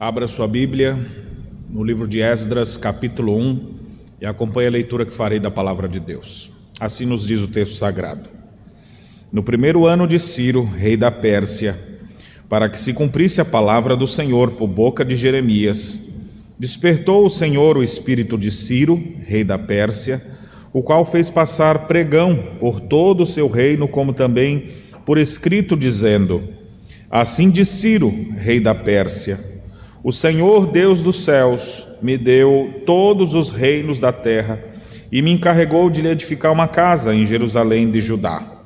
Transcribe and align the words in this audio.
Abra 0.00 0.28
sua 0.28 0.46
Bíblia 0.46 0.96
no 1.68 1.82
livro 1.82 2.06
de 2.06 2.20
Esdras, 2.20 2.76
capítulo 2.76 3.36
1, 3.36 3.74
e 4.20 4.26
acompanhe 4.26 4.68
a 4.68 4.70
leitura 4.70 5.04
que 5.04 5.12
farei 5.12 5.40
da 5.40 5.50
palavra 5.50 5.88
de 5.88 5.98
Deus. 5.98 6.52
Assim 6.78 7.04
nos 7.04 7.26
diz 7.26 7.40
o 7.40 7.48
texto 7.48 7.74
sagrado. 7.74 8.30
No 9.32 9.42
primeiro 9.42 9.86
ano 9.86 10.06
de 10.06 10.16
Ciro, 10.20 10.62
rei 10.62 10.96
da 10.96 11.10
Pérsia, 11.10 11.76
para 12.48 12.68
que 12.68 12.78
se 12.78 12.92
cumprisse 12.92 13.40
a 13.40 13.44
palavra 13.44 13.96
do 13.96 14.06
Senhor 14.06 14.52
por 14.52 14.68
boca 14.68 15.04
de 15.04 15.16
Jeremias, 15.16 15.98
despertou 16.56 17.26
o 17.26 17.30
Senhor 17.30 17.76
o 17.76 17.82
espírito 17.82 18.38
de 18.38 18.52
Ciro, 18.52 19.02
rei 19.26 19.42
da 19.42 19.58
Pérsia, 19.58 20.24
o 20.72 20.80
qual 20.80 21.04
fez 21.04 21.28
passar 21.28 21.88
pregão 21.88 22.36
por 22.60 22.78
todo 22.80 23.24
o 23.24 23.26
seu 23.26 23.48
reino, 23.48 23.88
como 23.88 24.14
também 24.14 24.68
por 25.04 25.18
escrito, 25.18 25.76
dizendo: 25.76 26.44
Assim 27.10 27.50
diz 27.50 27.68
Ciro, 27.68 28.14
rei 28.36 28.60
da 28.60 28.76
Pérsia, 28.76 29.57
o 30.02 30.12
Senhor 30.12 30.66
Deus 30.66 31.02
dos 31.02 31.24
céus 31.24 31.86
me 32.00 32.16
deu 32.16 32.82
todos 32.86 33.34
os 33.34 33.50
reinos 33.50 33.98
da 33.98 34.12
terra 34.12 34.62
e 35.10 35.20
me 35.22 35.32
encarregou 35.32 35.90
de 35.90 36.02
lhe 36.02 36.08
edificar 36.08 36.52
uma 36.52 36.68
casa 36.68 37.14
em 37.14 37.26
Jerusalém 37.26 37.90
de 37.90 38.00
Judá. 38.00 38.58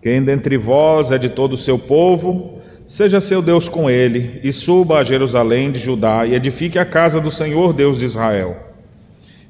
Quem 0.00 0.22
dentre 0.22 0.56
vós 0.56 1.10
é 1.10 1.18
de 1.18 1.28
todo 1.28 1.54
o 1.54 1.58
seu 1.58 1.78
povo, 1.78 2.60
seja 2.86 3.20
seu 3.20 3.42
Deus 3.42 3.68
com 3.68 3.90
ele, 3.90 4.40
e 4.42 4.52
suba 4.52 4.98
a 4.98 5.04
Jerusalém 5.04 5.72
de 5.72 5.80
Judá 5.80 6.24
e 6.24 6.34
edifique 6.34 6.78
a 6.78 6.84
casa 6.84 7.20
do 7.20 7.30
Senhor 7.30 7.72
Deus 7.72 7.98
de 7.98 8.04
Israel. 8.04 8.56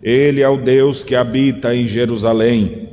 Ele 0.03 0.41
é 0.41 0.49
o 0.49 0.57
Deus 0.57 1.05
que 1.05 1.15
habita 1.15 1.75
em 1.75 1.87
Jerusalém. 1.87 2.89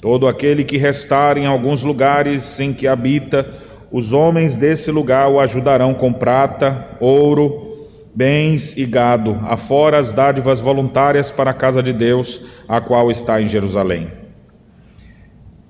Todo 0.00 0.26
aquele 0.26 0.64
que 0.64 0.76
restar 0.76 1.36
em 1.36 1.46
alguns 1.46 1.82
lugares 1.82 2.58
em 2.60 2.72
que 2.72 2.86
habita, 2.86 3.48
os 3.92 4.14
homens 4.14 4.56
desse 4.56 4.90
lugar 4.90 5.28
o 5.28 5.38
ajudarão 5.38 5.92
com 5.92 6.10
prata, 6.10 6.96
ouro, 6.98 7.88
bens 8.14 8.74
e 8.74 8.86
gado, 8.86 9.38
afora 9.44 9.98
as 9.98 10.14
dádivas 10.14 10.60
voluntárias 10.60 11.30
para 11.30 11.50
a 11.50 11.54
casa 11.54 11.82
de 11.82 11.92
Deus, 11.92 12.40
a 12.66 12.80
qual 12.80 13.10
está 13.10 13.40
em 13.40 13.48
Jerusalém. 13.48 14.10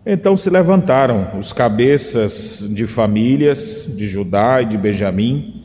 Então 0.07 0.37
se 0.37 0.49
levantaram 0.49 1.37
os 1.39 1.53
cabeças 1.53 2.65
de 2.71 2.87
famílias 2.87 3.87
de 3.89 4.07
Judá 4.09 4.63
e 4.63 4.67
de 4.67 4.79
Benjamim, 4.79 5.65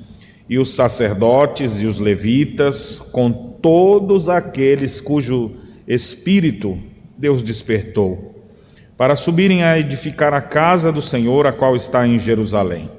e 0.50 0.58
os 0.58 0.74
sacerdotes 0.74 1.80
e 1.82 1.86
os 1.86 2.00
levitas, 2.00 2.98
com 3.12 3.32
todos 3.32 4.30
aqueles 4.30 5.00
cujo 5.00 5.58
espírito 5.88 6.80
Deus 7.18 7.44
despertou 7.44 8.37
para 8.98 9.16
subirem 9.16 9.64
a 9.64 9.78
edificar 9.78 10.34
a 10.34 10.42
casa 10.42 10.92
do 10.92 11.02
Senhor, 11.02 11.46
a 11.46 11.54
qual 11.54 11.76
está 11.76 12.08
em 12.08 12.18
Jerusalém. 12.18 12.90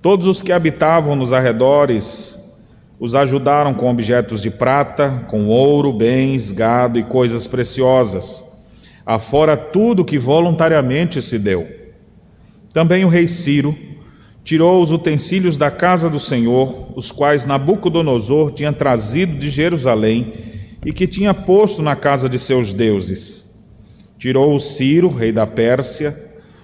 Todos 0.00 0.26
os 0.26 0.40
que 0.40 0.52
habitavam 0.52 1.16
nos 1.16 1.32
arredores 1.32 2.38
os 3.00 3.16
ajudaram 3.16 3.74
com 3.74 3.90
objetos 3.90 4.40
de 4.40 4.48
prata, 4.48 5.24
com 5.26 5.48
ouro, 5.48 5.92
bens, 5.92 6.52
gado 6.52 7.00
e 7.00 7.02
coisas 7.02 7.48
preciosas, 7.48 8.44
afora 9.04 9.56
tudo 9.56 10.04
que 10.04 10.18
voluntariamente 10.18 11.20
se 11.20 11.36
deu. 11.36 11.68
Também 12.72 13.04
o 13.04 13.08
rei 13.08 13.26
Ciro 13.26 13.76
tirou 14.44 14.80
os 14.80 14.92
utensílios 14.92 15.58
da 15.58 15.68
casa 15.70 16.08
do 16.08 16.20
Senhor, 16.20 16.92
os 16.94 17.10
quais 17.10 17.44
Nabucodonosor 17.44 18.52
tinha 18.52 18.72
trazido 18.72 19.36
de 19.36 19.48
Jerusalém 19.48 20.34
e 20.86 20.92
que 20.92 21.08
tinha 21.08 21.34
posto 21.34 21.82
na 21.82 21.96
casa 21.96 22.28
de 22.28 22.38
seus 22.38 22.72
deuses 22.72 23.51
tirou 24.22 24.54
o 24.54 24.60
Ciro, 24.60 25.08
rei 25.08 25.32
da 25.32 25.48
Pérsia, 25.48 26.16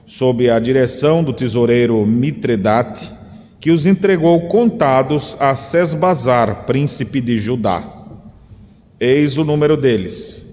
sob 0.06 0.48
a 0.48 0.61
direção 0.61 1.25
do 1.25 1.33
tesoureiro 1.33 2.06
Mitredate, 2.06 3.11
que 3.59 3.73
os 3.73 3.84
entregou 3.84 4.42
contados 4.42 5.37
a 5.41 5.56
Sesbazar, 5.56 6.67
príncipe 6.67 7.20
de 7.20 7.37
Judá. 7.37 7.83
Eis 9.00 9.37
o 9.39 9.45
número 9.45 9.77
deles: 9.77 10.45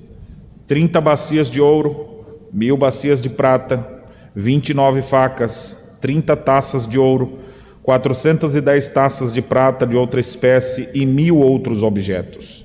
trinta 0.66 1.00
bacias 1.00 1.52
de 1.52 1.62
ouro, 1.62 2.25
mil 2.52 2.75
bacias 2.75 3.22
de 3.22 3.29
prata, 3.29 3.88
vinte 4.34 4.69
e 4.69 4.74
nove 4.74 5.03
facas, 5.03 5.79
trinta 6.02 6.35
taças 6.35 6.88
de 6.88 6.97
ouro, 6.97 7.38
quatrocentas 7.84 8.56
e 8.56 8.62
dez 8.62 8.90
taças 8.90 9.31
de 9.31 9.44
prata 9.44 9.85
de 9.85 9.96
outra 9.96 10.19
espécie 10.19 10.90
e 10.91 11.06
mil 11.06 11.38
outros 11.38 11.84
objetos. 11.84 12.65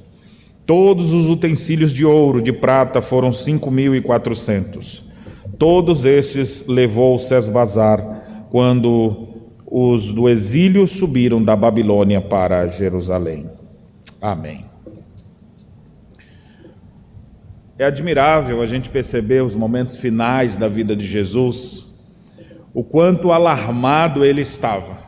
Todos 0.71 1.13
os 1.13 1.27
utensílios 1.27 1.93
de 1.93 2.05
ouro, 2.05 2.41
de 2.41 2.53
prata, 2.53 3.03
foram 3.03 3.33
cinco 3.33 3.73
mil 3.73 3.93
e 3.93 4.01
quatrocentos. 4.01 5.05
Todos 5.59 6.05
esses 6.05 6.65
levou 6.69 7.19
Sesbazar 7.19 8.47
quando 8.51 9.27
os 9.67 10.13
do 10.13 10.29
exílio 10.29 10.87
subiram 10.87 11.43
da 11.43 11.57
Babilônia 11.57 12.21
para 12.21 12.69
Jerusalém. 12.69 13.51
Amém. 14.23 14.65
É 17.77 17.87
admirável 17.87 18.63
a 18.63 18.67
gente 18.69 18.91
perceber 18.91 19.43
os 19.43 19.57
momentos 19.57 19.97
finais 19.97 20.57
da 20.57 20.69
vida 20.69 20.95
de 20.95 21.05
Jesus, 21.05 21.85
o 22.73 22.85
quanto 22.85 23.33
alarmado 23.33 24.25
ele 24.25 24.43
estava, 24.43 25.01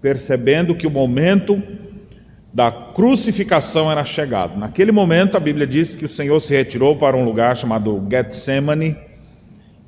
percebendo 0.00 0.74
que 0.74 0.86
o 0.86 0.90
momento 0.90 1.62
da 2.52 2.70
crucificação 2.70 3.90
era 3.90 4.04
chegado. 4.04 4.58
Naquele 4.58 4.92
momento, 4.92 5.36
a 5.36 5.40
Bíblia 5.40 5.66
diz 5.66 5.96
que 5.96 6.04
o 6.04 6.08
Senhor 6.08 6.38
se 6.40 6.54
retirou 6.54 6.96
para 6.96 7.16
um 7.16 7.24
lugar 7.24 7.56
chamado 7.56 8.06
Getsemane, 8.10 8.96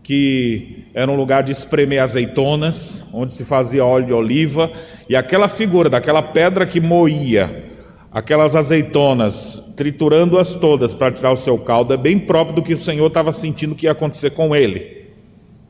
que 0.02 0.86
era 0.94 1.10
um 1.10 1.16
lugar 1.16 1.42
de 1.42 1.52
espremer 1.52 2.02
azeitonas, 2.02 3.04
onde 3.12 3.32
se 3.32 3.44
fazia 3.44 3.84
óleo 3.84 4.06
de 4.06 4.12
oliva, 4.12 4.70
e 5.08 5.16
aquela 5.16 5.48
figura 5.48 5.90
daquela 5.90 6.22
pedra 6.22 6.66
que 6.66 6.80
moía 6.80 7.64
aquelas 8.14 8.54
azeitonas, 8.54 9.60
triturando-as 9.76 10.54
todas 10.54 10.94
para 10.94 11.10
tirar 11.10 11.32
o 11.32 11.36
seu 11.36 11.58
caldo, 11.58 11.92
é 11.92 11.96
bem 11.96 12.16
próprio 12.16 12.54
do 12.54 12.62
que 12.62 12.74
o 12.74 12.78
Senhor 12.78 13.08
estava 13.08 13.32
sentindo 13.32 13.74
que 13.74 13.86
ia 13.86 13.92
acontecer 13.92 14.30
com 14.30 14.54
ele. 14.54 15.04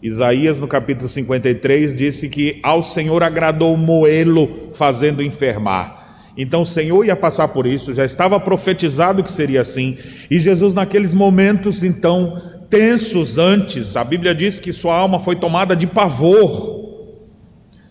Isaías, 0.03 0.61
no 0.61 0.69
capítulo 0.69 1.09
53, 1.09 1.95
disse 1.95 2.29
que 2.29 2.61
ao 2.63 2.83
Senhor 2.83 3.23
agradou 3.23 3.75
moê-lo, 3.79 4.69
fazendo 4.75 5.23
enfermar. 5.23 6.04
Então 6.37 6.63
o 6.63 6.67
Senhor 6.67 7.05
ia 7.05 7.15
passar 7.15 7.49
por 7.49 7.67
isso, 7.67 7.95
já 7.95 8.05
estava 8.05 8.41
profetizado 8.41 9.23
que 9.23 9.31
seria 9.31 9.61
assim. 9.61 9.97
E 10.31 10.39
Jesus, 10.39 10.75
naqueles 10.75 11.15
momentos, 11.15 11.85
então, 11.85 12.41
tensos 12.69 13.39
antes, 13.39 13.97
a 13.97 14.03
Bíblia 14.03 14.35
diz 14.35 14.59
que 14.59 14.73
sua 14.73 14.97
alma 14.97 15.21
foi 15.21 15.37
tomada 15.37 15.77
de 15.77 15.87
pavor, 15.87 16.83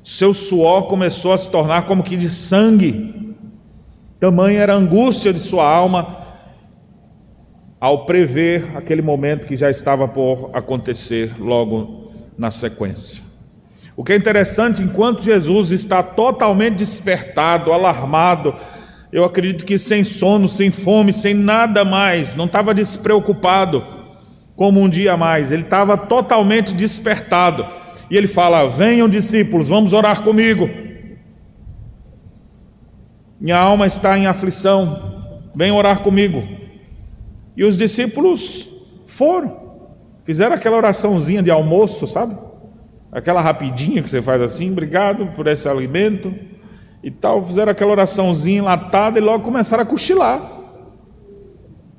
seu 0.03 0.33
suor 0.33 0.87
começou 0.87 1.31
a 1.31 1.37
se 1.37 1.49
tornar 1.49 1.85
como 1.85 2.03
que 2.03 2.17
de 2.17 2.29
sangue, 2.29 3.35
tamanha 4.19 4.59
era 4.59 4.73
a 4.73 4.77
angústia 4.77 5.31
de 5.31 5.39
sua 5.39 5.65
alma, 5.65 6.23
ao 7.79 8.05
prever 8.05 8.77
aquele 8.77 9.01
momento 9.01 9.47
que 9.47 9.57
já 9.57 9.69
estava 9.69 10.07
por 10.07 10.49
acontecer 10.53 11.33
logo 11.39 12.11
na 12.37 12.49
sequência. 12.49 13.32
O 13.95 14.03
que 14.03 14.13
é 14.13 14.15
interessante, 14.15 14.81
enquanto 14.81 15.21
Jesus 15.21 15.71
está 15.71 16.01
totalmente 16.01 16.77
despertado, 16.77 17.71
alarmado, 17.71 18.55
eu 19.11 19.23
acredito 19.23 19.63
que 19.63 19.77
sem 19.77 20.03
sono, 20.03 20.49
sem 20.49 20.71
fome, 20.71 21.13
sem 21.13 21.35
nada 21.35 21.85
mais, 21.85 22.35
não 22.35 22.45
estava 22.45 22.73
despreocupado 22.73 23.85
como 24.55 24.81
um 24.81 24.89
dia 24.89 25.15
mais, 25.15 25.51
ele 25.51 25.61
estava 25.61 25.95
totalmente 25.95 26.73
despertado. 26.73 27.65
E 28.09 28.17
ele 28.17 28.27
fala: 28.27 28.67
Venham 28.67 29.07
discípulos, 29.07 29.69
vamos 29.69 29.93
orar 29.93 30.23
comigo. 30.23 30.67
Minha 33.39 33.57
alma 33.57 33.85
está 33.85 34.17
em 34.17 34.25
aflição, 34.25 35.39
venham 35.55 35.77
orar 35.77 35.99
comigo. 35.99 36.43
E 37.55 37.63
os 37.63 37.77
discípulos 37.77 38.67
foram, 39.05 39.75
fizeram 40.23 40.55
aquela 40.55 40.77
oraçãozinha 40.77 41.43
de 41.43 41.51
almoço, 41.51 42.07
sabe? 42.07 42.35
Aquela 43.13 43.41
rapidinha 43.41 44.01
que 44.01 44.09
você 44.09 44.21
faz 44.21 44.41
assim, 44.41 44.71
obrigado 44.71 45.27
por 45.35 45.47
esse 45.47 45.69
alimento 45.69 46.33
e 47.03 47.11
tal, 47.11 47.45
fizeram 47.45 47.71
aquela 47.71 47.91
oraçãozinha 47.91 48.59
enlatada 48.59 49.19
e 49.19 49.21
logo 49.21 49.43
começaram 49.43 49.83
a 49.83 49.85
cochilar. 49.85 50.51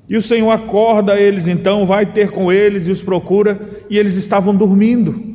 E 0.09 0.17
o 0.17 0.23
Senhor 0.23 0.51
acorda 0.51 1.19
eles 1.19 1.47
então, 1.47 1.87
vai 1.87 2.05
ter 2.05 2.31
com 2.31 2.53
eles 2.53 2.87
e 2.87 2.91
os 2.91 3.01
procura, 3.01 3.59
e 3.89 3.97
eles 3.97 4.17
estavam 4.17 4.55
dormindo. 4.55 5.35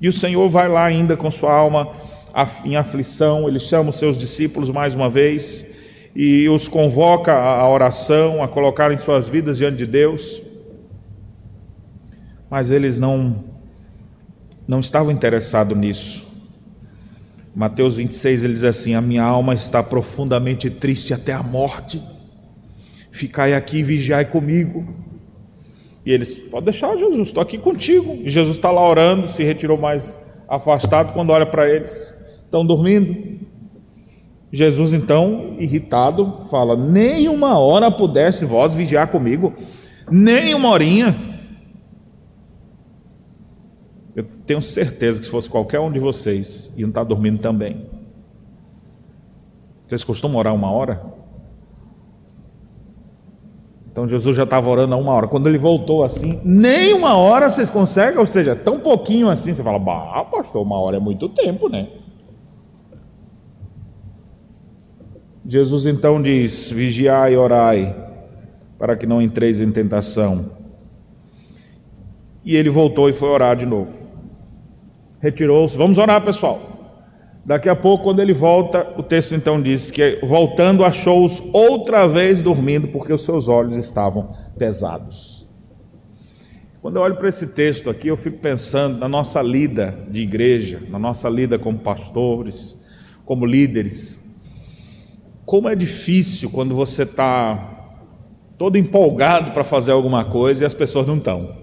E 0.00 0.08
o 0.08 0.12
Senhor 0.12 0.48
vai 0.48 0.68
lá 0.68 0.84
ainda 0.84 1.16
com 1.16 1.30
sua 1.30 1.52
alma 1.52 1.92
em 2.64 2.76
aflição, 2.76 3.46
ele 3.46 3.60
chama 3.60 3.90
os 3.90 3.96
seus 3.96 4.18
discípulos 4.18 4.70
mais 4.70 4.94
uma 4.94 5.10
vez 5.10 5.66
e 6.16 6.48
os 6.48 6.66
convoca 6.66 7.32
à 7.32 7.68
oração, 7.68 8.42
a 8.42 8.48
colocarem 8.48 8.96
suas 8.96 9.28
vidas 9.28 9.58
diante 9.58 9.76
de 9.76 9.86
Deus. 9.86 10.42
Mas 12.50 12.70
eles 12.70 12.98
não 12.98 13.51
não 14.66 14.80
estava 14.80 15.12
interessado 15.12 15.74
nisso. 15.74 16.26
Mateus 17.54 17.96
26 17.96 18.44
ele 18.44 18.54
diz 18.54 18.64
assim: 18.64 18.94
A 18.94 19.00
minha 19.00 19.22
alma 19.22 19.54
está 19.54 19.82
profundamente 19.82 20.70
triste 20.70 21.12
até 21.12 21.32
a 21.32 21.42
morte. 21.42 22.02
Ficai 23.10 23.52
aqui 23.52 23.78
e 23.78 23.82
vigiai 23.82 24.24
comigo. 24.24 24.86
E 26.04 26.12
eles, 26.12 26.36
pode 26.36 26.64
deixar, 26.64 26.96
Jesus, 26.96 27.28
estou 27.28 27.42
aqui 27.42 27.58
contigo. 27.58 28.18
E 28.24 28.28
Jesus 28.28 28.56
está 28.56 28.70
lá 28.70 28.86
orando, 28.86 29.28
se 29.28 29.44
retirou 29.44 29.78
mais 29.78 30.18
afastado 30.48 31.12
quando 31.12 31.30
olha 31.30 31.46
para 31.46 31.68
eles. 31.68 32.14
Estão 32.44 32.64
dormindo. 32.64 33.40
Jesus, 34.50 34.92
então, 34.92 35.56
irritado, 35.58 36.46
fala: 36.50 36.76
Nem 36.76 37.28
uma 37.28 37.58
hora 37.58 37.90
pudesse 37.90 38.44
vós 38.44 38.74
vigiar 38.74 39.08
comigo, 39.08 39.54
nem 40.10 40.54
uma 40.54 40.68
horinha. 40.68 41.31
Eu 44.14 44.24
tenho 44.46 44.60
certeza 44.60 45.18
que 45.18 45.24
se 45.24 45.30
fosse 45.30 45.48
qualquer 45.48 45.80
um 45.80 45.90
de 45.90 45.98
vocês, 45.98 46.70
iam 46.76 46.88
estar 46.88 47.04
dormindo 47.04 47.38
também. 47.38 47.86
Vocês 49.86 50.04
costumam 50.04 50.38
orar 50.38 50.54
uma 50.54 50.70
hora? 50.70 51.02
Então 53.90 54.08
Jesus 54.08 54.34
já 54.36 54.44
estava 54.44 54.70
orando 54.70 54.94
há 54.94 54.96
uma 54.96 55.12
hora. 55.12 55.28
Quando 55.28 55.48
ele 55.48 55.58
voltou 55.58 56.02
assim, 56.02 56.40
nem 56.44 56.94
uma 56.94 57.14
hora 57.16 57.50
vocês 57.50 57.68
conseguem, 57.68 58.18
ou 58.18 58.24
seja, 58.24 58.56
tão 58.56 58.80
pouquinho 58.80 59.28
assim, 59.28 59.52
você 59.52 59.62
fala, 59.62 59.78
bah, 59.78 60.24
pastor, 60.30 60.62
uma 60.62 60.78
hora 60.80 60.96
é 60.96 61.00
muito 61.00 61.28
tempo, 61.28 61.68
né? 61.68 61.88
Jesus 65.44 65.86
então 65.86 66.22
diz: 66.22 66.70
vigiai 66.70 67.34
e 67.34 67.36
orai, 67.36 67.94
para 68.78 68.96
que 68.96 69.06
não 69.06 69.20
entreis 69.20 69.60
em 69.60 69.70
tentação. 69.70 70.61
E 72.44 72.56
ele 72.56 72.70
voltou 72.70 73.08
e 73.08 73.12
foi 73.12 73.28
orar 73.28 73.56
de 73.56 73.66
novo. 73.66 74.10
Retirou-se. 75.20 75.76
Vamos 75.76 75.98
orar, 75.98 76.22
pessoal. 76.24 76.72
Daqui 77.44 77.68
a 77.68 77.74
pouco, 77.74 78.04
quando 78.04 78.20
ele 78.20 78.32
volta, 78.32 78.92
o 78.96 79.02
texto 79.02 79.34
então 79.34 79.60
diz 79.60 79.90
que, 79.90 80.20
voltando, 80.22 80.84
achou-os 80.84 81.42
outra 81.52 82.06
vez 82.06 82.40
dormindo, 82.40 82.88
porque 82.88 83.12
os 83.12 83.22
seus 83.22 83.48
olhos 83.48 83.76
estavam 83.76 84.30
pesados. 84.56 85.48
Quando 86.80 86.96
eu 86.96 87.02
olho 87.02 87.16
para 87.16 87.28
esse 87.28 87.48
texto 87.48 87.90
aqui, 87.90 88.08
eu 88.08 88.16
fico 88.16 88.38
pensando 88.38 88.98
na 88.98 89.08
nossa 89.08 89.40
lida 89.40 89.96
de 90.08 90.20
igreja, 90.20 90.82
na 90.88 90.98
nossa 90.98 91.28
lida 91.28 91.58
como 91.58 91.78
pastores, 91.78 92.76
como 93.24 93.46
líderes. 93.46 94.32
Como 95.44 95.68
é 95.68 95.76
difícil 95.76 96.50
quando 96.50 96.74
você 96.74 97.04
está 97.04 97.94
todo 98.58 98.76
empolgado 98.76 99.52
para 99.52 99.64
fazer 99.64 99.92
alguma 99.92 100.24
coisa 100.24 100.62
e 100.62 100.66
as 100.66 100.74
pessoas 100.74 101.06
não 101.06 101.16
estão. 101.16 101.61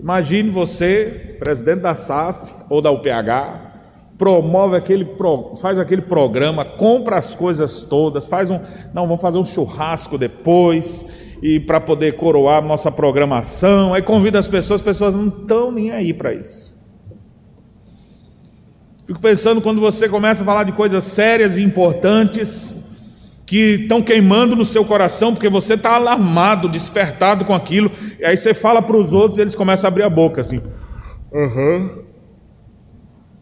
Imagine 0.00 0.50
você, 0.50 1.36
presidente 1.40 1.80
da 1.80 1.94
SAF 1.94 2.52
ou 2.70 2.80
da 2.80 2.90
UPH, 2.90 3.68
promove 4.16 4.76
aquele, 4.76 5.06
faz 5.60 5.78
aquele 5.78 6.02
programa, 6.02 6.64
compra 6.64 7.18
as 7.18 7.34
coisas 7.34 7.82
todas, 7.82 8.26
faz 8.26 8.50
um, 8.50 8.60
não, 8.92 9.06
vamos 9.06 9.22
fazer 9.22 9.38
um 9.38 9.44
churrasco 9.44 10.18
depois 10.18 11.04
e 11.42 11.60
para 11.60 11.80
poder 11.80 12.12
coroar 12.12 12.62
nossa 12.64 12.90
programação, 12.90 13.94
aí 13.94 14.02
convida 14.02 14.38
as 14.38 14.48
pessoas, 14.48 14.80
as 14.80 14.84
pessoas 14.84 15.14
não 15.14 15.28
estão 15.28 15.70
nem 15.70 15.90
aí 15.90 16.12
para 16.12 16.34
isso. 16.34 16.76
Fico 19.06 19.20
pensando 19.20 19.62
quando 19.62 19.80
você 19.80 20.08
começa 20.08 20.42
a 20.42 20.46
falar 20.46 20.64
de 20.64 20.72
coisas 20.72 21.04
sérias 21.04 21.56
e 21.56 21.62
importantes, 21.62 22.74
que 23.48 23.80
estão 23.80 24.02
queimando 24.02 24.54
no 24.54 24.66
seu 24.66 24.84
coração, 24.84 25.32
porque 25.32 25.48
você 25.48 25.72
está 25.72 25.94
alarmado, 25.94 26.68
despertado 26.68 27.46
com 27.46 27.54
aquilo, 27.54 27.90
e 28.18 28.24
aí 28.24 28.36
você 28.36 28.52
fala 28.54 28.82
para 28.82 28.96
os 28.96 29.12
outros 29.12 29.38
e 29.38 29.40
eles 29.40 29.54
começam 29.54 29.88
a 29.88 29.90
abrir 29.90 30.02
a 30.02 30.10
boca 30.10 30.40
assim: 30.40 30.60
Uhum. 31.32 32.04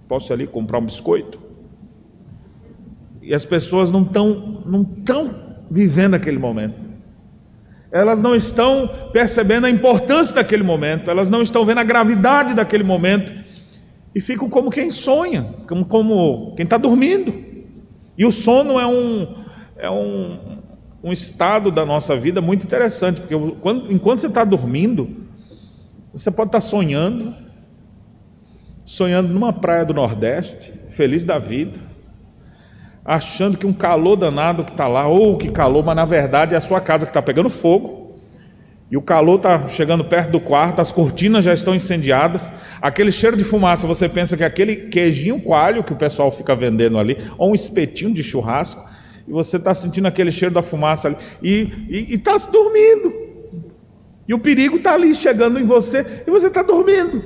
Posso 0.09 0.33
ali 0.33 0.47
comprar 0.47 0.79
um 0.79 0.85
biscoito? 0.87 1.41
E 3.23 3.35
as 3.35 3.45
pessoas 3.45 3.91
não 3.91 4.03
estão 4.03 4.63
não 4.65 4.85
tão 4.85 5.35
vivendo 5.71 6.15
aquele 6.15 6.39
momento. 6.39 6.87
Elas 7.91 8.23
não 8.23 8.35
estão 8.35 8.89
percebendo 9.13 9.67
a 9.67 9.71
importância 9.71 10.35
daquele 10.35 10.63
momento, 10.63 11.11
elas 11.11 11.31
não 11.31 11.43
estão 11.43 11.65
vendo 11.65 11.79
a 11.79 11.85
gravidade 11.85 12.55
daquele 12.55 12.85
momento, 12.85 13.33
e 14.15 14.21
ficam 14.21 14.51
como 14.51 14.71
quem 14.71 14.91
sonha, 14.91 15.55
como, 15.69 15.85
como 15.85 16.55
quem 16.57 16.65
está 16.65 16.77
dormindo. 16.77 17.33
E 18.19 18.25
o 18.25 18.33
sono 18.33 18.79
é 18.81 18.87
um, 18.87 19.35
é 19.77 19.91
um, 19.91 20.39
um 21.07 21.13
estado 21.13 21.71
da 21.71 21.87
nossa 21.87 22.17
vida 22.17 22.43
muito 22.43 22.65
interessante, 22.65 23.21
porque 23.21 23.39
quando, 23.61 23.93
enquanto 23.93 24.23
você 24.23 24.27
está 24.27 24.43
dormindo, 24.43 25.09
você 26.13 26.33
pode 26.33 26.49
estar 26.49 26.59
tá 26.59 26.61
sonhando, 26.61 27.33
sonhando 28.85 29.33
numa 29.33 29.53
praia 29.53 29.85
do 29.85 29.95
Nordeste, 29.95 30.75
feliz 30.91 31.25
da 31.25 31.39
vida, 31.39 31.79
achando 33.05 33.57
que 33.57 33.65
um 33.65 33.73
calor 33.73 34.17
danado 34.17 34.65
que 34.65 34.73
está 34.73 34.89
lá, 34.89 35.07
ou 35.07 35.39
que 35.39 35.49
calor, 35.53 35.85
mas 35.85 35.95
na 35.95 36.05
verdade 36.05 36.55
é 36.55 36.57
a 36.57 36.61
sua 36.61 36.81
casa 36.81 37.07
que 37.07 37.11
está 37.11 37.23
pegando 37.23 37.49
fogo, 37.49 38.19
e 38.91 38.97
o 38.97 39.03
calor 39.03 39.37
está 39.37 39.69
chegando 39.69 40.05
perto 40.05 40.33
do 40.33 40.41
quarto, 40.41 40.81
as 40.81 40.91
cortinas 40.91 41.45
já 41.45 41.55
estão 41.55 41.73
incendiadas, 41.73 42.51
aquele 42.83 43.13
cheiro 43.13 43.37
de 43.37 43.45
fumaça, 43.45 43.87
você 43.87 44.09
pensa 44.09 44.37
que 44.37 44.43
aquele 44.43 44.75
queijinho 44.75 45.41
coalho 45.41 45.85
que 45.85 45.93
o 45.93 45.97
pessoal 45.97 46.33
fica 46.33 46.57
vendendo 46.57 46.99
ali, 46.99 47.17
ou 47.39 47.53
um 47.53 47.55
espetinho 47.55 48.13
de 48.13 48.25
churrasco, 48.25 48.96
e 49.27 49.33
você 49.33 49.57
está 49.57 49.75
sentindo 49.75 50.07
aquele 50.07 50.31
cheiro 50.31 50.55
da 50.55 50.63
fumaça 50.63 51.09
ali, 51.09 51.17
e 51.43 52.15
está 52.15 52.37
dormindo. 52.37 53.27
E 54.29 54.35
o 54.35 54.39
perigo 54.39 54.77
está 54.77 54.95
ali 54.95 55.15
chegando 55.15 55.59
em 55.59 55.65
você, 55.65 56.23
e 56.27 56.31
você 56.31 56.47
está 56.49 56.63
dormindo. 56.63 57.23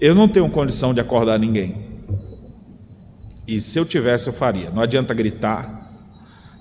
Eu 0.00 0.14
não 0.14 0.28
tenho 0.28 0.48
condição 0.48 0.94
de 0.94 1.00
acordar 1.00 1.38
ninguém. 1.38 1.88
E 3.46 3.60
se 3.60 3.78
eu 3.78 3.84
tivesse, 3.84 4.28
eu 4.28 4.32
faria. 4.32 4.70
Não 4.70 4.82
adianta 4.82 5.12
gritar, 5.12 5.90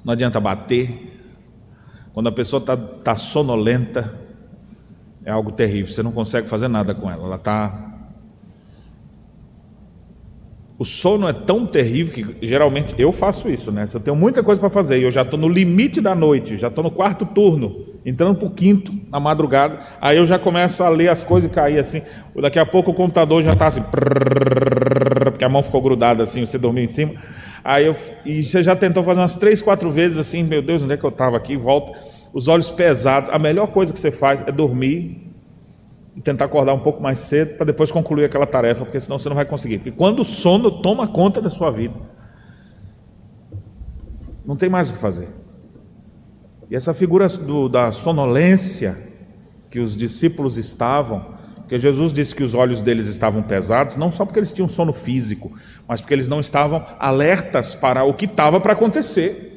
não 0.03 0.13
adianta 0.13 0.39
bater. 0.39 1.19
Quando 2.13 2.27
a 2.27 2.31
pessoa 2.31 2.59
está 2.59 2.75
tá 2.75 3.15
sonolenta, 3.15 4.17
é 5.23 5.29
algo 5.29 5.51
terrível. 5.51 5.93
Você 5.93 6.01
não 6.01 6.11
consegue 6.11 6.47
fazer 6.47 6.67
nada 6.67 6.95
com 6.95 7.11
ela. 7.11 7.25
Ela 7.25 7.35
está 7.35 7.96
o 10.79 10.85
sono 10.85 11.27
é 11.27 11.33
tão 11.33 11.65
terrível 11.65 12.13
que 12.13 12.45
geralmente 12.45 12.93
eu 12.99 13.11
faço 13.11 13.49
isso, 13.49 13.71
né? 13.71 13.85
Se 13.85 13.97
eu 13.97 14.01
tenho 14.01 14.15
muita 14.15 14.43
coisa 14.43 14.61
para 14.61 14.69
fazer 14.69 14.99
e 14.99 15.03
eu 15.03 15.11
já 15.11 15.23
estou 15.23 15.39
no 15.39 15.49
limite 15.49 15.99
da 15.99 16.13
noite, 16.13 16.55
já 16.55 16.67
estou 16.67 16.83
no 16.83 16.91
quarto 16.91 17.25
turno, 17.25 17.83
entrando 18.05 18.35
para 18.35 18.47
o 18.47 18.51
quinto 18.51 18.93
na 19.11 19.19
madrugada, 19.19 19.79
aí 19.99 20.17
eu 20.17 20.25
já 20.25 20.37
começo 20.37 20.83
a 20.83 20.89
ler 20.89 21.09
as 21.09 21.23
coisas 21.23 21.49
e 21.49 21.53
cair 21.53 21.79
assim. 21.79 22.03
Daqui 22.35 22.59
a 22.59 22.65
pouco 22.65 22.91
o 22.91 22.93
computador 22.93 23.41
já 23.41 23.53
está 23.53 23.67
assim, 23.67 23.81
porque 23.81 25.43
a 25.43 25.49
mão 25.49 25.63
ficou 25.63 25.81
grudada 25.81 26.21
assim, 26.21 26.45
você 26.45 26.59
dormiu 26.59 26.83
em 26.83 26.87
cima. 26.87 27.15
Aí 27.63 27.87
eu, 27.87 27.95
e 28.23 28.43
você 28.43 28.61
já 28.61 28.75
tentou 28.75 29.03
fazer 29.03 29.19
umas 29.19 29.35
três, 29.35 29.63
quatro 29.63 29.89
vezes 29.89 30.19
assim, 30.19 30.43
meu 30.43 30.61
Deus, 30.61 30.83
onde 30.83 30.93
é 30.93 30.97
que 30.97 31.03
eu 31.03 31.09
estava 31.09 31.35
aqui? 31.35 31.57
Volta, 31.57 31.91
os 32.31 32.47
olhos 32.47 32.69
pesados. 32.69 33.31
A 33.31 33.39
melhor 33.39 33.67
coisa 33.67 33.91
que 33.91 33.97
você 33.97 34.11
faz 34.11 34.43
é 34.45 34.51
dormir 34.51 35.26
tentar 36.23 36.45
acordar 36.45 36.73
um 36.73 36.79
pouco 36.79 37.01
mais 37.01 37.19
cedo 37.19 37.55
para 37.55 37.65
depois 37.65 37.91
concluir 37.91 38.25
aquela 38.25 38.45
tarefa, 38.45 38.83
porque 38.83 38.99
senão 38.99 39.19
você 39.19 39.29
não 39.29 39.35
vai 39.35 39.45
conseguir. 39.45 39.77
Porque 39.77 39.91
quando 39.91 40.21
o 40.21 40.25
sono 40.25 40.81
toma 40.81 41.07
conta 41.07 41.41
da 41.41 41.49
sua 41.49 41.71
vida, 41.71 41.95
não 44.45 44.55
tem 44.55 44.69
mais 44.69 44.89
o 44.89 44.93
que 44.93 44.99
fazer. 44.99 45.29
E 46.69 46.75
essa 46.75 46.93
figura 46.93 47.27
do, 47.27 47.69
da 47.69 47.91
sonolência 47.91 48.97
que 49.69 49.79
os 49.79 49.95
discípulos 49.95 50.57
estavam, 50.57 51.37
porque 51.57 51.77
Jesus 51.77 52.13
disse 52.13 52.33
que 52.33 52.43
os 52.43 52.53
olhos 52.53 52.81
deles 52.81 53.07
estavam 53.07 53.43
pesados, 53.43 53.97
não 53.97 54.09
só 54.09 54.25
porque 54.25 54.39
eles 54.39 54.53
tinham 54.53 54.67
sono 54.67 54.93
físico, 54.93 55.51
mas 55.87 56.01
porque 56.01 56.13
eles 56.13 56.29
não 56.29 56.39
estavam 56.39 56.85
alertas 56.97 57.75
para 57.75 58.03
o 58.03 58.13
que 58.13 58.25
estava 58.25 58.59
para 58.59 58.73
acontecer. 58.73 59.56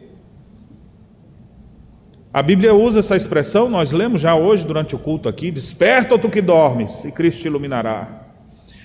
A 2.32 2.44
Bíblia 2.44 2.72
usa 2.72 3.00
essa 3.00 3.16
expressão, 3.16 3.68
nós 3.68 3.90
lemos 3.90 4.20
já 4.20 4.36
hoje 4.36 4.64
durante 4.64 4.94
o 4.94 4.98
culto 4.98 5.28
aqui: 5.28 5.50
Desperta, 5.50 6.16
tu 6.16 6.30
que 6.30 6.40
dormes, 6.40 7.04
e 7.04 7.10
Cristo 7.10 7.42
te 7.42 7.48
iluminará. 7.48 8.22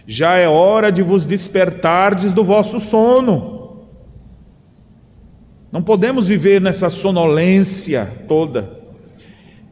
Já 0.07 0.35
é 0.35 0.47
hora 0.47 0.91
de 0.91 1.03
vos 1.03 1.27
despertardes 1.27 2.33
do 2.33 2.43
vosso 2.43 2.79
sono. 2.79 3.85
Não 5.71 5.83
podemos 5.83 6.27
viver 6.27 6.59
nessa 6.59 6.89
sonolência 6.89 8.09
toda. 8.27 8.83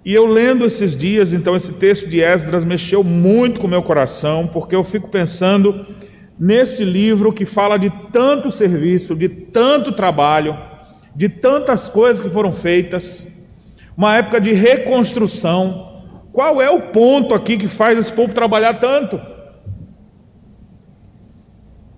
E 0.05 0.13
eu 0.13 0.27
lendo 0.27 0.65
esses 0.65 0.95
dias, 0.95 1.33
então, 1.33 1.55
esse 1.55 1.73
texto 1.73 2.07
de 2.07 2.21
Esdras 2.21 2.65
mexeu 2.65 3.03
muito 3.03 3.59
com 3.59 3.67
o 3.67 3.69
meu 3.69 3.81
coração, 3.81 4.45
porque 4.45 4.75
eu 4.75 4.83
fico 4.83 5.09
pensando 5.09 5.83
nesse 6.37 6.83
livro 6.83 7.33
que 7.33 7.45
fala 7.45 7.77
de 7.77 7.91
tanto 8.11 8.51
serviço, 8.51 9.15
de 9.15 9.29
tanto 9.29 9.93
trabalho, 9.93 10.59
de 11.15 11.29
tantas 11.29 11.87
coisas 11.89 12.19
que 12.19 12.29
foram 12.29 12.51
feitas 12.51 13.32
uma 13.95 14.15
época 14.15 14.39
de 14.41 14.53
reconstrução. 14.53 16.01
Qual 16.31 16.61
é 16.61 16.69
o 16.69 16.81
ponto 16.91 17.33
aqui 17.33 17.57
que 17.57 17.67
faz 17.67 17.97
esse 17.97 18.11
povo 18.11 18.33
trabalhar 18.33 18.75
tanto? 18.75 19.19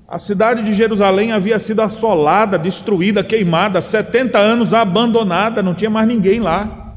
A 0.08 0.20
cidade 0.20 0.62
de 0.64 0.74
Jerusalém 0.74 1.32
havia 1.32 1.58
sido 1.58 1.82
assolada, 1.82 2.60
destruída, 2.60 3.24
queimada, 3.24 3.82
70 3.82 4.38
anos 4.38 4.74
abandonada, 4.74 5.64
não 5.64 5.74
tinha 5.74 5.90
mais 5.90 6.08
ninguém 6.08 6.40
lá. 6.40 6.96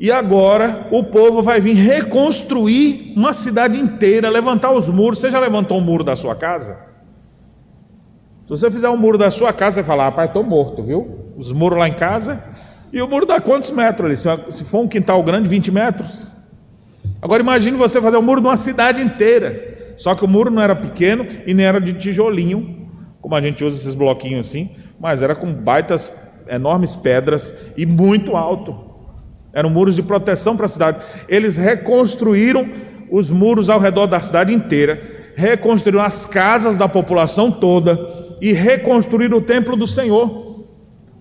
E 0.00 0.12
agora 0.12 0.86
o 0.90 1.02
povo 1.04 1.42
vai 1.42 1.60
vir 1.60 1.74
reconstruir 1.74 3.12
uma 3.16 3.32
cidade 3.32 3.78
inteira, 3.78 4.28
levantar 4.28 4.70
os 4.70 4.88
muros. 4.88 5.18
Você 5.18 5.30
já 5.30 5.40
levantou 5.40 5.78
o 5.78 5.80
muro 5.80 6.04
da 6.04 6.16
sua 6.16 6.34
casa? 6.34 6.78
Se 8.44 8.50
você 8.50 8.70
fizer 8.70 8.88
um 8.88 8.96
muro 8.96 9.18
da 9.18 9.30
sua 9.30 9.52
casa, 9.52 9.74
você 9.74 9.82
vai 9.82 9.86
falar, 9.86 10.04
rapaz, 10.04 10.28
estou 10.28 10.42
morto, 10.42 10.82
viu? 10.82 11.32
Os 11.36 11.52
muros 11.52 11.78
lá 11.78 11.88
em 11.88 11.94
casa, 11.94 12.42
e 12.92 13.02
o 13.02 13.08
muro 13.08 13.26
dá 13.26 13.40
quantos 13.40 13.70
metros 13.70 14.26
ali? 14.26 14.52
Se 14.52 14.64
for 14.64 14.80
um 14.80 14.88
quintal 14.88 15.22
grande, 15.22 15.48
20 15.48 15.70
metros. 15.70 16.32
Agora 17.20 17.42
imagine 17.42 17.76
você 17.76 18.00
fazer 18.00 18.16
o 18.16 18.20
um 18.20 18.22
muro 18.22 18.40
de 18.40 18.46
uma 18.46 18.56
cidade 18.56 19.02
inteira. 19.02 19.94
Só 19.96 20.14
que 20.14 20.24
o 20.24 20.28
muro 20.28 20.50
não 20.50 20.62
era 20.62 20.76
pequeno 20.76 21.26
e 21.46 21.52
nem 21.52 21.66
era 21.66 21.80
de 21.80 21.92
tijolinho, 21.92 22.88
como 23.20 23.34
a 23.34 23.40
gente 23.40 23.64
usa 23.64 23.76
esses 23.76 23.94
bloquinhos 23.94 24.46
assim, 24.46 24.70
mas 24.98 25.22
era 25.22 25.34
com 25.34 25.52
baitas, 25.52 26.10
enormes 26.48 26.94
pedras 26.94 27.52
e 27.76 27.84
muito 27.84 28.36
alto. 28.36 28.88
Eram 29.52 29.70
muros 29.70 29.96
de 29.96 30.02
proteção 30.02 30.56
para 30.56 30.66
a 30.66 30.68
cidade. 30.68 30.98
Eles 31.28 31.56
reconstruíram 31.56 32.68
os 33.10 33.30
muros 33.30 33.68
ao 33.68 33.80
redor 33.80 34.06
da 34.06 34.20
cidade 34.20 34.54
inteira, 34.54 35.32
reconstruíram 35.34 36.00
as 36.00 36.26
casas 36.26 36.78
da 36.78 36.88
população 36.88 37.50
toda 37.50 37.98
e 38.40 38.52
reconstruíram 38.52 39.38
o 39.38 39.42
templo 39.42 39.76
do 39.76 39.86
Senhor. 39.86 40.47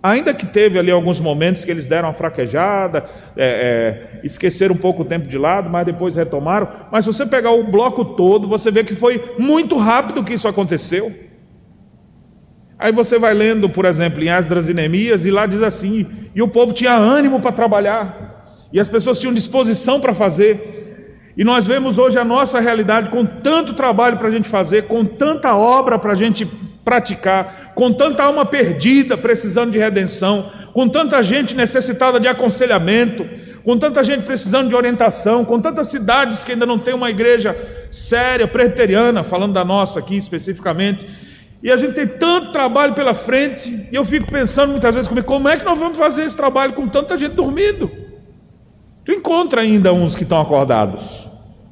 Ainda 0.07 0.33
que 0.33 0.45
teve 0.45 0.79
ali 0.79 0.89
alguns 0.89 1.19
momentos 1.19 1.65
que 1.65 1.69
eles 1.69 1.85
deram 1.85 2.07
uma 2.07 2.13
fraquejada, 2.13 3.03
é, 3.35 4.15
é, 4.15 4.19
esqueceram 4.23 4.73
um 4.73 4.77
pouco 4.77 5.01
o 5.01 5.05
tempo 5.05 5.27
de 5.27 5.37
lado, 5.37 5.69
mas 5.69 5.85
depois 5.85 6.15
retomaram. 6.15 6.69
Mas 6.89 7.03
se 7.03 7.11
você 7.11 7.25
pegar 7.25 7.51
o 7.51 7.69
bloco 7.69 8.05
todo, 8.05 8.47
você 8.47 8.71
vê 8.71 8.85
que 8.85 8.95
foi 8.95 9.35
muito 9.37 9.75
rápido 9.75 10.23
que 10.23 10.33
isso 10.33 10.47
aconteceu. 10.47 11.13
Aí 12.79 12.93
você 12.93 13.19
vai 13.19 13.33
lendo, 13.33 13.69
por 13.69 13.83
exemplo, 13.83 14.23
em 14.23 14.29
Asdras 14.29 14.69
e 14.69 14.73
Neemias, 14.73 15.25
e 15.25 15.31
lá 15.31 15.45
diz 15.45 15.61
assim: 15.61 16.07
e 16.33 16.41
o 16.41 16.47
povo 16.47 16.71
tinha 16.71 16.93
ânimo 16.93 17.41
para 17.41 17.51
trabalhar, 17.51 18.63
e 18.71 18.79
as 18.79 18.87
pessoas 18.87 19.19
tinham 19.19 19.33
disposição 19.33 19.99
para 19.99 20.13
fazer. 20.13 21.33
E 21.35 21.43
nós 21.43 21.67
vemos 21.67 21.97
hoje 21.97 22.17
a 22.17 22.23
nossa 22.23 22.61
realidade 22.61 23.09
com 23.09 23.25
tanto 23.25 23.73
trabalho 23.73 24.15
para 24.15 24.29
a 24.29 24.31
gente 24.31 24.47
fazer, 24.47 24.83
com 24.83 25.03
tanta 25.03 25.53
obra 25.53 25.99
para 25.99 26.13
a 26.13 26.15
gente 26.15 26.45
praticar, 26.85 27.66
com 27.77 27.93
tanta 27.93 28.24
alma 28.24 28.43
perdida 28.43 29.15
precisando 29.15 29.72
de 29.72 29.77
redenção, 29.77 30.51
com 30.74 30.89
tanta 30.89 31.22
gente 31.22 31.53
necessitada 31.53 32.19
de 32.19 32.27
aconselhamento, 32.27 33.24
com 33.63 33.77
tanta 33.77 34.03
gente 34.03 34.24
precisando 34.24 34.67
de 34.67 34.74
orientação, 34.74 35.46
com 35.46 35.62
tantas 35.62 35.86
cidades 35.86 36.43
que 36.43 36.53
ainda 36.53 36.65
não 36.65 36.79
tem 36.79 36.96
uma 36.96 37.12
igreja 37.12 37.55
séria, 37.91 38.48
presbiteriana, 38.48 39.24
falando 39.24 39.53
da 39.53 39.63
nossa 39.63 40.00
aqui 40.00 40.17
especificamente. 40.17 41.07
E 41.62 41.69
a 41.69 41.77
gente 41.77 41.93
tem 41.93 42.07
tanto 42.07 42.51
trabalho 42.51 42.96
pela 42.96 43.13
frente, 43.13 43.88
e 43.91 43.96
eu 43.96 44.03
fico 44.03 44.31
pensando 44.31 44.72
muitas 44.72 44.96
vezes 44.96 45.07
comigo, 45.07 45.27
como 45.27 45.48
é 45.48 45.55
que 45.55 45.63
nós 45.63 45.77
vamos 45.77 46.00
fazer 46.00 46.24
esse 46.24 46.36
trabalho 46.36 46.74
com 46.74 46.88
tanta 46.88 47.15
gente 47.15 47.36
dormindo? 47.36 47.91
Tu 49.05 49.12
encontra 49.12 49.62
ainda 49.62 49.93
uns 49.93 50.15
que 50.15 50.24
estão 50.24 50.41
acordados, 50.41 51.29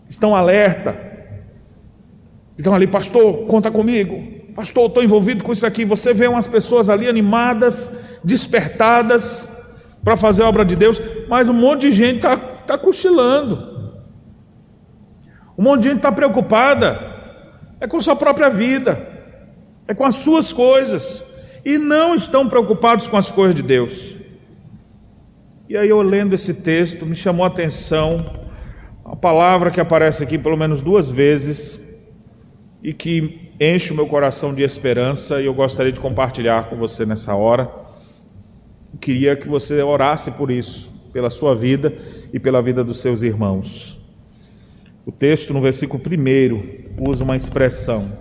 estão 0.07 0.35
alerta, 0.35 0.95
estão 2.55 2.75
ali, 2.75 2.85
pastor, 2.85 3.47
conta 3.47 3.71
comigo, 3.71 4.34
Pastor, 4.55 4.87
estou 4.87 5.03
envolvido 5.03 5.43
com 5.43 5.51
isso 5.51 5.65
aqui. 5.65 5.83
Você 5.83 6.13
vê 6.13 6.27
umas 6.27 6.47
pessoas 6.47 6.89
ali 6.89 7.09
animadas, 7.09 7.99
despertadas 8.23 9.73
para 10.01 10.15
fazer 10.15 10.43
a 10.43 10.47
obra 10.47 10.63
de 10.63 10.77
Deus, 10.77 11.01
mas 11.27 11.49
um 11.49 11.53
monte 11.53 11.81
de 11.81 11.91
gente 11.91 12.17
está 12.17 12.37
tá 12.37 12.77
cochilando. 12.77 13.75
Um 15.57 15.63
monte 15.63 15.81
de 15.81 15.89
gente 15.89 15.97
está 15.97 16.11
preocupada, 16.11 16.97
é 17.81 17.87
com 17.87 17.99
sua 17.99 18.15
própria 18.15 18.49
vida, 18.49 18.97
é 19.87 19.93
com 19.93 20.05
as 20.05 20.15
suas 20.15 20.53
coisas, 20.53 21.25
e 21.65 21.77
não 21.77 22.15
estão 22.15 22.47
preocupados 22.47 23.07
com 23.07 23.17
as 23.17 23.31
coisas 23.31 23.55
de 23.55 23.61
Deus. 23.61 24.17
E 25.67 25.75
aí, 25.75 25.89
eu 25.89 26.01
lendo 26.01 26.33
esse 26.33 26.53
texto, 26.53 27.05
me 27.05 27.15
chamou 27.15 27.43
a 27.43 27.47
atenção 27.47 28.45
a 29.03 29.15
palavra 29.15 29.69
que 29.69 29.79
aparece 29.79 30.23
aqui 30.23 30.37
pelo 30.37 30.57
menos 30.57 30.81
duas 30.81 31.11
vezes, 31.11 31.79
e 32.85 32.93
que 32.93 33.49
enche 33.59 33.91
o 33.91 33.95
meu 33.95 34.05
coração 34.05 34.53
de 34.53 34.61
esperança 34.61 35.41
e 35.41 35.47
eu 35.47 35.55
gostaria 35.55 35.91
de 35.91 35.99
compartilhar 35.99 36.69
com 36.69 36.75
você 36.75 37.03
nessa 37.03 37.33
hora. 37.33 37.67
Queria 39.01 39.35
que 39.35 39.47
você 39.47 39.81
orasse 39.81 40.29
por 40.29 40.51
isso, 40.51 40.93
pela 41.11 41.31
sua 41.31 41.55
vida 41.55 41.91
e 42.31 42.39
pela 42.39 42.61
vida 42.61 42.83
dos 42.83 42.99
seus 42.99 43.23
irmãos. 43.23 43.99
O 45.03 45.11
texto 45.11 45.51
no 45.51 45.61
versículo 45.61 45.99
1 45.99 47.09
usa 47.09 47.23
uma 47.23 47.35
expressão 47.35 48.11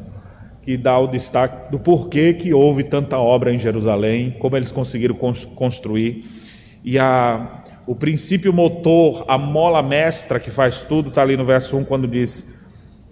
que 0.63 0.79
dá 0.79 0.99
o 0.99 1.09
destaque 1.09 1.71
do 1.71 1.79
porquê 1.79 2.33
que 2.33 2.55
houve 2.55 2.85
tanta 2.85 3.19
obra 3.19 3.53
em 3.53 3.59
Jerusalém, 3.59 4.35
como 4.39 4.57
eles 4.57 4.73
conseguiram 4.73 5.15
construir. 5.15 6.25
E 6.83 6.99
a, 6.99 7.63
o 7.87 7.95
princípio 7.95 8.51
motor, 8.51 9.27
a 9.29 9.37
mola 9.37 9.83
mestra 9.83 10.41
que 10.41 10.51
faz 10.51 10.81
tudo, 10.81 11.11
está 11.11 11.21
ali 11.21 11.37
no 11.37 11.45
verso 11.45 11.77
1, 11.77 11.85
quando 11.85 12.09
diz: 12.09 12.54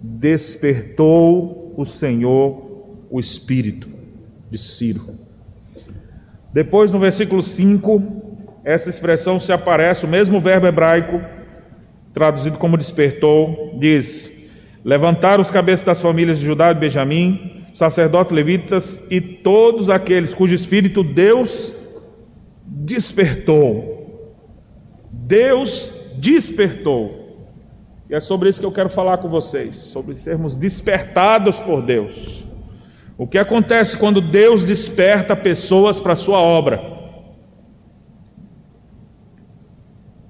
Despertou 0.03 1.73
o 1.77 1.85
Senhor 1.85 3.07
o 3.09 3.19
espírito 3.19 3.89
de 4.51 4.57
Ciro. 4.57 5.17
Depois, 6.51 6.91
no 6.91 6.99
versículo 6.99 7.41
5, 7.41 8.23
essa 8.63 8.89
expressão 8.89 9.39
se 9.39 9.51
aparece, 9.51 10.05
o 10.05 10.09
mesmo 10.09 10.41
verbo 10.41 10.67
hebraico, 10.67 11.21
traduzido 12.13 12.57
como 12.57 12.77
despertou, 12.77 13.77
diz: 13.79 14.31
levantar 14.83 15.39
os 15.39 15.49
cabeças 15.49 15.85
das 15.85 16.01
famílias 16.01 16.39
de 16.39 16.45
Judá 16.45 16.71
e 16.71 16.75
Benjamim, 16.75 17.65
sacerdotes 17.73 18.31
levitas 18.31 18.99
e 19.09 19.21
todos 19.21 19.89
aqueles 19.89 20.33
cujo 20.33 20.53
espírito 20.53 21.03
Deus 21.03 21.75
despertou. 22.65 23.93
Deus 25.11 25.91
despertou. 26.17 27.22
E 28.09 28.15
é 28.15 28.19
sobre 28.19 28.49
isso 28.49 28.59
que 28.59 28.65
eu 28.65 28.71
quero 28.71 28.89
falar 28.89 29.17
com 29.17 29.27
vocês, 29.27 29.75
sobre 29.75 30.15
sermos 30.15 30.55
despertados 30.55 31.61
por 31.61 31.81
Deus. 31.81 32.45
O 33.17 33.27
que 33.27 33.37
acontece 33.37 33.97
quando 33.97 34.19
Deus 34.19 34.65
desperta 34.65 35.35
pessoas 35.35 35.99
para 35.99 36.13
a 36.13 36.15
sua 36.15 36.39
obra? 36.39 36.93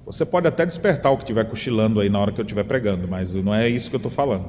Você 0.06 0.24
pode 0.24 0.46
até 0.46 0.64
despertar 0.64 1.10
o 1.10 1.16
que 1.16 1.24
estiver 1.24 1.44
cochilando 1.44 1.98
aí 1.98 2.08
na 2.08 2.20
hora 2.20 2.30
que 2.30 2.40
eu 2.40 2.44
estiver 2.44 2.64
pregando, 2.64 3.08
mas 3.08 3.34
não 3.34 3.54
é 3.54 3.68
isso 3.68 3.88
que 3.90 3.96
eu 3.96 3.98
estou 3.98 4.12
falando. 4.12 4.48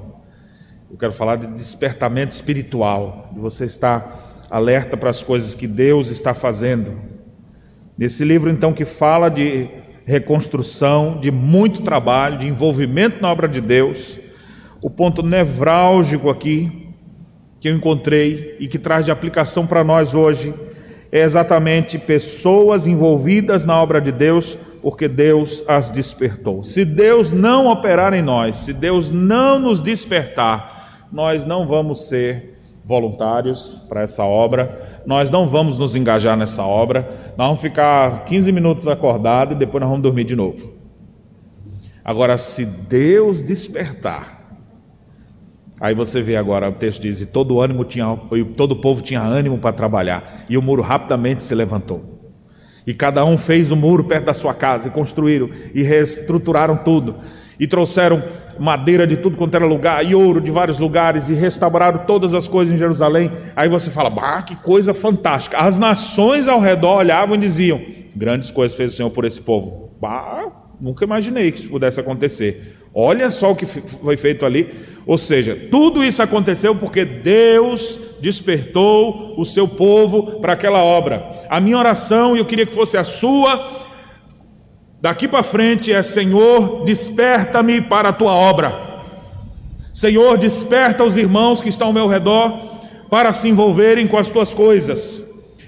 Eu 0.92 0.98
quero 0.98 1.12
falar 1.12 1.38
de 1.38 1.48
despertamento 1.48 2.34
espiritual, 2.34 3.32
de 3.34 3.40
você 3.40 3.66
estar 3.66 4.46
alerta 4.50 4.96
para 4.96 5.10
as 5.10 5.24
coisas 5.24 5.56
que 5.56 5.66
Deus 5.66 6.12
está 6.12 6.34
fazendo. 6.34 7.02
Nesse 7.98 8.24
livro, 8.24 8.52
então, 8.52 8.74
que 8.74 8.86
fala 8.86 9.30
de 9.30 9.70
reconstrução, 10.06 11.20
de 11.20 11.32
muito 11.32 11.82
trabalho, 11.82 12.38
de 12.38 12.48
envolvimento 12.48 13.22
na 13.22 13.32
obra 13.32 13.48
de 13.48 13.60
Deus. 13.60 14.20
O 14.82 14.90
ponto 14.90 15.24
nevrálgico 15.24 16.30
aqui 16.30 16.86
que 17.60 17.70
eu 17.70 17.76
encontrei 17.76 18.56
e 18.60 18.68
que 18.68 18.78
traz 18.78 19.04
de 19.04 19.12
aplicação 19.12 19.66
para 19.66 19.84
nós 19.84 20.14
hoje 20.14 20.54
é 21.12 21.22
exatamente 21.22 21.98
pessoas 21.98 22.86
envolvidas 22.86 23.66
na 23.66 23.82
obra 23.82 24.00
de 24.00 24.12
Deus, 24.12 24.58
porque 24.82 25.08
Deus 25.08 25.64
as 25.68 25.90
despertou. 25.90 26.64
Se 26.64 26.86
Deus 26.86 27.32
não 27.32 27.68
operar 27.68 28.14
em 28.14 28.22
nós, 28.22 28.58
se 28.58 28.74
Deus 28.74 29.10
não 29.10 29.58
nos 29.58 29.82
despertar, 29.82 31.08
nós 31.12 31.44
não 31.46 31.66
vamos 31.66 32.08
ser 32.08 32.60
voluntários 32.84 33.84
para 33.90 34.04
essa 34.04 34.24
obra. 34.24 34.95
Nós 35.06 35.30
não 35.30 35.48
vamos 35.48 35.78
nos 35.78 35.96
engajar 35.96 36.36
nessa 36.36 36.64
obra. 36.64 37.34
Nós 37.38 37.48
vamos 37.48 37.62
ficar 37.62 38.26
15 38.26 38.52
minutos 38.52 38.88
acordados 38.88 39.56
e 39.56 39.60
depois 39.60 39.82
nós 39.82 39.90
vamos 39.90 40.04
dormir 40.04 40.24
de 40.24 40.36
novo. 40.36 40.74
Agora, 42.04 42.38
se 42.38 42.66
Deus 42.66 43.42
despertar, 43.42 44.60
aí 45.80 45.96
você 45.96 46.22
vê 46.22 46.36
agora 46.36 46.70
o 46.70 46.74
texto 46.74 47.02
diz: 47.02 47.20
e 47.20 47.26
todo 47.26 47.60
ânimo 47.60 47.84
tinha, 47.84 48.16
todo 48.56 48.74
o 48.74 48.76
povo 48.76 49.02
tinha 49.02 49.22
ânimo 49.22 49.58
para 49.58 49.74
trabalhar, 49.74 50.46
e 50.48 50.56
o 50.56 50.62
muro 50.62 50.84
rapidamente 50.84 51.42
se 51.42 51.56
levantou. 51.56 52.20
E 52.86 52.94
cada 52.94 53.26
um 53.26 53.36
fez 53.40 53.72
o 53.72 53.76
muro 53.76 54.04
perto 54.04 54.26
da 54.26 54.36
sua 54.36 54.54
casa, 54.54 54.88
e 54.88 54.92
construíram 54.92 55.50
e 55.74 55.82
reestruturaram 55.82 56.78
tudo, 56.78 57.16
e 57.60 57.66
trouxeram 57.66 58.22
madeira 58.60 59.06
de 59.06 59.18
tudo 59.18 59.38
quanto 59.38 59.56
era 59.56 59.66
lugar, 59.66 60.06
e 60.06 60.16
ouro 60.16 60.42
de 60.42 60.52
vários 60.52 60.80
lugares, 60.80 61.30
e 61.30 61.34
restauraram 61.34 62.00
todas 62.06 62.34
as 62.34 62.48
coisas 62.48 62.74
em 62.74 62.78
Jerusalém. 62.78 63.32
Aí 63.56 63.70
você 63.70 63.90
fala, 63.92 64.10
bah, 64.10 64.42
que 64.42 64.56
coisa 64.56 64.94
fantástica. 64.94 65.58
As 65.58 65.78
nações 65.78 66.48
ao 66.48 66.60
redor 66.60 66.98
olhavam 66.98 67.36
e 67.36 67.40
diziam: 67.40 67.82
grandes 68.16 68.52
coisas 68.52 68.78
fez 68.78 68.94
o 68.94 68.96
Senhor 68.96 69.10
por 69.10 69.26
esse 69.26 69.42
povo. 69.42 69.92
Bah, 70.00 70.52
nunca 70.80 71.04
imaginei 71.06 71.52
que 71.52 71.60
isso 71.60 71.70
pudesse 71.70 72.00
acontecer. 72.00 72.78
Olha 72.94 73.30
só 73.30 73.52
o 73.52 73.56
que 73.56 73.66
foi 73.66 74.16
feito 74.16 74.46
ali. 74.46 74.74
Ou 75.06 75.18
seja, 75.18 75.56
tudo 75.70 76.04
isso 76.04 76.24
aconteceu 76.24 76.74
porque 76.76 77.06
Deus 77.06 78.00
despertou 78.20 79.36
o 79.38 79.46
seu 79.46 79.68
povo 79.68 80.40
para 80.40 80.54
aquela 80.54 80.82
obra. 80.84 81.24
A 81.50 81.60
minha 81.60 81.78
oração, 81.78 82.36
e 82.36 82.40
eu 82.40 82.46
queria 82.46 82.66
que 82.66 82.74
fosse 82.74 82.98
a 82.98 83.04
sua, 83.04 83.85
Daqui 85.06 85.28
para 85.28 85.44
frente 85.44 85.94
é: 85.94 86.02
Senhor, 86.02 86.84
desperta-me 86.84 87.80
para 87.80 88.10
a 88.10 88.12
tua 88.12 88.34
obra. 88.34 88.74
Senhor, 89.94 90.36
desperta 90.36 91.04
os 91.04 91.16
irmãos 91.16 91.62
que 91.62 91.70
estão 91.70 91.90
ao 91.90 91.94
meu 91.94 92.08
redor 92.08 92.82
para 93.08 93.32
se 93.32 93.48
envolverem 93.48 94.08
com 94.08 94.18
as 94.18 94.32
tuas 94.32 94.52
coisas. 94.52 95.22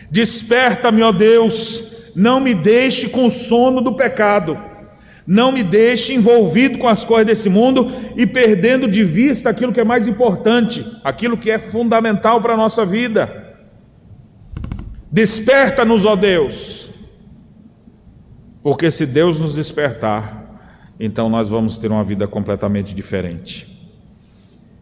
Desperta-me, 0.09 1.03
ó 1.03 1.11
Deus, 1.11 1.83
não 2.15 2.39
me 2.39 2.55
deixe 2.55 3.09
com 3.09 3.27
o 3.27 3.29
sono 3.29 3.79
do 3.79 3.93
pecado. 3.93 4.57
Não 5.27 5.51
me 5.51 5.61
deixe 5.61 6.15
envolvido 6.15 6.79
com 6.79 6.87
as 6.87 7.05
coisas 7.05 7.27
desse 7.27 7.47
mundo 7.47 7.93
e 8.15 8.25
perdendo 8.25 8.87
de 8.87 9.03
vista 9.03 9.51
aquilo 9.51 9.71
que 9.71 9.81
é 9.81 9.83
mais 9.83 10.07
importante, 10.07 10.83
aquilo 11.03 11.37
que 11.37 11.51
é 11.51 11.59
fundamental 11.59 12.41
para 12.41 12.55
a 12.55 12.57
nossa 12.57 12.83
vida. 12.83 13.55
Desperta-nos, 15.11 16.05
ó 16.05 16.15
Deus, 16.15 16.86
porque 18.67 18.91
se 18.91 19.05
Deus 19.05 19.39
nos 19.39 19.55
despertar, 19.55 20.59
então 20.99 21.29
nós 21.29 21.47
vamos 21.47 21.77
ter 21.77 21.89
uma 21.89 22.03
vida 22.03 22.27
completamente 22.27 22.93
diferente. 22.93 23.65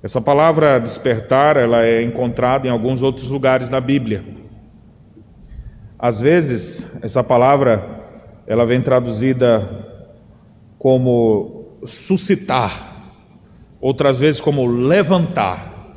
Essa 0.01 0.19
palavra 0.19 0.79
despertar, 0.79 1.55
ela 1.55 1.85
é 1.85 2.01
encontrada 2.01 2.67
em 2.67 2.71
alguns 2.71 3.03
outros 3.03 3.27
lugares 3.27 3.69
da 3.69 3.79
Bíblia. 3.79 4.25
Às 5.99 6.19
vezes, 6.19 6.97
essa 7.03 7.23
palavra 7.23 8.07
ela 8.47 8.65
vem 8.65 8.81
traduzida 8.81 9.85
como 10.79 11.77
suscitar, 11.85 13.13
outras 13.79 14.17
vezes 14.17 14.41
como 14.41 14.65
levantar. 14.65 15.93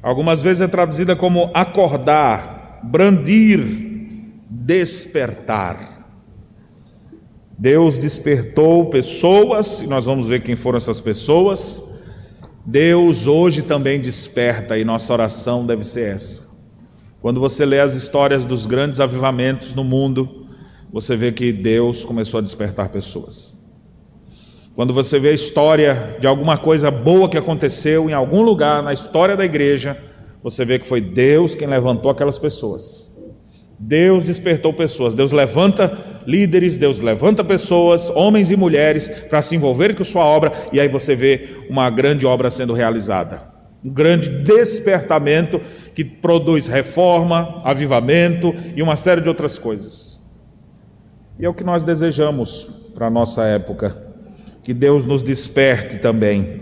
Algumas 0.00 0.40
vezes 0.40 0.60
é 0.60 0.68
traduzida 0.68 1.16
como 1.16 1.50
acordar, 1.54 2.78
brandir, 2.84 4.06
despertar. 4.48 5.89
Deus 7.60 7.98
despertou 7.98 8.86
pessoas, 8.86 9.82
e 9.82 9.86
nós 9.86 10.06
vamos 10.06 10.26
ver 10.26 10.40
quem 10.40 10.56
foram 10.56 10.78
essas 10.78 10.98
pessoas. 10.98 11.82
Deus 12.64 13.26
hoje 13.26 13.60
também 13.60 14.00
desperta, 14.00 14.78
e 14.78 14.84
nossa 14.84 15.12
oração 15.12 15.66
deve 15.66 15.84
ser 15.84 16.14
essa. 16.14 16.48
Quando 17.20 17.38
você 17.38 17.66
lê 17.66 17.78
as 17.78 17.94
histórias 17.94 18.46
dos 18.46 18.64
grandes 18.64 18.98
avivamentos 18.98 19.74
no 19.74 19.84
mundo, 19.84 20.46
você 20.90 21.14
vê 21.14 21.32
que 21.32 21.52
Deus 21.52 22.02
começou 22.02 22.38
a 22.38 22.42
despertar 22.42 22.88
pessoas. 22.88 23.58
Quando 24.74 24.94
você 24.94 25.20
vê 25.20 25.28
a 25.28 25.34
história 25.34 26.16
de 26.18 26.26
alguma 26.26 26.56
coisa 26.56 26.90
boa 26.90 27.28
que 27.28 27.36
aconteceu 27.36 28.08
em 28.08 28.14
algum 28.14 28.40
lugar 28.40 28.82
na 28.82 28.94
história 28.94 29.36
da 29.36 29.44
igreja, 29.44 30.02
você 30.42 30.64
vê 30.64 30.78
que 30.78 30.88
foi 30.88 31.02
Deus 31.02 31.54
quem 31.54 31.68
levantou 31.68 32.10
aquelas 32.10 32.38
pessoas. 32.38 33.09
Deus 33.82 34.26
despertou 34.26 34.74
pessoas, 34.74 35.14
Deus 35.14 35.32
levanta 35.32 36.22
líderes, 36.26 36.76
Deus 36.76 37.00
levanta 37.00 37.42
pessoas, 37.42 38.10
homens 38.10 38.50
e 38.50 38.56
mulheres, 38.56 39.08
para 39.08 39.40
se 39.40 39.56
envolverem 39.56 39.96
com 39.96 40.04
sua 40.04 40.22
obra, 40.22 40.52
e 40.70 40.78
aí 40.78 40.86
você 40.86 41.16
vê 41.16 41.64
uma 41.70 41.88
grande 41.88 42.26
obra 42.26 42.50
sendo 42.50 42.74
realizada. 42.74 43.42
Um 43.82 43.88
grande 43.88 44.28
despertamento 44.28 45.58
que 45.94 46.04
produz 46.04 46.68
reforma, 46.68 47.58
avivamento 47.64 48.54
e 48.76 48.82
uma 48.82 48.96
série 48.96 49.22
de 49.22 49.30
outras 49.30 49.58
coisas. 49.58 50.20
E 51.38 51.46
é 51.46 51.48
o 51.48 51.54
que 51.54 51.64
nós 51.64 51.82
desejamos 51.82 52.68
para 52.94 53.06
a 53.06 53.10
nossa 53.10 53.44
época, 53.44 53.96
que 54.62 54.74
Deus 54.74 55.06
nos 55.06 55.22
desperte 55.22 55.96
também. 55.96 56.60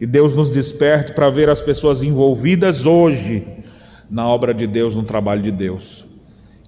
E 0.00 0.06
Deus 0.06 0.34
nos 0.34 0.50
desperte 0.50 1.12
para 1.12 1.30
ver 1.30 1.48
as 1.48 1.62
pessoas 1.62 2.02
envolvidas 2.02 2.86
hoje 2.86 3.46
na 4.10 4.26
obra 4.26 4.52
de 4.52 4.66
Deus, 4.66 4.96
no 4.96 5.04
trabalho 5.04 5.42
de 5.42 5.52
Deus 5.52 6.09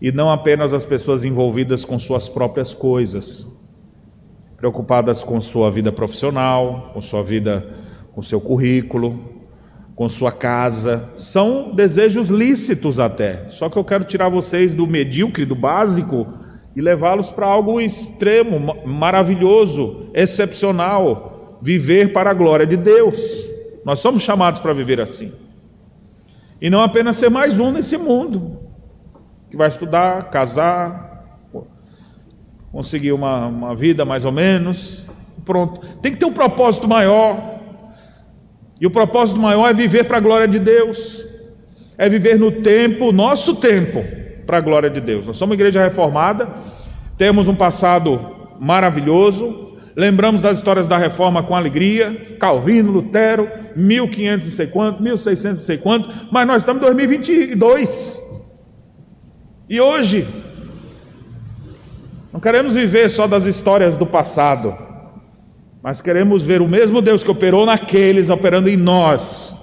e 0.03 0.11
não 0.11 0.33
apenas 0.33 0.73
as 0.73 0.85
pessoas 0.85 1.25
envolvidas 1.25 1.85
com 1.85 1.97
suas 1.97 2.29
próprias 2.29 2.75
coisas, 2.75 3.47
preocupadas 4.57 5.23
com 5.23 5.41
sua 5.41 5.71
vida 5.71 5.93
profissional, 5.93 6.91
com 6.93 7.01
sua 7.01 7.23
vida, 7.23 7.65
com 8.13 8.21
seu 8.21 8.41
currículo, 8.41 9.23
com 9.95 10.09
sua 10.09 10.33
casa. 10.33 11.09
São 11.17 11.73
desejos 11.73 12.31
lícitos 12.31 12.99
até. 12.99 13.49
Só 13.51 13.69
que 13.69 13.77
eu 13.77 13.85
quero 13.85 14.03
tirar 14.03 14.29
vocês 14.29 14.75
do 14.75 14.89
medíocre, 14.89 15.45
do 15.45 15.55
básico 15.55 16.27
e 16.75 16.81
levá-los 16.81 17.31
para 17.31 17.47
algo 17.47 17.81
extremo, 17.81 18.59
maravilhoso, 18.85 20.09
excepcional, 20.13 21.61
viver 21.63 22.13
para 22.13 22.31
a 22.31 22.35
glória 22.35 22.67
de 22.67 22.77
Deus. 22.77 23.49
Nós 23.85 24.01
somos 24.01 24.25
chamados 24.25 24.59
para 24.59 24.73
viver 24.73 25.01
assim. 25.01 25.33
E 26.61 26.69
não 26.69 26.81
apenas 26.81 27.17
ser 27.19 27.31
mais 27.31 27.61
um 27.61 27.71
nesse 27.71 27.97
mundo, 27.97 28.62
que 29.53 29.57
vai 29.59 29.69
estudar, 29.69 30.31
casar, 30.31 31.27
conseguir 32.73 33.13
uma, 33.13 33.49
uma 33.49 33.77
vida 33.77 34.03
mais 34.03 34.25
ou 34.25 34.33
menos. 34.33 35.05
Pronto. 35.45 35.87
Tem 36.01 36.11
que 36.11 36.19
ter 36.19 36.25
um 36.25 36.33
propósito 36.33 36.89
maior. 36.89 37.61
E 38.81 38.87
o 38.87 38.91
propósito 38.91 39.39
maior 39.39 39.69
é 39.69 39.75
viver 39.75 40.05
para 40.05 40.17
a 40.17 40.21
glória 40.21 40.49
de 40.49 40.59
Deus. 40.59 41.27
É 41.99 42.09
viver 42.09 42.39
no 42.39 42.51
tempo, 42.51 43.13
nosso 43.13 43.57
tempo, 43.57 44.03
para 44.47 44.57
a 44.57 44.61
glória 44.63 44.89
de 44.89 45.03
Deus. 45.03 45.27
Nós 45.27 45.37
somos 45.37 45.51
uma 45.51 45.55
igreja 45.55 45.85
reformada, 45.85 46.49
temos 47.19 47.47
um 47.47 47.55
passado 47.55 48.55
maravilhoso, 48.59 49.77
lembramos 49.95 50.41
das 50.41 50.57
histórias 50.57 50.89
da 50.89 50.97
reforma 50.97 51.43
com 51.43 51.55
alegria, 51.55 52.39
Calvino, 52.41 52.91
Lutero, 52.91 53.51
1500 53.77 54.49
e 54.49 54.51
sei 54.51 54.67
quanto, 54.67 55.03
1600 55.03 55.61
e 55.61 55.67
sei 55.67 55.77
quanto, 55.77 56.09
mas 56.31 56.47
nós 56.47 56.63
estamos 56.63 56.81
em 56.81 56.87
2022. 56.87 58.32
E 59.69 59.81
hoje, 59.81 60.27
não 62.33 62.41
queremos 62.41 62.75
viver 62.75 63.11
só 63.11 63.27
das 63.27 63.45
histórias 63.45 63.97
do 63.97 64.07
passado, 64.07 64.77
mas 65.83 66.01
queremos 66.01 66.43
ver 66.43 66.63
o 66.63 66.69
mesmo 66.69 67.03
Deus 67.03 67.23
que 67.23 67.31
operou 67.31 67.67
naqueles, 67.67 68.31
operando 68.31 68.69
em 68.69 68.77
nós, 68.77 69.55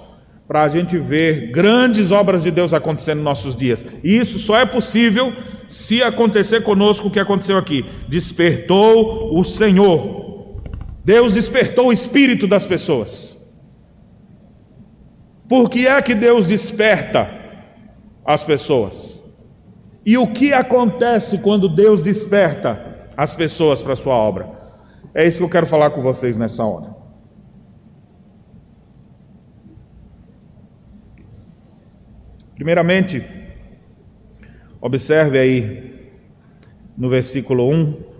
para 0.46 0.62
a 0.62 0.68
gente 0.68 0.98
ver 0.98 1.50
grandes 1.50 2.10
obras 2.10 2.42
de 2.42 2.50
Deus 2.50 2.74
acontecendo 2.74 3.18
nos 3.18 3.24
nossos 3.24 3.56
dias. 3.56 3.84
E 4.02 4.18
isso 4.18 4.38
só 4.38 4.58
é 4.58 4.66
possível 4.66 5.32
se 5.68 6.02
acontecer 6.02 6.62
conosco 6.62 7.08
o 7.08 7.10
que 7.10 7.20
aconteceu 7.20 7.56
aqui. 7.56 7.86
Despertou 8.08 9.38
o 9.38 9.44
Senhor. 9.44 10.60
Deus 11.04 11.32
despertou 11.32 11.86
o 11.86 11.92
espírito 11.92 12.46
das 12.46 12.66
pessoas. 12.66 13.38
Por 15.48 15.70
que 15.70 15.86
é 15.86 16.02
que 16.02 16.14
Deus 16.14 16.46
desperta 16.46 17.28
as 18.24 18.44
pessoas? 18.44 19.09
E 20.04 20.16
o 20.16 20.26
que 20.26 20.52
acontece 20.52 21.38
quando 21.38 21.68
Deus 21.68 22.02
desperta 22.02 23.08
as 23.16 23.34
pessoas 23.34 23.82
para 23.82 23.92
a 23.92 23.96
sua 23.96 24.14
obra? 24.14 24.50
É 25.14 25.26
isso 25.26 25.38
que 25.38 25.44
eu 25.44 25.50
quero 25.50 25.66
falar 25.66 25.90
com 25.90 26.00
vocês 26.00 26.36
nessa 26.36 26.64
hora. 26.64 26.94
Primeiramente, 32.54 33.26
observe 34.80 35.38
aí 35.38 36.12
no 36.96 37.08
versículo 37.08 37.68
1 37.70 38.10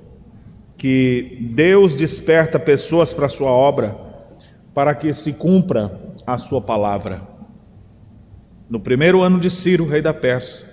que 0.79 1.51
Deus 1.55 1.95
desperta 1.95 2.59
pessoas 2.59 3.13
para 3.13 3.27
a 3.27 3.29
sua 3.29 3.51
obra 3.51 3.95
para 4.73 4.95
que 4.95 5.13
se 5.13 5.35
cumpra 5.35 6.01
a 6.27 6.39
sua 6.39 6.63
palavra. 6.63 7.21
No 8.69 8.81
primeiro 8.81 9.21
ano 9.21 9.39
de 9.39 9.51
Ciro, 9.51 9.87
rei 9.87 10.01
da 10.01 10.15
Pérsia, 10.15 10.70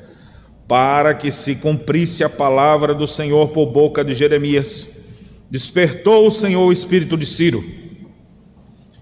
para 0.68 1.14
que 1.14 1.32
se 1.32 1.56
cumprisse 1.56 2.24
a 2.24 2.30
palavra 2.30 2.94
do 2.94 3.08
Senhor 3.08 3.50
por 3.50 3.68
boca 3.68 4.04
de 4.04 4.14
Jeremias. 4.14 4.90
Despertou 5.50 6.28
o 6.28 6.32
Senhor 6.32 6.66
o 6.66 6.74
espírito 6.74 7.18
de 7.18 7.26
Ciro. 7.26 7.64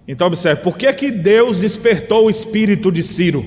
Então 0.08 0.28
observe, 0.28 0.62
por 0.62 0.78
que 0.78 0.86
é 0.86 0.94
que 0.94 1.10
Deus 1.10 1.60
despertou 1.60 2.26
o 2.26 2.30
espírito 2.30 2.92
de 2.92 3.02
Ciro? 3.02 3.44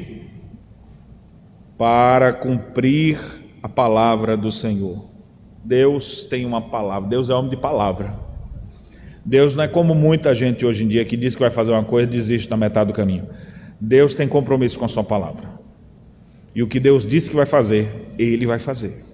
Para 1.76 2.33
cumprir 2.33 3.18
a 3.62 3.68
palavra 3.68 4.37
do 4.37 4.50
Senhor. 4.50 5.07
Deus 5.64 6.26
tem 6.26 6.44
uma 6.44 6.61
palavra, 6.61 7.09
Deus 7.09 7.31
é 7.31 7.35
homem 7.35 7.50
de 7.50 7.57
palavra. 7.57 8.14
Deus 9.24 9.54
não 9.54 9.62
é 9.62 9.68
como 9.68 9.94
muita 9.94 10.35
gente 10.35 10.66
hoje 10.66 10.85
em 10.85 10.88
dia 10.88 11.04
que 11.04 11.16
diz 11.16 11.37
que 11.37 11.42
vai 11.42 11.50
fazer 11.50 11.70
uma 11.70 11.85
coisa 11.85 12.09
e 12.09 12.11
desiste 12.11 12.50
na 12.50 12.57
metade 12.57 12.88
do 12.88 12.94
caminho. 12.94 13.28
Deus 13.81 14.16
tem 14.16 14.26
compromisso 14.26 14.78
com 14.78 14.87
a 14.87 14.88
sua 14.88 15.04
palavra. 15.04 15.58
E 16.59 16.62
o 16.64 16.66
que 16.66 16.81
Deus 16.81 17.07
disse 17.07 17.31
que 17.31 17.37
vai 17.37 17.47
fazer, 17.47 17.88
ele 18.18 18.44
vai 18.44 18.59
fazer. 18.59 19.05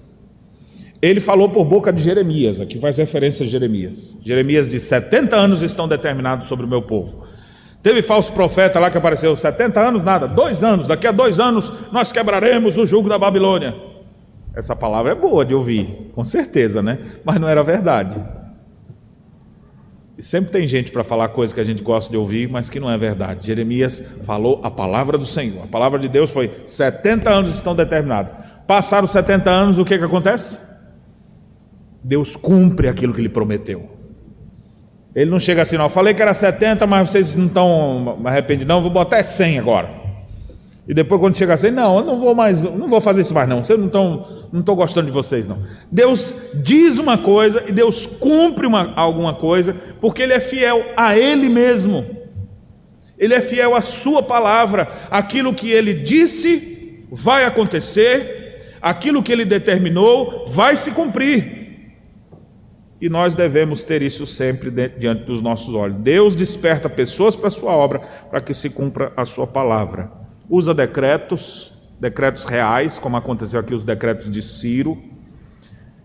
Ele 1.02 1.20
falou 1.20 1.46
por 1.50 1.62
boca 1.62 1.92
de 1.92 2.02
Jeremias, 2.02 2.58
aqui 2.58 2.78
faz 2.78 2.96
referência 2.96 3.44
a 3.44 3.46
Jeremias. 3.46 4.16
Jeremias 4.22 4.66
diz: 4.66 4.84
70 4.84 5.36
anos 5.36 5.60
estão 5.60 5.86
determinados 5.86 6.48
sobre 6.48 6.64
o 6.64 6.68
meu 6.68 6.80
povo. 6.80 7.26
Teve 7.82 8.00
falso 8.00 8.32
profeta 8.32 8.80
lá 8.80 8.90
que 8.90 8.96
apareceu, 8.96 9.36
70 9.36 9.78
anos 9.78 10.04
nada, 10.04 10.26
dois 10.26 10.64
anos, 10.64 10.88
daqui 10.88 11.06
a 11.06 11.12
dois 11.12 11.38
anos 11.38 11.70
nós 11.92 12.10
quebraremos 12.10 12.78
o 12.78 12.86
jugo 12.86 13.10
da 13.10 13.18
Babilônia. 13.18 13.76
Essa 14.56 14.74
palavra 14.74 15.12
é 15.12 15.14
boa 15.14 15.44
de 15.44 15.54
ouvir, 15.54 16.12
com 16.14 16.24
certeza, 16.24 16.82
né? 16.82 16.98
Mas 17.26 17.38
não 17.38 17.46
era 17.46 17.62
verdade. 17.62 18.18
E 20.16 20.22
sempre 20.22 20.52
tem 20.52 20.66
gente 20.66 20.92
para 20.92 21.02
falar 21.02 21.28
coisas 21.28 21.52
que 21.52 21.60
a 21.60 21.64
gente 21.64 21.82
gosta 21.82 22.10
de 22.10 22.16
ouvir, 22.16 22.48
mas 22.48 22.70
que 22.70 22.78
não 22.78 22.90
é 22.90 22.96
verdade. 22.96 23.46
Jeremias 23.46 24.00
falou 24.24 24.60
a 24.62 24.70
palavra 24.70 25.18
do 25.18 25.26
Senhor. 25.26 25.64
A 25.64 25.66
palavra 25.66 25.98
de 25.98 26.08
Deus 26.08 26.30
foi: 26.30 26.50
70 26.64 27.30
anos 27.30 27.52
estão 27.52 27.74
determinados. 27.74 28.32
Passaram 28.66 29.06
70 29.06 29.50
anos, 29.50 29.78
o 29.78 29.84
que, 29.84 29.98
que 29.98 30.04
acontece? 30.04 30.60
Deus 32.02 32.36
cumpre 32.36 32.88
aquilo 32.88 33.12
que 33.12 33.20
ele 33.20 33.28
prometeu. 33.28 33.90
Ele 35.14 35.30
não 35.30 35.40
chega 35.40 35.62
assim, 35.62 35.76
não. 35.76 35.84
Eu 35.84 35.90
falei 35.90 36.14
que 36.14 36.22
era 36.22 36.34
70, 36.34 36.86
mas 36.86 37.10
vocês 37.10 37.34
não 37.34 37.46
estão 37.46 38.20
arrependidos, 38.24 38.68
não. 38.68 38.82
Vou 38.82 38.90
botar 38.90 39.22
100 39.22 39.58
agora. 39.58 40.03
E 40.86 40.92
depois, 40.92 41.18
quando 41.18 41.36
chega 41.36 41.54
assim, 41.54 41.70
não, 41.70 41.98
eu 41.98 42.04
não 42.04 42.20
vou 42.20 42.34
mais, 42.34 42.62
não 42.62 42.88
vou 42.88 43.00
fazer 43.00 43.22
isso 43.22 43.32
mais, 43.32 43.48
não. 43.48 43.62
Vocês 43.62 43.78
não 43.78 43.86
estão, 43.86 44.26
não 44.52 44.60
estou 44.60 44.76
gostando 44.76 45.06
de 45.06 45.12
vocês, 45.12 45.48
não. 45.48 45.62
Deus 45.90 46.34
diz 46.54 46.98
uma 46.98 47.16
coisa 47.16 47.64
e 47.66 47.72
Deus 47.72 48.06
cumpre 48.06 48.66
uma, 48.66 48.92
alguma 48.94 49.34
coisa, 49.34 49.74
porque 50.00 50.22
Ele 50.22 50.34
é 50.34 50.40
fiel 50.40 50.84
a 50.94 51.16
Ele 51.16 51.48
mesmo. 51.48 52.04
Ele 53.18 53.32
é 53.32 53.40
fiel 53.40 53.74
à 53.74 53.80
Sua 53.80 54.22
palavra. 54.22 54.92
Aquilo 55.10 55.54
que 55.54 55.70
Ele 55.70 55.94
disse 55.94 57.06
vai 57.10 57.44
acontecer, 57.44 58.76
aquilo 58.82 59.22
que 59.22 59.32
Ele 59.32 59.46
determinou 59.46 60.44
vai 60.46 60.76
se 60.76 60.90
cumprir. 60.90 61.64
E 63.00 63.08
nós 63.08 63.34
devemos 63.34 63.84
ter 63.84 64.02
isso 64.02 64.26
sempre 64.26 64.70
diante 64.70 65.24
dos 65.24 65.40
nossos 65.40 65.74
olhos. 65.74 65.96
Deus 65.98 66.34
desperta 66.34 66.90
pessoas 66.90 67.34
para 67.34 67.48
a 67.48 67.50
sua 67.50 67.72
obra, 67.72 68.00
para 68.30 68.40
que 68.42 68.52
se 68.52 68.68
cumpra 68.68 69.12
a 69.16 69.24
sua 69.24 69.46
palavra. 69.46 70.23
Usa 70.48 70.74
decretos, 70.74 71.72
decretos 72.00 72.44
reais, 72.44 72.98
como 72.98 73.16
aconteceu 73.16 73.60
aqui 73.60 73.74
os 73.74 73.84
decretos 73.84 74.30
de 74.30 74.42
Ciro, 74.42 75.02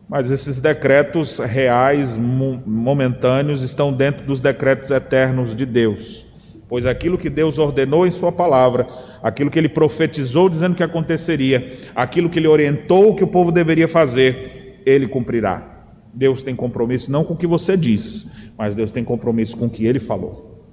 mas 0.08 0.32
esses 0.32 0.60
decretos 0.60 1.38
reais, 1.38 2.18
momentâneos, 2.18 3.62
estão 3.62 3.94
dentro 3.94 4.26
dos 4.26 4.42
decretos 4.42 4.90
eternos 4.90 5.56
de 5.56 5.66
Deus. 5.66 6.26
Pois 6.68 6.86
aquilo 6.86 7.18
que 7.18 7.30
Deus 7.30 7.58
ordenou 7.58 8.08
em 8.08 8.12
Sua 8.12 8.32
palavra, 8.32 8.88
aquilo 9.22 9.52
que 9.52 9.60
Ele 9.60 9.70
profetizou 9.70 10.50
dizendo 10.50 10.76
que 10.76 10.84
aconteceria, 10.84 11.78
aquilo 11.96 12.30
que 12.30 12.40
Ele 12.40 12.48
orientou 12.48 13.14
que 13.14 13.24
o 13.24 13.28
povo 13.28 13.52
deveria 13.52 13.88
fazer, 13.88 14.82
Ele 14.86 15.08
cumprirá. 15.08 15.86
Deus 16.14 16.42
tem 16.42 16.56
compromisso 16.56 17.12
não 17.12 17.24
com 17.24 17.34
o 17.34 17.38
que 17.38 17.48
você 17.48 17.76
diz, 17.76 18.26
mas 18.58 18.76
Deus 18.76 18.92
tem 18.92 19.04
compromisso 19.04 19.58
com 19.58 19.66
o 19.66 19.70
que 19.70 19.86
Ele 19.86 20.00
falou. 20.00 20.64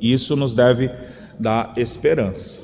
Isso 0.00 0.36
nos 0.36 0.54
deve 0.54 0.90
dar 1.38 1.72
esperança, 1.76 2.62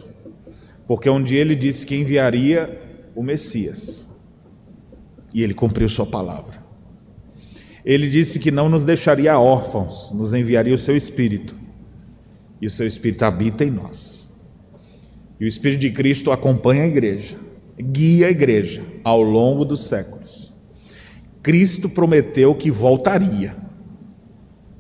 porque 0.92 1.08
um 1.08 1.24
dia 1.24 1.40
Ele 1.40 1.56
disse 1.56 1.86
que 1.86 1.96
enviaria 1.96 2.78
o 3.16 3.22
Messias. 3.22 4.06
E 5.32 5.42
ele 5.42 5.54
cumpriu 5.54 5.88
sua 5.88 6.04
palavra. 6.04 6.62
Ele 7.82 8.06
disse 8.10 8.38
que 8.38 8.50
não 8.50 8.68
nos 8.68 8.84
deixaria 8.84 9.38
órfãos, 9.38 10.12
nos 10.12 10.34
enviaria 10.34 10.74
o 10.74 10.78
seu 10.78 10.94
espírito. 10.94 11.56
E 12.60 12.66
o 12.66 12.70
seu 12.70 12.86
espírito 12.86 13.24
habita 13.24 13.64
em 13.64 13.70
nós. 13.70 14.30
E 15.40 15.46
o 15.46 15.48
espírito 15.48 15.80
de 15.80 15.92
Cristo 15.92 16.30
acompanha 16.30 16.82
a 16.82 16.88
igreja, 16.88 17.38
guia 17.80 18.26
a 18.26 18.30
igreja 18.30 18.84
ao 19.02 19.22
longo 19.22 19.64
dos 19.64 19.86
séculos. 19.86 20.52
Cristo 21.42 21.88
prometeu 21.88 22.54
que 22.54 22.70
voltaria. 22.70 23.56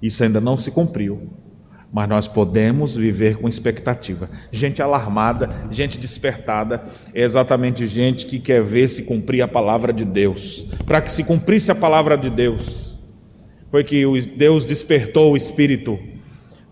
Isso 0.02 0.22
ainda 0.22 0.42
não 0.42 0.58
se 0.58 0.70
cumpriu, 0.70 1.30
mas 1.92 2.08
nós 2.08 2.26
podemos 2.26 2.96
viver 2.96 3.36
com 3.36 3.46
expectativa. 3.46 4.30
Gente 4.50 4.80
alarmada, 4.80 5.66
gente 5.70 5.98
despertada, 5.98 6.82
é 7.14 7.22
exatamente 7.22 7.84
gente 7.86 8.24
que 8.24 8.38
quer 8.38 8.62
ver 8.62 8.88
se 8.88 9.02
cumprir 9.02 9.42
a 9.42 9.48
palavra 9.48 9.92
de 9.92 10.06
Deus. 10.06 10.66
Para 10.86 11.02
que 11.02 11.12
se 11.12 11.22
cumprisse 11.22 11.70
a 11.70 11.74
palavra 11.74 12.16
de 12.16 12.30
Deus, 12.30 12.98
foi 13.70 13.84
que 13.84 14.04
Deus 14.36 14.64
despertou 14.64 15.32
o 15.32 15.36
espírito 15.36 15.98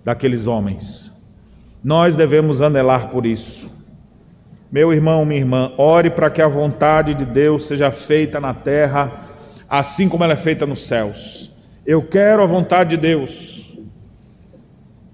daqueles 0.02 0.46
homens. 0.46 1.12
Nós 1.84 2.16
devemos 2.16 2.62
anelar 2.62 3.10
por 3.10 3.26
isso. 3.26 3.78
Meu 4.72 4.92
irmão, 4.92 5.24
minha 5.26 5.40
irmã, 5.40 5.72
ore 5.76 6.08
para 6.10 6.30
que 6.30 6.40
a 6.40 6.48
vontade 6.48 7.14
de 7.14 7.26
Deus 7.26 7.64
seja 7.64 7.90
feita 7.90 8.40
na 8.40 8.54
terra, 8.54 9.28
assim 9.68 10.08
como 10.08 10.24
ela 10.24 10.32
é 10.32 10.36
feita 10.36 10.66
nos 10.66 10.86
céus. 10.86 11.50
Eu 11.84 12.02
quero 12.02 12.42
a 12.42 12.46
vontade 12.46 12.90
de 12.90 12.96
Deus. 12.96 13.69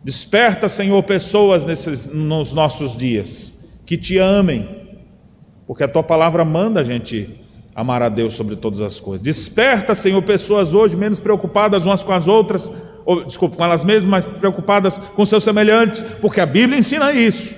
Desperta, 0.06 0.68
Senhor, 0.68 1.02
pessoas 1.02 1.66
nesses, 1.66 2.06
nos 2.06 2.52
nossos 2.52 2.96
dias 2.96 3.52
que 3.84 3.96
te 3.96 4.18
amem, 4.18 4.86
porque 5.66 5.82
a 5.82 5.88
tua 5.88 6.04
palavra 6.04 6.44
manda 6.44 6.80
a 6.80 6.84
gente 6.84 7.40
amar 7.74 8.02
a 8.02 8.08
Deus 8.08 8.34
sobre 8.34 8.54
todas 8.54 8.80
as 8.80 9.00
coisas. 9.00 9.20
Desperta, 9.20 9.96
Senhor, 9.96 10.22
pessoas 10.22 10.72
hoje 10.72 10.96
menos 10.96 11.18
preocupadas 11.18 11.84
umas 11.86 12.04
com 12.04 12.12
as 12.12 12.28
outras, 12.28 12.70
ou, 13.04 13.24
desculpa, 13.24 13.56
com 13.56 13.64
elas 13.64 13.82
mesmas, 13.82 14.24
mas 14.24 14.38
preocupadas 14.38 14.96
com 14.96 15.26
seus 15.26 15.42
semelhantes, 15.42 16.00
porque 16.20 16.40
a 16.40 16.46
Bíblia 16.46 16.78
ensina 16.78 17.12
isso. 17.12 17.56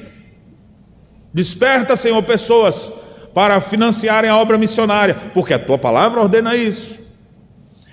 Desperta, 1.35 1.97
Senhor, 1.97 2.23
pessoas 2.23 2.91
para 3.35 3.61
financiarem 3.61 4.31
a 4.31 4.39
obra 4.39 4.57
missionária, 4.57 5.15
porque 5.35 5.53
a 5.53 5.59
tua 5.59 5.77
palavra 5.77 6.23
ordena 6.23 6.57
isso. 6.57 6.99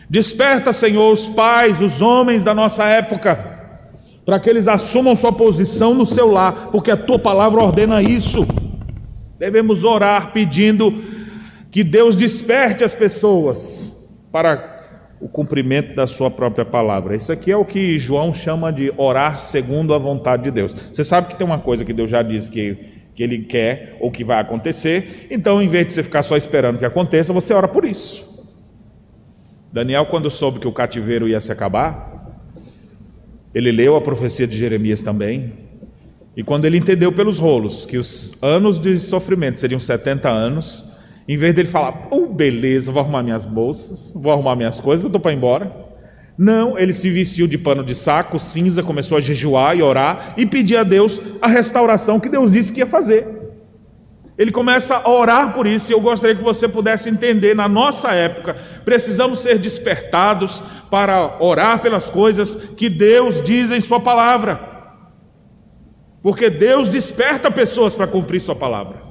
Desperta, 0.10 0.72
Senhor, 0.72 1.12
os 1.12 1.28
pais, 1.28 1.82
os 1.82 2.02
homens 2.02 2.42
da 2.42 2.54
nossa 2.54 2.86
época 2.86 3.55
para 4.26 4.40
que 4.40 4.50
eles 4.50 4.68
assumam 4.68 5.16
sua 5.16 5.32
posição 5.32 5.94
no 5.94 6.06
seu 6.06 6.32
lar, 6.32 6.70
porque 6.72 6.90
a 6.90 6.98
tua 6.98 7.20
palavra 7.20 7.62
ordena 7.62 8.02
isso. 8.02 8.46
Devemos 9.38 9.84
orar 9.84 10.34
pedindo 10.34 10.92
que 11.70 11.84
Deus 11.84 12.16
desperte 12.16 12.84
as 12.84 12.96
pessoas 12.96 13.92
para 14.32 14.74
o 15.22 15.30
cumprimento 15.30 15.96
da 15.96 16.08
sua 16.08 16.32
própria 16.32 16.66
palavra. 16.66 17.16
Isso 17.16 17.32
aqui 17.32 17.52
é 17.52 17.58
o 17.58 17.66
que 17.66 18.00
João 18.00 18.34
chama 18.34 18.72
de 18.72 18.92
orar 18.98 19.40
segundo 19.40 19.94
a 19.94 19.98
vontade 19.98 20.44
de 20.44 20.52
Deus. 20.52 20.76
Você 20.92 21.04
sabe 21.04 21.28
que 21.28 21.36
tem 21.36 21.46
uma 21.46 21.60
coisa 21.60 21.86
que 21.86 21.94
Deus 21.94 22.10
já 22.10 22.24
disse 22.24 22.50
que, 22.50 22.78
que 23.14 23.22
Ele 23.22 23.40
quer 23.40 23.98
ou 24.00 24.12
que 24.12 24.24
vai 24.24 24.40
acontecer, 24.40 25.28
então 25.30 25.62
em 25.62 25.68
vez 25.68 25.88
de 25.88 25.94
você 25.94 26.04
ficar 26.04 26.24
só 26.24 26.36
esperando 26.36 26.80
que 26.80 26.86
aconteça, 26.86 27.32
você 27.32 27.54
ora 27.54 27.68
por 27.68 27.86
isso. 27.86 28.26
Daniel, 29.72 30.06
quando 30.06 30.32
soube 30.32 30.60
que 30.60 30.68
o 30.68 30.72
cativeiro 30.72 31.28
ia 31.28 31.40
se 31.42 31.52
acabar, 31.52 32.25
ele 33.56 33.72
leu 33.72 33.96
a 33.96 34.02
profecia 34.02 34.46
de 34.46 34.58
Jeremias 34.58 35.02
também. 35.02 35.54
E 36.36 36.44
quando 36.44 36.66
ele 36.66 36.78
entendeu 36.78 37.14
pelos 37.14 37.40
rolos 37.40 37.86
que 37.86 37.98
os 37.98 38.34
anos 38.42 38.78
de 38.78 39.00
sofrimento 39.00 39.62
seriam 39.62 39.80
70 39.80 40.30
anos, 40.30 40.84
em 41.26 41.38
vez 41.38 41.56
dele 41.56 41.70
falar, 41.70 42.10
oh, 42.12 42.28
beleza, 42.28 42.92
vou 42.92 43.02
arrumar 43.02 43.24
minhas 43.24 43.46
bolsas, 43.46 44.12
vou 44.14 44.34
arrumar 44.34 44.58
minhas 44.58 44.82
coisas, 44.82 45.04
eu 45.04 45.08
estou 45.08 45.22
para 45.22 45.32
ir 45.32 45.38
embora. 45.38 45.74
Não, 46.38 46.78
ele 46.78 46.94
se 46.94 47.10
vestiu 47.10 47.48
de 47.48 47.58
pano 47.58 47.82
de 47.82 47.96
saco, 47.96 48.38
cinza, 48.38 48.84
começou 48.84 49.18
a 49.18 49.22
jejuar 49.22 49.78
e 49.78 49.82
orar 49.82 50.34
e 50.36 50.46
pedir 50.46 50.76
a 50.76 50.84
Deus 50.84 51.22
a 51.42 51.48
restauração 51.48 52.20
que 52.20 52.28
Deus 52.28 52.52
disse 52.52 52.74
que 52.74 52.80
ia 52.80 52.86
fazer. 52.86 53.26
Ele 54.38 54.52
começa 54.52 54.98
a 54.98 55.10
orar 55.10 55.54
por 55.54 55.66
isso, 55.66 55.92
e 55.92 55.94
eu 55.94 56.02
gostaria 56.02 56.36
que 56.36 56.44
você 56.44 56.68
pudesse 56.68 57.10
entender, 57.10 57.56
na 57.56 57.70
nossa 57.70 58.12
época, 58.12 58.56
precisamos 58.84 59.40
ser 59.40 59.58
despertados 59.58 60.62
para 60.92 61.38
orar 61.42 61.80
pelas 61.82 62.08
coisas 62.08 62.56
que 62.76 62.90
Deus 62.90 63.42
diz 63.42 63.72
em 63.72 63.80
Sua 63.80 64.00
palavra. 64.00 64.76
Porque 66.22 66.50
Deus 66.50 66.90
desperta 66.90 67.50
pessoas 67.50 67.96
para 67.96 68.08
cumprir 68.08 68.42
Sua 68.42 68.56
palavra. 68.56 69.06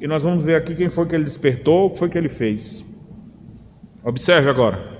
E 0.00 0.06
nós 0.06 0.22
vamos 0.22 0.44
ver 0.44 0.54
aqui 0.54 0.74
quem 0.74 0.88
foi 0.88 1.06
que 1.06 1.14
ele 1.14 1.24
despertou, 1.24 1.86
o 1.86 1.90
que 1.90 1.98
foi 1.98 2.08
que 2.08 2.16
ele 2.18 2.28
fez. 2.28 2.84
Observe 4.04 4.48
agora. 4.48 4.96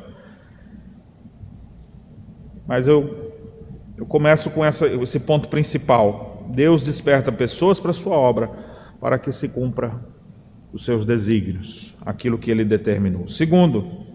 Mas 2.67 2.89
eu, 2.89 3.33
eu 3.97 4.05
começo 4.05 4.51
com 4.51 4.65
essa, 4.65 4.87
esse 4.87 5.21
ponto 5.21 5.49
principal. 5.49 6.45
Deus 6.49 6.83
desperta 6.83 7.31
pessoas 7.31 7.79
para 7.79 7.93
sua 7.93 8.17
obra, 8.17 8.51
para 9.01 9.19
que 9.19 9.31
se 9.33 9.49
cumpra 9.49 10.01
os 10.73 10.85
seus 10.85 11.05
desígnios, 11.05 11.95
aquilo 12.05 12.39
que 12.39 12.51
ele 12.51 12.65
determinou. 12.65 13.29
Segundo, 13.29 14.07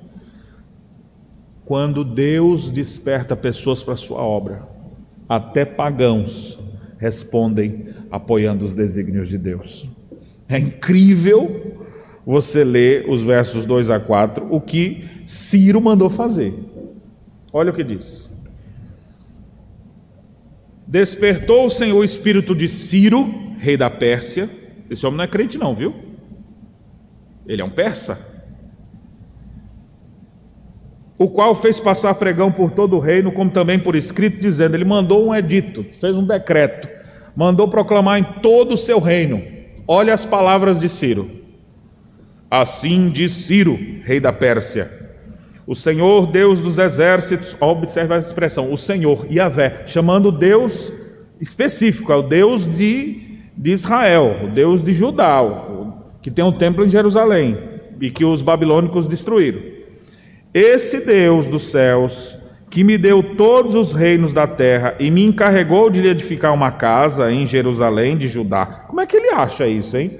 quando 1.65 2.03
Deus 2.03 2.71
desperta 2.71 3.35
pessoas 3.35 3.81
para 3.81 3.95
sua 3.95 4.21
obra, 4.21 4.67
até 5.27 5.63
pagãos 5.63 6.59
respondem 6.97 7.87
apoiando 8.11 8.65
os 8.65 8.75
desígnios 8.75 9.29
de 9.29 9.37
Deus. 9.37 9.89
É 10.47 10.59
incrível 10.59 11.77
você 12.25 12.63
ler 12.63 13.09
os 13.09 13.23
versos 13.23 13.65
2 13.65 13.89
a 13.89 13.99
4, 13.99 14.47
o 14.53 14.59
que 14.61 15.09
Ciro 15.25 15.81
mandou 15.81 16.09
fazer. 16.09 16.53
Olha 17.53 17.71
o 17.71 17.73
que 17.73 17.83
diz. 17.83 18.31
Despertou 20.85 21.65
o 21.65 21.69
Senhor 21.69 21.97
o 21.97 22.03
espírito 22.03 22.53
de 22.53 22.67
Ciro, 22.67 23.55
rei 23.57 23.77
da 23.77 23.89
Pérsia. 23.89 24.49
Esse 24.91 25.05
homem 25.07 25.17
não 25.17 25.23
é 25.23 25.27
crente, 25.27 25.57
não, 25.57 25.73
viu? 25.73 25.95
Ele 27.47 27.61
é 27.61 27.65
um 27.65 27.69
persa. 27.69 28.19
O 31.17 31.29
qual 31.29 31.55
fez 31.55 31.79
passar 31.79 32.13
pregão 32.15 32.51
por 32.51 32.69
todo 32.69 32.97
o 32.97 32.99
reino, 32.99 33.31
como 33.31 33.49
também 33.49 33.79
por 33.79 33.95
escrito, 33.95 34.39
dizendo: 34.39 34.75
Ele 34.75 34.85
mandou 34.85 35.25
um 35.25 35.33
edito, 35.33 35.83
fez 35.99 36.15
um 36.15 36.25
decreto, 36.25 36.87
mandou 37.35 37.67
proclamar 37.67 38.19
em 38.19 38.23
todo 38.41 38.73
o 38.73 38.77
seu 38.77 38.99
reino. 38.99 39.41
Olha 39.87 40.13
as 40.13 40.25
palavras 40.25 40.77
de 40.77 40.89
Ciro. 40.89 41.27
Assim 42.49 43.09
diz 43.09 43.31
Ciro, 43.31 43.79
rei 44.03 44.19
da 44.19 44.33
Pérsia 44.33 45.01
o 45.71 45.75
Senhor, 45.75 46.27
Deus 46.27 46.59
dos 46.59 46.77
exércitos, 46.77 47.55
observa 47.59 48.17
a 48.17 48.19
expressão, 48.19 48.73
o 48.73 48.77
Senhor, 48.77 49.25
Yahvé, 49.31 49.83
chamando 49.85 50.29
Deus 50.29 50.91
específico, 51.39 52.11
é 52.11 52.15
o 52.17 52.21
Deus 52.21 52.67
de, 52.67 53.30
de 53.55 53.71
Israel, 53.71 54.41
o 54.43 54.47
Deus 54.47 54.83
de 54.83 54.93
Judá, 54.93 55.41
que 56.21 56.31
tem 56.31 56.43
um 56.43 56.51
templo 56.51 56.85
em 56.85 56.89
Jerusalém 56.89 57.57
e 57.99 58.09
que 58.09 58.25
os 58.25 58.41
babilônicos 58.41 59.07
destruíram. 59.07 59.61
Esse 60.53 61.05
Deus 61.05 61.47
dos 61.47 61.63
céus, 61.63 62.37
que 62.69 62.83
me 62.83 62.97
deu 62.97 63.21
todos 63.35 63.75
os 63.75 63.93
reinos 63.93 64.33
da 64.33 64.47
terra 64.47 64.95
e 64.99 65.11
me 65.11 65.23
encarregou 65.23 65.89
de 65.89 66.05
edificar 66.07 66.53
uma 66.53 66.71
casa 66.71 67.31
em 67.31 67.45
Jerusalém 67.45 68.17
de 68.17 68.27
Judá. 68.27 68.65
Como 68.65 69.01
é 69.01 69.05
que 69.05 69.17
ele 69.17 69.29
acha 69.29 69.67
isso, 69.67 69.97
hein? 69.97 70.19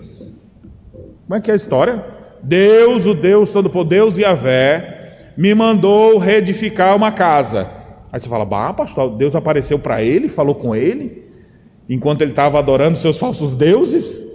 Como 1.28 1.38
é 1.38 1.42
que 1.42 1.50
é 1.50 1.54
a 1.54 1.58
história? 1.58 2.06
Deus, 2.44 3.06
o 3.06 3.14
Deus 3.14 3.52
Todo-Poderoso, 3.52 4.18
Deus 4.18 4.18
Yahvé, 4.18 5.34
me 5.38 5.56
mandou 5.56 6.18
reedificar 6.18 6.96
uma 6.96 7.12
casa. 7.12 7.70
Aí 8.12 8.20
você 8.20 8.28
fala, 8.28 8.44
bah, 8.44 8.74
pastor, 8.74 9.16
Deus 9.16 9.36
apareceu 9.36 9.80
para 9.80 10.04
ele, 10.04 10.28
falou 10.28 10.56
com 10.56 10.76
ele, 10.76 11.24
enquanto 11.90 12.22
ele 12.22 12.32
estava 12.32 12.60
adorando 12.60 12.98
seus 12.98 13.18
falsos 13.18 13.56
deuses? 13.56 14.26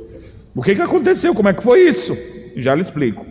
O 0.55 0.63
que, 0.63 0.75
que 0.75 0.83
aconteceu? 0.83 1.35
Como 1.35 1.49
é 1.49 1.53
que 1.53 1.63
foi 1.63 1.81
isso? 1.81 2.17
Já 2.57 2.75
lhe 2.75 2.81
explico. 2.81 3.27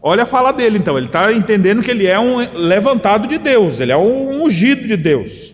Olha 0.00 0.22
a 0.22 0.26
fala 0.26 0.52
dele, 0.52 0.78
então. 0.78 0.96
Ele 0.96 1.06
está 1.06 1.32
entendendo 1.32 1.82
que 1.82 1.90
ele 1.90 2.06
é 2.06 2.18
um 2.18 2.36
levantado 2.54 3.26
de 3.26 3.38
Deus, 3.38 3.80
ele 3.80 3.90
é 3.90 3.96
um 3.96 4.44
ungido 4.44 4.86
de 4.86 4.96
Deus, 4.96 5.52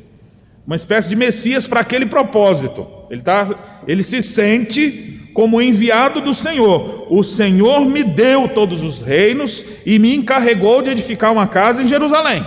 uma 0.66 0.77
espécie 0.77 1.09
de 1.09 1.16
Messias 1.16 1.66
para 1.66 1.81
aquele 1.81 2.05
propósito. 2.05 2.87
Ele, 3.11 3.23
tá, 3.23 3.83
ele 3.87 4.03
se 4.03 4.23
sente 4.23 5.31
como 5.33 5.62
enviado 5.62 6.21
do 6.21 6.35
Senhor. 6.35 7.07
O 7.09 7.23
Senhor 7.23 7.87
me 7.87 8.05
deu 8.05 8.49
todos 8.49 8.83
os 8.83 9.01
reinos 9.01 9.64
e 9.87 9.99
me 9.99 10.14
encarregou 10.14 10.83
de 10.83 10.90
edificar 10.90 11.33
uma 11.33 11.47
casa 11.47 11.83
em 11.83 11.88
Jerusalém. 11.88 12.47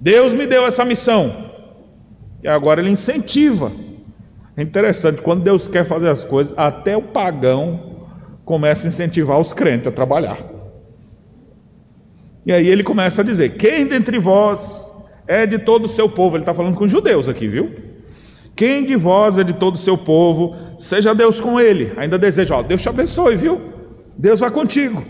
Deus 0.00 0.32
me 0.32 0.46
deu 0.46 0.66
essa 0.66 0.84
missão. 0.84 1.50
E 2.42 2.48
agora 2.48 2.80
ele 2.80 2.90
incentiva. 2.90 3.70
É 4.60 4.62
interessante, 4.62 5.22
quando 5.22 5.42
Deus 5.42 5.66
quer 5.66 5.86
fazer 5.86 6.10
as 6.10 6.22
coisas, 6.22 6.52
até 6.54 6.94
o 6.94 7.00
pagão 7.00 8.10
começa 8.44 8.86
a 8.86 8.90
incentivar 8.90 9.40
os 9.40 9.54
crentes 9.54 9.88
a 9.88 9.90
trabalhar. 9.90 10.36
E 12.44 12.52
aí 12.52 12.68
ele 12.68 12.82
começa 12.82 13.22
a 13.22 13.24
dizer: 13.24 13.56
Quem 13.56 13.86
dentre 13.86 14.18
vós 14.18 14.94
é 15.26 15.46
de 15.46 15.60
todo 15.60 15.86
o 15.86 15.88
seu 15.88 16.10
povo? 16.10 16.36
Ele 16.36 16.42
está 16.42 16.52
falando 16.52 16.76
com 16.76 16.84
os 16.84 16.90
judeus 16.90 17.26
aqui, 17.26 17.48
viu? 17.48 17.74
Quem 18.54 18.84
de 18.84 18.96
vós 18.96 19.38
é 19.38 19.44
de 19.44 19.54
todo 19.54 19.76
o 19.76 19.78
seu 19.78 19.96
povo? 19.96 20.54
Seja 20.76 21.14
Deus 21.14 21.40
com 21.40 21.58
ele. 21.58 21.94
Ainda 21.96 22.18
deseja, 22.18 22.56
ó, 22.56 22.62
Deus 22.62 22.82
te 22.82 22.88
abençoe, 22.90 23.36
viu? 23.36 23.58
Deus 24.18 24.40
vai 24.40 24.50
contigo. 24.50 25.02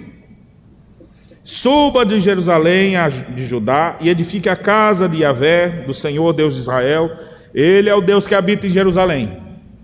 Suba 1.42 2.06
de 2.06 2.20
Jerusalém, 2.20 2.92
de 3.34 3.44
Judá, 3.44 3.96
e 4.00 4.10
edifique 4.10 4.48
a 4.48 4.54
casa 4.54 5.08
de 5.08 5.22
Yahvé, 5.22 5.82
do 5.88 5.92
Senhor 5.92 6.32
Deus 6.32 6.54
de 6.54 6.60
Israel. 6.60 7.29
Ele 7.54 7.88
é 7.88 7.94
o 7.94 8.00
Deus 8.00 8.26
que 8.26 8.34
habita 8.34 8.66
em 8.66 8.70
Jerusalém. 8.70 9.36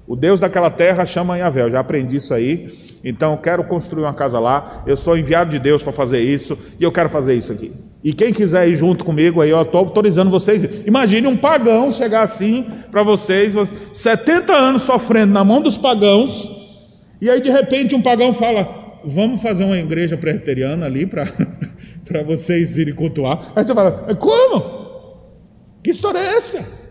O 0.07 0.15
Deus 0.15 0.39
daquela 0.39 0.71
terra 0.71 1.05
chama 1.05 1.37
Yahvé. 1.37 1.63
Eu 1.63 1.71
já 1.71 1.81
aprendi 1.81 2.17
isso 2.17 2.33
aí. 2.33 2.87
Então, 3.03 3.37
quero 3.37 3.65
construir 3.65 4.03
uma 4.03 4.15
casa 4.15 4.39
lá. 4.39 4.85
Eu 4.87 4.97
sou 4.97 5.17
enviado 5.17 5.51
de 5.51 5.59
Deus 5.59 5.83
para 5.83 5.93
fazer 5.93 6.21
isso. 6.21 6.57
E 6.79 6.85
eu 6.85 6.93
quero 6.93 7.09
fazer 7.09 7.35
isso 7.35 7.53
aqui. 7.53 7.73
E 8.03 8.13
quem 8.13 8.33
quiser 8.33 8.69
ir 8.69 8.77
junto 8.77 9.05
comigo 9.05 9.41
aí, 9.41 9.51
eu 9.51 9.63
estou 9.63 9.81
autorizando 9.81 10.31
vocês. 10.31 10.69
Imagine 10.87 11.27
um 11.27 11.37
pagão 11.37 11.91
chegar 11.91 12.23
assim 12.23 12.65
para 12.91 13.03
vocês, 13.03 13.55
70 13.93 14.53
anos 14.53 14.83
sofrendo 14.83 15.33
na 15.33 15.43
mão 15.43 15.61
dos 15.61 15.77
pagãos. 15.77 16.49
E 17.21 17.29
aí, 17.29 17.41
de 17.41 17.51
repente, 17.51 17.95
um 17.95 18.03
pagão 18.03 18.33
fala: 18.33 19.01
Vamos 19.05 19.43
fazer 19.43 19.65
uma 19.65 19.79
igreja 19.79 20.17
presbiteriana 20.17 20.87
ali 20.87 21.05
para 21.05 21.27
vocês 22.25 22.77
irem 22.77 22.95
cultuar. 22.95 23.53
Aí 23.57 23.65
você 23.65 23.75
fala: 23.75 24.15
Como? 24.15 24.77
Que 25.83 25.91
história 25.91 26.19
é 26.19 26.37
essa? 26.37 26.86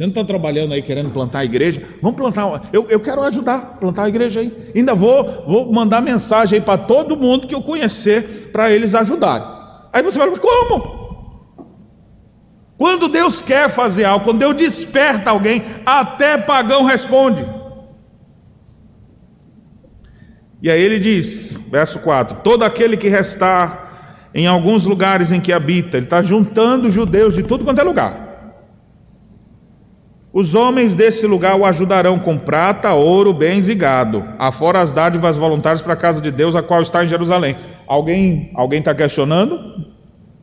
Você 0.00 0.04
não 0.06 0.12
está 0.12 0.24
trabalhando 0.24 0.72
aí 0.72 0.80
querendo 0.80 1.10
plantar 1.10 1.40
a 1.40 1.44
igreja? 1.44 1.82
Vamos 2.00 2.16
plantar. 2.16 2.70
Eu, 2.72 2.86
eu 2.88 3.00
quero 3.00 3.20
ajudar 3.20 3.56
a 3.56 3.58
plantar 3.58 4.04
a 4.04 4.08
igreja 4.08 4.40
aí. 4.40 4.50
Ainda 4.74 4.94
vou, 4.94 5.44
vou 5.46 5.70
mandar 5.70 6.00
mensagem 6.00 6.58
aí 6.58 6.64
para 6.64 6.78
todo 6.78 7.18
mundo 7.18 7.46
que 7.46 7.54
eu 7.54 7.60
conhecer 7.60 8.48
para 8.50 8.72
eles 8.72 8.94
ajudarem. 8.94 9.46
Aí 9.92 10.02
você 10.02 10.18
fala, 10.18 10.38
como? 10.38 11.36
Quando 12.78 13.08
Deus 13.08 13.42
quer 13.42 13.68
fazer 13.68 14.06
algo, 14.06 14.24
quando 14.24 14.38
Deus 14.38 14.56
desperta 14.56 15.28
alguém, 15.28 15.62
até 15.84 16.38
pagão 16.38 16.84
responde. 16.84 17.44
E 20.62 20.70
aí 20.70 20.80
ele 20.80 20.98
diz, 20.98 21.60
verso 21.70 21.98
4: 21.98 22.38
Todo 22.42 22.62
aquele 22.62 22.96
que 22.96 23.08
restar 23.10 24.30
em 24.34 24.46
alguns 24.46 24.86
lugares 24.86 25.30
em 25.30 25.42
que 25.42 25.52
habita, 25.52 25.98
ele 25.98 26.06
está 26.06 26.22
juntando 26.22 26.88
judeus 26.88 27.34
de 27.34 27.42
tudo 27.42 27.66
quanto 27.66 27.82
é 27.82 27.84
lugar. 27.84 28.29
Os 30.32 30.54
homens 30.54 30.94
desse 30.94 31.26
lugar 31.26 31.56
o 31.56 31.64
ajudarão 31.64 32.18
com 32.18 32.38
prata, 32.38 32.92
ouro, 32.92 33.32
bens 33.32 33.68
e 33.68 33.74
gado, 33.74 34.24
afora 34.38 34.80
as 34.80 34.92
dádivas 34.92 35.36
voluntárias 35.36 35.82
para 35.82 35.94
a 35.94 35.96
casa 35.96 36.20
de 36.20 36.30
Deus, 36.30 36.54
a 36.54 36.62
qual 36.62 36.80
está 36.80 37.04
em 37.04 37.08
Jerusalém. 37.08 37.56
Alguém 37.86 38.52
alguém 38.54 38.78
está 38.78 38.94
questionando 38.94 39.90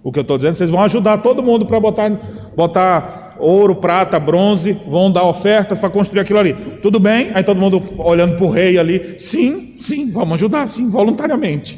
o 0.07 0.11
que 0.11 0.19
eu 0.19 0.21
estou 0.21 0.37
dizendo? 0.37 0.55
Vocês 0.55 0.69
vão 0.69 0.81
ajudar 0.81 1.17
todo 1.17 1.43
mundo 1.43 1.65
para 1.65 1.81
botar, 1.81 2.09
botar 2.55 3.35
ouro, 3.39 3.75
prata, 3.75 4.17
bronze, 4.17 4.71
vão 4.87 5.11
dar 5.11 5.25
ofertas 5.25 5.77
para 5.77 5.89
construir 5.89 6.21
aquilo 6.21 6.39
ali. 6.39 6.53
Tudo 6.81 6.97
bem? 6.97 7.31
Aí 7.33 7.43
todo 7.43 7.59
mundo 7.59 7.83
olhando 7.97 8.37
para 8.37 8.45
o 8.45 8.49
rei 8.49 8.77
ali. 8.77 9.15
Sim, 9.19 9.75
sim, 9.79 10.09
vamos 10.09 10.35
ajudar, 10.35 10.65
sim, 10.69 10.89
voluntariamente. 10.89 11.77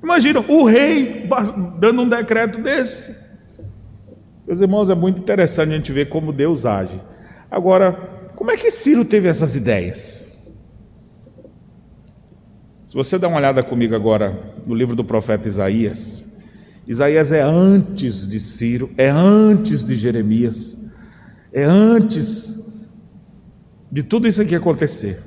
Imagina 0.00 0.44
o 0.48 0.64
rei 0.64 1.28
dando 1.80 2.02
um 2.02 2.08
decreto 2.08 2.60
desse. 2.62 3.29
Meus 4.50 4.60
irmãos, 4.60 4.90
é 4.90 4.96
muito 4.96 5.22
interessante 5.22 5.70
a 5.72 5.76
gente 5.76 5.92
ver 5.92 6.08
como 6.08 6.32
Deus 6.32 6.66
age. 6.66 7.00
Agora, 7.48 7.92
como 8.34 8.50
é 8.50 8.56
que 8.56 8.68
Ciro 8.68 9.04
teve 9.04 9.28
essas 9.28 9.54
ideias? 9.54 10.26
Se 12.84 12.92
você 12.92 13.16
dá 13.16 13.28
uma 13.28 13.36
olhada 13.36 13.62
comigo 13.62 13.94
agora 13.94 14.36
no 14.66 14.74
livro 14.74 14.96
do 14.96 15.04
profeta 15.04 15.46
Isaías, 15.46 16.24
Isaías 16.84 17.30
é 17.30 17.42
antes 17.42 18.26
de 18.26 18.40
Ciro, 18.40 18.90
é 18.98 19.08
antes 19.08 19.84
de 19.84 19.94
Jeremias, 19.94 20.76
é 21.52 21.62
antes 21.62 22.58
de 23.88 24.02
tudo 24.02 24.26
isso 24.26 24.42
aqui 24.42 24.56
acontecer. 24.56 25.22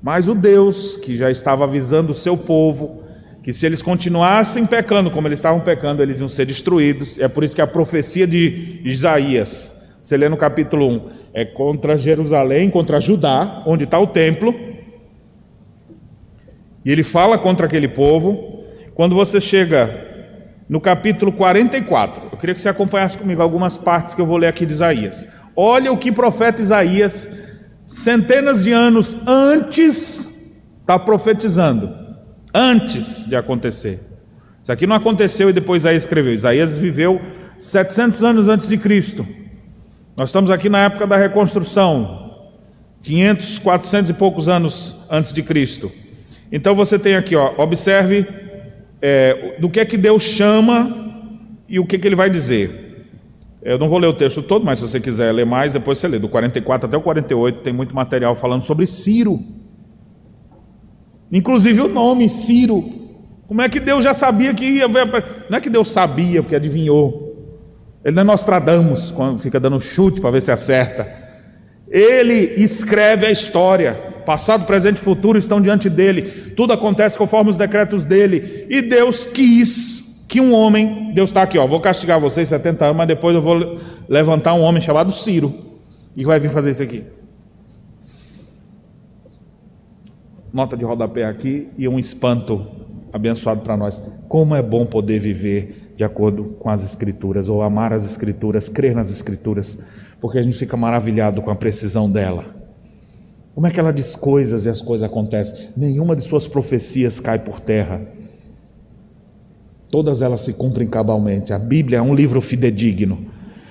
Mas 0.00 0.28
o 0.28 0.34
Deus 0.36 0.96
que 0.96 1.16
já 1.16 1.28
estava 1.28 1.64
avisando 1.64 2.12
o 2.12 2.14
seu 2.14 2.36
povo 2.36 2.99
que 3.42 3.52
se 3.52 3.64
eles 3.64 3.80
continuassem 3.80 4.66
pecando 4.66 5.10
como 5.10 5.26
eles 5.26 5.38
estavam 5.38 5.60
pecando, 5.60 6.02
eles 6.02 6.20
iam 6.20 6.28
ser 6.28 6.44
destruídos. 6.44 7.18
É 7.18 7.26
por 7.26 7.42
isso 7.42 7.54
que 7.54 7.62
a 7.62 7.66
profecia 7.66 8.26
de 8.26 8.80
Isaías, 8.84 9.72
você 10.00 10.16
lê 10.16 10.28
no 10.28 10.36
capítulo 10.36 10.86
1, 10.88 11.10
é 11.32 11.44
contra 11.44 11.96
Jerusalém, 11.96 12.68
contra 12.68 13.00
Judá, 13.00 13.62
onde 13.66 13.84
está 13.84 13.98
o 13.98 14.06
templo. 14.06 14.54
E 16.84 16.90
ele 16.90 17.02
fala 17.02 17.38
contra 17.38 17.66
aquele 17.66 17.88
povo. 17.88 18.64
Quando 18.94 19.14
você 19.14 19.40
chega 19.40 20.08
no 20.68 20.80
capítulo 20.80 21.32
44, 21.32 22.28
eu 22.32 22.38
queria 22.38 22.54
que 22.54 22.60
você 22.60 22.68
acompanhasse 22.68 23.16
comigo 23.16 23.40
algumas 23.40 23.78
partes 23.78 24.14
que 24.14 24.20
eu 24.20 24.26
vou 24.26 24.36
ler 24.36 24.48
aqui 24.48 24.66
de 24.66 24.72
Isaías. 24.72 25.26
Olha 25.56 25.90
o 25.90 25.96
que 25.96 26.12
profeta 26.12 26.60
Isaías, 26.60 27.30
centenas 27.88 28.64
de 28.64 28.72
anos 28.72 29.16
antes, 29.26 30.58
está 30.82 30.98
profetizando 30.98 31.99
antes 32.54 33.26
de 33.26 33.36
acontecer. 33.36 34.00
Isso 34.62 34.72
aqui 34.72 34.86
não 34.86 34.96
aconteceu 34.96 35.50
e 35.50 35.52
depois 35.52 35.82
Isaías 35.82 36.02
escreveu. 36.04 36.34
Isaías 36.34 36.78
viveu 36.78 37.20
700 37.58 38.22
anos 38.22 38.48
antes 38.48 38.68
de 38.68 38.76
Cristo. 38.76 39.26
Nós 40.16 40.28
estamos 40.28 40.50
aqui 40.50 40.68
na 40.68 40.80
época 40.80 41.06
da 41.06 41.16
reconstrução, 41.16 42.48
500, 43.02 43.58
400 43.58 44.10
e 44.10 44.14
poucos 44.14 44.48
anos 44.48 44.96
antes 45.10 45.32
de 45.32 45.42
Cristo. 45.42 45.90
Então 46.52 46.74
você 46.74 46.98
tem 46.98 47.14
aqui, 47.14 47.34
ó, 47.36 47.54
observe 47.58 48.26
é, 49.00 49.56
do 49.58 49.70
que 49.70 49.80
é 49.80 49.84
que 49.84 49.96
Deus 49.96 50.22
chama 50.22 51.24
e 51.68 51.78
o 51.78 51.86
que, 51.86 51.98
que 51.98 52.06
ele 52.06 52.16
vai 52.16 52.28
dizer. 52.28 52.90
Eu 53.62 53.78
não 53.78 53.88
vou 53.88 53.98
ler 53.98 54.08
o 54.08 54.12
texto 54.12 54.42
todo, 54.42 54.64
mas 54.64 54.78
se 54.78 54.88
você 54.88 54.98
quiser 54.98 55.32
ler 55.32 55.44
mais, 55.44 55.72
depois 55.72 55.98
você 55.98 56.08
lê. 56.08 56.18
Do 56.18 56.28
44 56.28 56.88
até 56.88 56.96
o 56.96 57.00
48 57.00 57.60
tem 57.60 57.72
muito 57.72 57.94
material 57.94 58.34
falando 58.34 58.64
sobre 58.64 58.86
Ciro. 58.86 59.38
Inclusive 61.32 61.82
o 61.82 61.88
nome, 61.88 62.28
Ciro. 62.28 62.84
Como 63.46 63.62
é 63.62 63.68
que 63.68 63.80
Deus 63.80 64.04
já 64.04 64.14
sabia 64.14 64.54
que 64.54 64.64
ia 64.64 64.88
ver? 64.88 65.06
Não 65.48 65.58
é 65.58 65.60
que 65.60 65.70
Deus 65.70 65.90
sabia, 65.90 66.42
porque 66.42 66.56
adivinhou. 66.56 67.30
Ele 68.04 68.14
não 68.14 68.22
é 68.22 68.24
Nostradamus, 68.24 69.10
quando 69.10 69.38
fica 69.38 69.60
dando 69.60 69.80
chute 69.80 70.20
para 70.20 70.30
ver 70.30 70.40
se 70.40 70.50
acerta. 70.50 71.08
Ele 71.88 72.54
escreve 72.56 73.26
a 73.26 73.30
história. 73.30 73.94
Passado, 74.24 74.64
presente 74.64 74.96
e 74.96 75.00
futuro 75.00 75.38
estão 75.38 75.60
diante 75.60 75.90
dele. 75.90 76.52
Tudo 76.56 76.72
acontece 76.72 77.18
conforme 77.18 77.50
os 77.50 77.56
decretos 77.56 78.04
dele. 78.04 78.66
E 78.70 78.82
Deus 78.82 79.26
quis 79.26 80.24
que 80.28 80.40
um 80.40 80.54
homem, 80.54 81.10
Deus 81.12 81.30
está 81.30 81.42
aqui, 81.42 81.58
ó, 81.58 81.66
vou 81.66 81.80
castigar 81.80 82.20
vocês 82.20 82.48
70 82.48 82.84
anos, 82.84 82.96
mas 82.96 83.08
depois 83.08 83.34
eu 83.34 83.42
vou 83.42 83.80
levantar 84.08 84.54
um 84.54 84.62
homem 84.62 84.80
chamado 84.80 85.10
Ciro 85.10 85.52
e 86.16 86.24
vai 86.24 86.38
vir 86.38 86.50
fazer 86.50 86.70
isso 86.70 86.84
aqui. 86.84 87.04
Nota 90.52 90.76
de 90.76 90.84
rodapé 90.84 91.24
aqui 91.24 91.68
e 91.78 91.88
um 91.88 91.98
espanto 91.98 92.66
abençoado 93.12 93.60
para 93.62 93.76
nós. 93.76 94.00
Como 94.28 94.54
é 94.54 94.62
bom 94.62 94.86
poder 94.86 95.18
viver 95.18 95.92
de 95.96 96.04
acordo 96.04 96.56
com 96.58 96.70
as 96.70 96.82
Escrituras, 96.82 97.48
ou 97.48 97.62
amar 97.62 97.92
as 97.92 98.04
Escrituras, 98.04 98.68
crer 98.68 98.94
nas 98.94 99.10
Escrituras, 99.10 99.78
porque 100.20 100.38
a 100.38 100.42
gente 100.42 100.56
fica 100.56 100.76
maravilhado 100.76 101.42
com 101.42 101.50
a 101.50 101.54
precisão 101.54 102.10
dela. 102.10 102.46
Como 103.54 103.66
é 103.66 103.70
que 103.70 103.78
ela 103.78 103.92
diz 103.92 104.16
coisas 104.16 104.64
e 104.64 104.68
as 104.68 104.80
coisas 104.80 105.06
acontecem? 105.06 105.68
Nenhuma 105.76 106.16
de 106.16 106.22
suas 106.22 106.46
profecias 106.46 107.20
cai 107.20 107.38
por 107.38 107.60
terra. 107.60 108.00
Todas 109.90 110.22
elas 110.22 110.40
se 110.40 110.54
cumprem 110.54 110.88
cabalmente. 110.88 111.52
A 111.52 111.58
Bíblia 111.58 111.98
é 111.98 112.02
um 112.02 112.14
livro 112.14 112.40
fidedigno. 112.40 113.26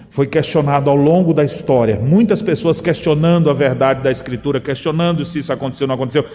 Foi 0.09 0.27
questionado 0.27 0.89
ao 0.89 0.95
longo 0.95 1.33
da 1.33 1.43
história, 1.43 1.99
muitas 1.99 2.41
pessoas 2.41 2.81
questionando 2.81 3.49
a 3.49 3.53
verdade 3.53 4.03
da 4.03 4.11
Escritura, 4.11 4.59
questionando 4.59 5.23
se 5.23 5.39
isso 5.39 5.53
aconteceu 5.53 5.85
ou 5.85 5.87
não 5.87 5.95
aconteceu. 5.95 6.25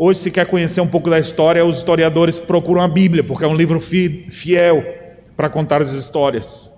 Hoje, 0.00 0.20
se 0.20 0.30
quer 0.30 0.46
conhecer 0.46 0.80
um 0.80 0.86
pouco 0.86 1.10
da 1.10 1.18
história, 1.18 1.64
os 1.64 1.78
historiadores 1.78 2.38
procuram 2.38 2.80
a 2.80 2.86
Bíblia, 2.86 3.24
porque 3.24 3.44
é 3.44 3.48
um 3.48 3.56
livro 3.56 3.80
fiel 3.80 4.84
para 5.36 5.50
contar 5.50 5.82
as 5.82 5.92
histórias. 5.92 6.70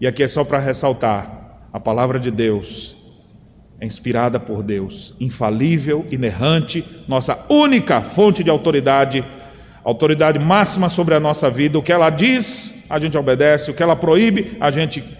E 0.00 0.06
aqui 0.08 0.24
é 0.24 0.26
só 0.26 0.42
para 0.42 0.58
ressaltar: 0.58 1.68
a 1.72 1.78
palavra 1.78 2.18
de 2.18 2.32
Deus 2.32 2.96
é 3.80 3.86
inspirada 3.86 4.40
por 4.40 4.60
Deus, 4.64 5.14
infalível, 5.20 6.04
inerrante, 6.10 6.84
nossa 7.06 7.46
única 7.48 8.00
fonte 8.00 8.42
de 8.42 8.50
autoridade, 8.50 9.24
autoridade 9.84 10.40
máxima 10.40 10.88
sobre 10.88 11.14
a 11.14 11.20
nossa 11.20 11.48
vida. 11.48 11.78
O 11.78 11.82
que 11.82 11.92
ela 11.92 12.10
diz, 12.10 12.86
a 12.90 12.98
gente 12.98 13.16
obedece, 13.16 13.70
o 13.70 13.74
que 13.74 13.84
ela 13.84 13.94
proíbe, 13.94 14.56
a 14.58 14.72
gente 14.72 15.16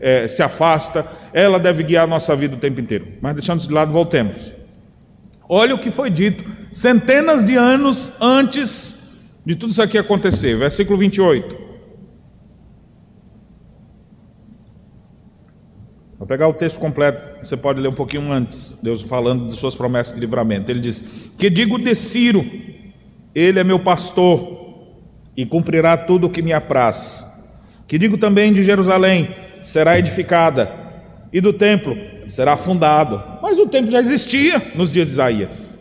é, 0.00 0.26
se 0.26 0.42
afasta. 0.42 1.06
Ela 1.32 1.60
deve 1.60 1.84
guiar 1.84 2.02
a 2.02 2.08
nossa 2.08 2.34
vida 2.34 2.56
o 2.56 2.58
tempo 2.58 2.80
inteiro. 2.80 3.06
Mas 3.20 3.34
deixando 3.34 3.60
de 3.60 3.72
lado, 3.72 3.92
voltemos. 3.92 4.63
Olha 5.48 5.74
o 5.74 5.78
que 5.78 5.90
foi 5.90 6.10
dito 6.10 6.44
centenas 6.72 7.44
de 7.44 7.56
anos 7.56 8.12
antes 8.20 8.94
de 9.44 9.54
tudo 9.54 9.70
isso 9.70 9.82
aqui 9.82 9.98
acontecer. 9.98 10.56
Versículo 10.56 10.98
28. 10.98 11.64
Vou 16.18 16.26
pegar 16.26 16.48
o 16.48 16.54
texto 16.54 16.78
completo, 16.78 17.46
você 17.46 17.56
pode 17.56 17.80
ler 17.80 17.88
um 17.88 17.94
pouquinho 17.94 18.32
antes, 18.32 18.78
Deus 18.82 19.02
falando 19.02 19.48
de 19.48 19.54
suas 19.56 19.76
promessas 19.76 20.14
de 20.14 20.20
livramento. 20.20 20.70
Ele 20.70 20.80
diz: 20.80 21.04
Que 21.36 21.50
digo 21.50 21.78
de 21.78 21.94
Ciro, 21.94 22.42
ele 23.34 23.58
é 23.58 23.64
meu 23.64 23.78
pastor 23.78 24.64
e 25.36 25.44
cumprirá 25.44 25.96
tudo 25.96 26.26
o 26.26 26.30
que 26.30 26.40
me 26.40 26.52
apraz. 26.52 27.26
Que 27.86 27.98
digo 27.98 28.16
também 28.16 28.54
de 28.54 28.62
Jerusalém, 28.62 29.36
será 29.60 29.98
edificada, 29.98 30.72
e 31.30 31.40
do 31.40 31.52
templo 31.52 31.94
será 32.30 32.56
fundado. 32.56 33.33
Mas 33.44 33.58
o 33.58 33.66
templo 33.66 33.90
já 33.90 34.00
existia 34.00 34.72
nos 34.74 34.90
dias 34.90 35.06
de 35.06 35.12
Isaías. 35.12 35.78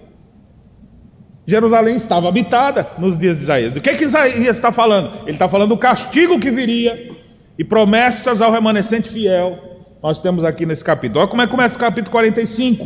Jerusalém 1.47 1.95
estava 1.95 2.28
habitada 2.28 2.86
nos 2.97 3.17
dias 3.17 3.38
de 3.38 3.43
Isaías. 3.43 3.71
Do 3.71 3.80
que, 3.80 3.95
que 3.95 4.04
Isaías 4.04 4.58
está 4.58 4.69
falando? 4.69 5.21
Ele 5.21 5.32
está 5.32 5.47
falando 5.47 5.69
do 5.69 5.78
castigo 5.78 6.38
que 6.41 6.52
viria 6.52 7.15
e 7.58 7.63
promessas 7.63 8.41
ao 8.41 8.52
remanescente 8.52 9.10
fiel 9.10 9.58
nós 10.04 10.19
temos 10.19 10.43
aqui 10.43 10.65
nesse 10.65 10.84
capítulo. 10.84 11.21
Olha 11.21 11.30
como 11.30 11.41
é 11.41 11.45
que 11.45 11.52
começa 11.52 11.78
o 11.78 11.80
capítulo 11.80 12.12
45. 12.12 12.86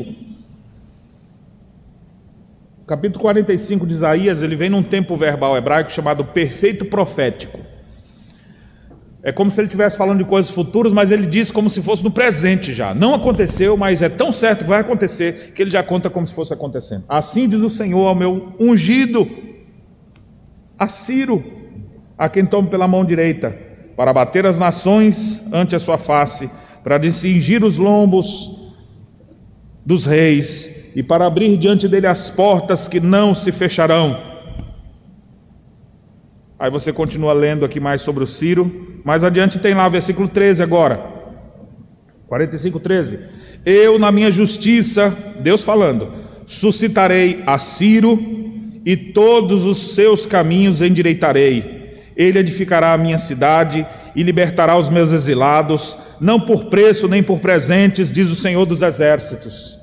O 2.83 2.85
capítulo 2.85 3.19
45 3.19 3.87
de 3.87 3.95
Isaías, 3.95 4.43
ele 4.43 4.55
vem 4.55 4.69
num 4.69 4.83
tempo 4.83 5.17
verbal 5.17 5.57
hebraico 5.57 5.91
chamado 5.91 6.23
perfeito 6.23 6.85
profético. 6.85 7.59
É 9.27 9.31
como 9.33 9.51
se 9.51 9.59
ele 9.59 9.65
estivesse 9.65 9.97
falando 9.97 10.19
de 10.19 10.23
coisas 10.23 10.49
futuras, 10.49 10.93
mas 10.93 11.11
ele 11.11 11.25
diz 11.25 11.51
como 11.51 11.69
se 11.69 11.83
fosse 11.83 12.01
no 12.01 12.09
presente 12.09 12.73
já. 12.73 12.93
Não 12.93 13.13
aconteceu, 13.13 13.75
mas 13.75 14.01
é 14.01 14.07
tão 14.07 14.31
certo 14.31 14.59
que 14.63 14.69
vai 14.69 14.79
acontecer, 14.79 15.51
que 15.53 15.61
ele 15.61 15.69
já 15.69 15.83
conta 15.83 16.09
como 16.09 16.25
se 16.25 16.33
fosse 16.33 16.53
acontecendo. 16.53 17.03
Assim 17.09 17.45
diz 17.45 17.61
o 17.61 17.67
Senhor 17.67 18.07
ao 18.07 18.15
meu 18.15 18.53
ungido, 18.57 19.27
a 20.79 20.87
Ciro, 20.87 21.43
a 22.17 22.29
quem 22.29 22.45
tomo 22.45 22.69
pela 22.69 22.87
mão 22.87 23.03
direita, 23.03 23.53
para 23.97 24.13
bater 24.13 24.45
as 24.45 24.57
nações 24.57 25.43
ante 25.51 25.75
a 25.75 25.79
sua 25.79 25.97
face 25.97 26.49
para 26.81 26.97
distingir 26.97 27.65
os 27.65 27.77
lombos 27.77 28.49
dos 29.85 30.05
reis 30.05 30.93
e 30.95 31.03
para 31.03 31.25
abrir 31.25 31.57
diante 31.57 31.85
dele 31.89 32.07
as 32.07 32.29
portas 32.29 32.87
que 32.87 33.01
não 33.01 33.35
se 33.35 33.51
fecharão. 33.51 34.26
Aí 36.59 36.71
você 36.71 36.91
continua 36.91 37.33
lendo 37.33 37.63
aqui 37.63 37.79
mais 37.79 38.01
sobre 38.01 38.23
o 38.23 38.27
Ciro, 38.27 38.99
mais 39.03 39.23
adiante 39.23 39.59
tem 39.59 39.73
lá 39.73 39.87
versículo 39.87 40.27
13 40.27 40.63
agora. 40.63 40.99
45, 42.27 42.79
13. 42.79 43.19
Eu, 43.65 43.99
na 43.99 44.11
minha 44.11 44.31
justiça, 44.31 45.15
Deus 45.39 45.61
falando, 45.61 46.11
suscitarei 46.45 47.43
a 47.45 47.57
Ciro 47.57 48.17
e 48.85 48.95
todos 48.95 49.65
os 49.65 49.93
seus 49.93 50.25
caminhos 50.25 50.81
endireitarei. 50.81 51.77
Ele 52.15 52.39
edificará 52.39 52.93
a 52.93 52.97
minha 52.97 53.19
cidade 53.19 53.85
e 54.15 54.23
libertará 54.23 54.75
os 54.77 54.89
meus 54.89 55.11
exilados, 55.11 55.95
não 56.19 56.39
por 56.39 56.65
preço 56.65 57.07
nem 57.07 57.21
por 57.21 57.39
presentes, 57.39 58.11
diz 58.11 58.31
o 58.31 58.35
Senhor 58.35 58.65
dos 58.65 58.81
Exércitos. 58.81 59.77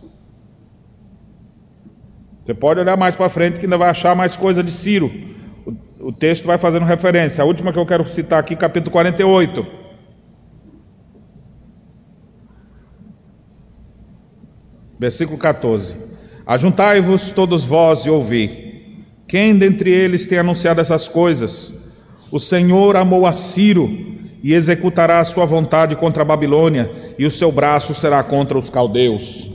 Você 2.44 2.52
pode 2.52 2.80
olhar 2.80 2.96
mais 2.96 3.14
para 3.14 3.30
frente 3.30 3.60
que 3.60 3.66
ainda 3.66 3.78
vai 3.78 3.88
achar 3.88 4.16
mais 4.16 4.36
coisa 4.36 4.62
de 4.62 4.72
Ciro. 4.72 5.10
O, 6.04 6.12
texto 6.12 6.44
vai 6.44 6.58
fazendo 6.58 6.84
referência. 6.84 7.40
A 7.40 7.46
última 7.46 7.72
que 7.72 7.78
eu 7.78 7.86
quero 7.86 8.04
citar 8.04 8.38
aqui, 8.38 8.54
capítulo 8.54 8.92
48. 8.92 9.66
Versículo 14.98 15.38
14: 15.38 15.96
Ajuntai-vos 16.46 17.32
todos 17.32 17.64
vós 17.64 18.00
e 18.00 18.10
ouvi. 18.10 19.02
Quem 19.26 19.56
dentre 19.56 19.90
eles 19.90 20.26
tem 20.26 20.36
anunciado 20.36 20.78
essas 20.78 21.08
coisas? 21.08 21.72
O 22.30 22.38
Senhor 22.38 22.96
amou 22.96 23.24
a 23.24 23.32
Ciro 23.32 23.88
e 24.42 24.52
executará 24.52 25.20
a 25.20 25.24
sua 25.24 25.46
vontade 25.46 25.96
contra 25.96 26.22
a 26.22 26.26
Babilônia, 26.26 27.14
e 27.18 27.24
o 27.24 27.30
seu 27.30 27.50
braço 27.50 27.94
será 27.94 28.22
contra 28.22 28.58
os 28.58 28.68
caldeus. 28.68 29.50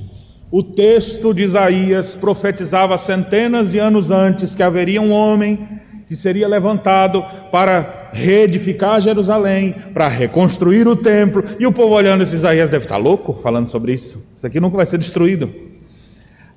O 0.49 0.63
texto 0.63 1.31
de 1.31 1.43
Isaías 1.43 2.15
profetizava 2.15 2.97
centenas 2.97 3.71
de 3.71 3.77
anos 3.77 4.09
antes 4.09 4.55
que 4.55 4.63
haveria 4.63 4.99
um 4.99 5.11
homem 5.11 5.79
que 6.09 6.15
seria 6.15 6.47
levantado 6.47 7.23
para 7.51 8.09
reedificar 8.11 8.99
Jerusalém, 8.99 9.73
para 9.93 10.07
reconstruir 10.07 10.87
o 10.87 10.95
templo, 10.95 11.43
e 11.59 11.67
o 11.67 11.71
povo 11.71 11.93
olhando 11.93 12.23
esse 12.23 12.35
Isaías 12.35 12.69
deve 12.69 12.85
estar 12.85 12.97
louco 12.97 13.33
falando 13.33 13.69
sobre 13.69 13.93
isso. 13.93 14.27
Isso 14.35 14.45
aqui 14.45 14.59
nunca 14.59 14.75
vai 14.75 14.87
ser 14.87 14.97
destruído. 14.97 15.53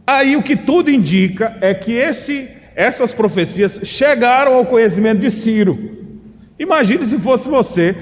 Aí 0.07 0.37
o 0.37 0.43
que 0.43 0.57
tudo 0.57 0.91
indica 0.91 1.57
é 1.61 1.75
que 1.75 1.93
esse, 1.93 2.49
essas 2.75 3.13
profecias 3.13 3.81
chegaram 3.85 4.55
ao 4.55 4.65
conhecimento 4.65 5.21
de 5.21 5.31
Ciro. 5.31 5.79
Imagine 6.59 7.07
se 7.07 7.19
fosse 7.19 7.47
você 7.47 7.95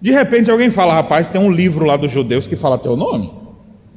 de 0.00 0.12
repente 0.12 0.50
alguém 0.50 0.70
fala, 0.70 0.94
rapaz, 0.94 1.28
tem 1.28 1.40
um 1.40 1.50
livro 1.50 1.84
lá 1.84 1.96
dos 1.96 2.10
judeus 2.10 2.46
que 2.46 2.56
fala 2.56 2.78
teu 2.78 2.96
nome. 2.96 3.30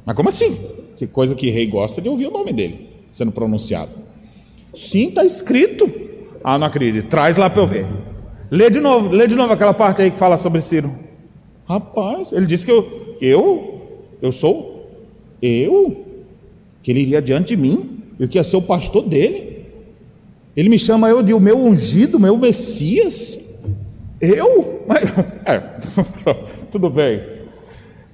Mas 0.04 0.14
como 0.14 0.28
assim? 0.28 0.58
Que 0.96 1.06
coisa 1.06 1.34
que 1.34 1.50
rei 1.50 1.66
gosta 1.66 2.02
de 2.02 2.08
ouvir 2.08 2.26
o 2.26 2.30
nome 2.30 2.52
dele 2.52 2.90
sendo 3.10 3.30
pronunciado. 3.30 3.92
Sim, 4.74 5.08
está 5.08 5.24
escrito. 5.24 6.03
Ah, 6.44 6.58
não 6.58 6.66
acredito. 6.66 7.08
Traz 7.08 7.38
lá 7.38 7.48
para 7.48 7.62
eu 7.62 7.66
ver. 7.66 7.86
Lê 8.50 8.68
de 8.68 8.78
novo, 8.78 9.08
lê 9.08 9.26
de 9.26 9.34
novo 9.34 9.54
aquela 9.54 9.72
parte 9.72 10.02
aí 10.02 10.10
que 10.10 10.18
fala 10.18 10.36
sobre 10.36 10.60
Ciro. 10.60 10.94
Rapaz, 11.66 12.30
ele 12.32 12.44
disse 12.44 12.66
que 12.66 12.70
eu, 12.70 13.16
que 13.18 13.24
eu, 13.24 14.02
eu 14.20 14.30
sou 14.30 14.86
eu, 15.40 16.04
que 16.82 16.90
ele 16.90 17.00
iria 17.00 17.22
diante 17.22 17.48
de 17.48 17.56
mim, 17.56 18.02
eu 18.20 18.28
que 18.28 18.36
ia 18.36 18.44
ser 18.44 18.56
o 18.56 18.62
pastor 18.62 19.02
dele. 19.08 19.64
Ele 20.54 20.68
me 20.68 20.78
chama 20.78 21.08
eu 21.08 21.22
de 21.22 21.32
o 21.32 21.40
meu 21.40 21.58
ungido, 21.58 22.20
meu 22.20 22.36
Messias. 22.36 23.38
Eu? 24.20 24.84
Mas, 24.86 25.02
é, 25.46 25.60
tudo 26.70 26.90
bem. 26.90 27.22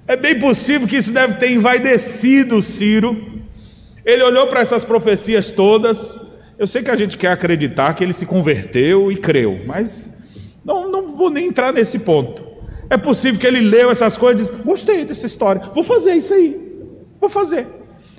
É 0.07 0.17
bem 0.17 0.39
possível 0.39 0.87
que 0.87 0.97
isso 0.97 1.13
deve 1.13 1.35
ter 1.35 1.53
envaidecido 1.53 2.63
Ciro. 2.63 3.43
Ele 4.05 4.23
olhou 4.23 4.47
para 4.47 4.61
essas 4.61 4.85
profecias 4.85 5.51
todas. 5.51 6.30
Eu 6.61 6.67
sei 6.67 6.83
que 6.83 6.91
a 6.91 6.97
gente 6.97 7.17
quer 7.17 7.29
acreditar 7.29 7.95
que 7.95 8.05
ele 8.05 8.13
se 8.13 8.27
converteu 8.27 9.11
e 9.11 9.17
creu, 9.17 9.61
mas 9.65 10.13
não, 10.63 10.91
não 10.91 11.17
vou 11.17 11.31
nem 11.31 11.47
entrar 11.47 11.73
nesse 11.73 11.99
ponto. 12.01 12.45
É 12.91 12.99
possível 12.99 13.41
que 13.41 13.47
ele 13.47 13.63
leu 13.63 13.91
essas 13.91 14.15
coisas 14.15 14.47
e 14.47 14.51
disse: 14.51 14.63
Gostei 14.63 15.07
dessa 15.07 15.25
história, 15.25 15.63
vou 15.75 15.83
fazer 15.83 16.13
isso 16.13 16.35
aí. 16.35 16.61
Vou 17.19 17.31
fazer. 17.31 17.67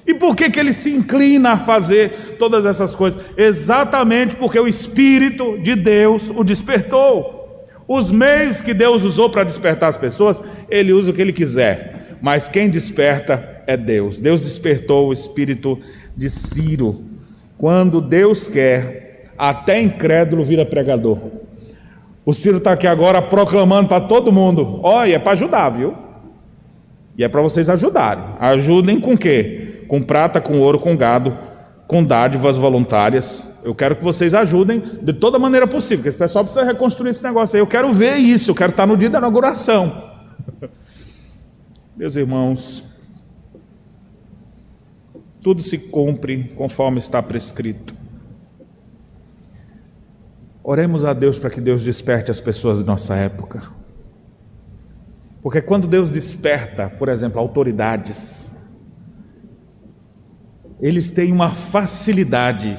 E 0.08 0.16
por 0.16 0.36
que, 0.36 0.50
que 0.50 0.60
ele 0.60 0.74
se 0.74 0.92
inclina 0.92 1.52
a 1.52 1.60
fazer 1.60 2.36
todas 2.40 2.66
essas 2.66 2.96
coisas? 2.96 3.22
Exatamente 3.38 4.36
porque 4.36 4.60
o 4.60 4.68
Espírito 4.68 5.60
de 5.60 5.76
Deus 5.76 6.32
o 6.32 6.44
despertou. 6.44 7.68
Os 7.88 8.10
meios 8.10 8.60
que 8.60 8.74
Deus 8.74 9.04
usou 9.04 9.30
para 9.30 9.44
despertar 9.44 9.90
as 9.90 9.98
pessoas, 9.98 10.42
Ele 10.68 10.94
usa 10.94 11.12
o 11.12 11.14
que 11.14 11.22
Ele 11.22 11.32
quiser. 11.32 12.18
Mas 12.20 12.50
quem 12.50 12.72
desperta 12.72 13.62
é 13.68 13.78
Deus. 13.78 14.18
Deus 14.18 14.42
despertou 14.42 15.10
o 15.10 15.14
espírito 15.14 15.80
de 16.18 16.28
Ciro. 16.28 17.11
Quando 17.62 18.02
Deus 18.02 18.48
quer, 18.48 19.30
até 19.38 19.80
incrédulo 19.80 20.44
vira 20.44 20.66
pregador. 20.66 21.20
O 22.26 22.34
Ciro 22.34 22.58
está 22.58 22.72
aqui 22.72 22.88
agora 22.88 23.22
proclamando 23.22 23.88
para 23.88 24.02
todo 24.02 24.32
mundo: 24.32 24.80
olha, 24.82 25.14
é 25.14 25.20
para 25.20 25.34
ajudar, 25.34 25.70
viu? 25.70 25.96
E 27.16 27.24
é 27.24 27.30
para 27.30 27.40
vocês 27.40 27.70
ajudarem. 27.70 28.24
Ajudem 28.40 29.00
com 29.00 29.16
quê? 29.16 29.84
Com 29.88 30.02
prata, 30.02 30.42
com 30.42 30.60
ouro, 30.60 30.80
com 30.80 30.98
gado, 30.98 31.38
com 31.86 32.04
dádivas 32.04 32.58
voluntárias. 32.58 33.48
Eu 33.64 33.76
quero 33.76 33.96
que 33.96 34.04
vocês 34.04 34.34
ajudem 34.34 34.82
de 35.00 35.14
toda 35.14 35.38
maneira 35.38 35.68
possível, 35.68 36.02
que 36.02 36.10
esse 36.10 36.18
pessoal 36.18 36.44
precisa 36.44 36.66
reconstruir 36.66 37.12
esse 37.12 37.24
negócio 37.24 37.56
aí. 37.58 37.62
Eu 37.62 37.68
quero 37.68 37.94
ver 37.94 38.16
isso, 38.16 38.50
eu 38.50 38.56
quero 38.56 38.72
estar 38.72 38.88
no 38.88 38.98
dia 38.98 39.08
da 39.12 39.20
inauguração. 39.20 40.10
Meus 41.96 42.16
irmãos, 42.16 42.84
tudo 45.42 45.62
se 45.62 45.78
cumpre 45.78 46.54
conforme 46.56 47.00
está 47.00 47.22
prescrito. 47.22 47.96
Oremos 50.64 51.04
a 51.04 51.14
Deus 51.14 51.40
para 51.40 51.50
que 51.50 51.60
Deus 51.60 51.84
desperte 51.84 52.30
as 52.30 52.40
pessoas 52.40 52.80
de 52.80 52.86
nossa 52.86 53.16
época. 53.16 53.72
Porque 55.42 55.60
quando 55.60 55.88
Deus 55.88 56.12
desperta, 56.12 56.88
por 56.88 57.10
exemplo, 57.10 57.40
autoridades, 57.40 58.56
eles 60.80 61.10
têm 61.10 61.32
uma 61.32 61.50
facilidade 61.50 62.78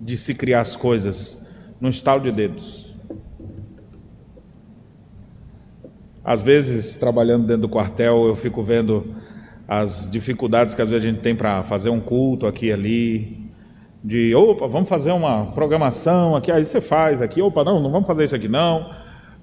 de 0.00 0.16
se 0.16 0.34
criar 0.34 0.60
as 0.60 0.74
coisas 0.74 1.38
num 1.80 1.88
estalo 1.88 2.22
de 2.22 2.32
dedos. 2.32 2.94
Às 6.24 6.42
vezes, 6.42 6.96
trabalhando 6.96 7.46
dentro 7.46 7.62
do 7.62 7.68
quartel, 7.68 8.26
eu 8.26 8.34
fico 8.34 8.62
vendo 8.62 9.14
as 9.68 10.10
dificuldades 10.10 10.74
que 10.74 10.80
às 10.80 10.88
vezes 10.88 11.04
a 11.04 11.08
gente 11.08 11.20
tem 11.20 11.36
para 11.36 11.62
fazer 11.62 11.90
um 11.90 12.00
culto 12.00 12.46
aqui 12.46 12.66
e 12.66 12.72
ali, 12.72 13.50
de 14.02 14.34
opa, 14.34 14.66
vamos 14.66 14.88
fazer 14.88 15.12
uma 15.12 15.44
programação 15.46 16.34
aqui, 16.34 16.50
aí 16.50 16.64
você 16.64 16.80
faz 16.80 17.20
aqui, 17.20 17.42
opa, 17.42 17.62
não, 17.62 17.78
não 17.78 17.92
vamos 17.92 18.06
fazer 18.06 18.24
isso 18.24 18.34
aqui 18.34 18.48
não. 18.48 18.90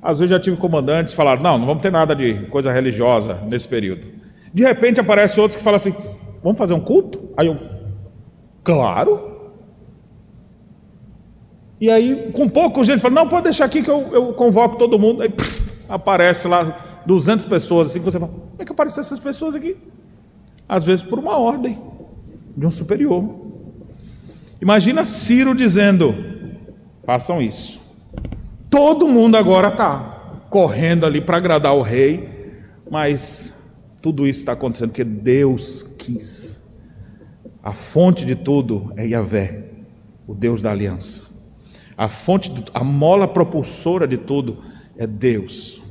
Às 0.01 0.17
vezes 0.17 0.32
já 0.32 0.39
tive 0.39 0.57
comandantes 0.57 1.13
que 1.13 1.17
falaram, 1.17 1.43
não, 1.43 1.59
não 1.59 1.67
vamos 1.67 1.84
ter 1.84 1.91
nada 1.91 2.15
de 2.15 2.47
coisa 2.47 2.71
religiosa 2.71 3.36
nesse 3.47 3.67
período. 3.67 4.07
De 4.51 4.63
repente 4.63 4.99
aparece 4.99 5.39
outros 5.39 5.57
que 5.57 5.63
falam 5.63 5.76
assim, 5.76 5.93
vamos 6.41 6.57
fazer 6.57 6.73
um 6.73 6.80
culto? 6.80 7.30
Aí 7.38 7.45
eu, 7.45 7.59
claro. 8.63 9.36
E 11.80 11.89
aí, 11.89 12.32
com 12.32 12.49
pouco 12.49 12.84
gente 12.84 12.99
fala, 12.99 13.13
não, 13.13 13.28
pode 13.28 13.43
deixar 13.43 13.65
aqui 13.65 13.84
que 13.84 13.89
eu, 13.89 14.09
eu 14.11 14.34
convoco 14.34 14.78
todo 14.78 14.97
mundo. 14.97 15.21
Aí 15.21 15.30
pff, 15.30 15.71
aparece 15.88 16.47
lá 16.47 17.03
200 17.05 17.45
pessoas, 17.45 17.89
assim, 17.89 17.99
que 17.99 18.05
você 18.05 18.19
fala, 18.19 18.32
como 18.32 18.55
é 18.57 18.65
que 18.65 18.71
aparecem 18.71 19.01
essas 19.01 19.19
pessoas 19.19 19.53
aqui? 19.53 19.78
Às 20.68 20.86
vezes 20.86 21.05
por 21.05 21.20
uma 21.20 21.38
ordem 21.38 21.80
de 22.55 22.66
um 22.66 22.72
superior. 22.72 23.45
Imagina 24.61 25.03
Ciro 25.03 25.55
dizendo: 25.55 26.16
façam 27.03 27.41
isso. 27.41 27.82
Todo 28.70 29.07
mundo 29.07 29.36
agora 29.38 29.70
está 29.70 30.45
correndo 30.49 31.05
ali 31.05 31.22
para 31.22 31.38
agradar 31.38 31.76
o 31.76 31.82
rei, 31.82 32.53
mas 32.89 33.78
tudo 34.01 34.28
isso 34.28 34.39
está 34.39 34.53
acontecendo 34.53 34.89
porque 34.89 35.03
Deus 35.03 35.84
quis. 35.84 36.63
A 37.63 37.74
fonte 37.74 38.26
de 38.26 38.36
tudo 38.36 38.93
é 38.95 39.07
Yahvé, 39.07 39.66
o 40.28 40.34
Deus 40.34 40.61
da 40.61 40.72
aliança. 40.72 41.26
A 41.97 42.07
fonte, 42.07 42.51
a 42.74 42.84
mola 42.84 43.28
propulsora 43.28 44.07
de 44.07 44.18
tudo 44.18 44.61
é 44.97 45.07
Deus. 45.07 45.82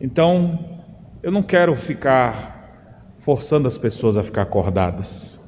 Então, 0.00 0.58
eu 1.22 1.30
não 1.30 1.42
quero 1.42 1.74
ficar 1.76 2.55
forçando 3.16 3.66
as 3.66 3.78
pessoas 3.78 4.16
a 4.16 4.22
ficar 4.22 4.42
acordadas. 4.42 5.40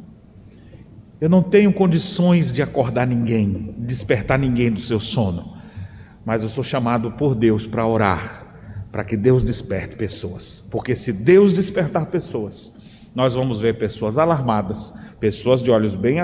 Eu 1.21 1.29
não 1.29 1.43
tenho 1.43 1.73
condições 1.73 2.53
de 2.53 2.63
acordar 2.63 3.07
ninguém, 3.07 3.75
despertar 3.79 4.39
ninguém 4.39 4.71
do 4.71 4.81
seu 4.81 5.01
sono, 5.01 5.57
mas 6.25 6.43
eu 6.43 6.49
sou 6.49 6.63
chamado 6.63 7.13
por 7.13 7.35
Deus 7.35 7.67
para 7.67 7.87
orar, 7.87 8.47
para 8.93 9.05
que 9.05 9.17
Deus 9.17 9.43
desperte 9.43 9.97
pessoas, 9.97 10.65
porque 10.71 10.95
se 10.95 11.13
Deus 11.13 11.55
despertar 11.55 12.07
pessoas, 12.07 12.73
nós 13.15 13.35
vamos 13.35 13.61
ver 13.61 13.79
pessoas 13.79 14.17
alarmadas, 14.17 14.95
pessoas 15.19 15.63
de 15.63 15.71
olhos 15.71 15.97
bem 15.97 16.21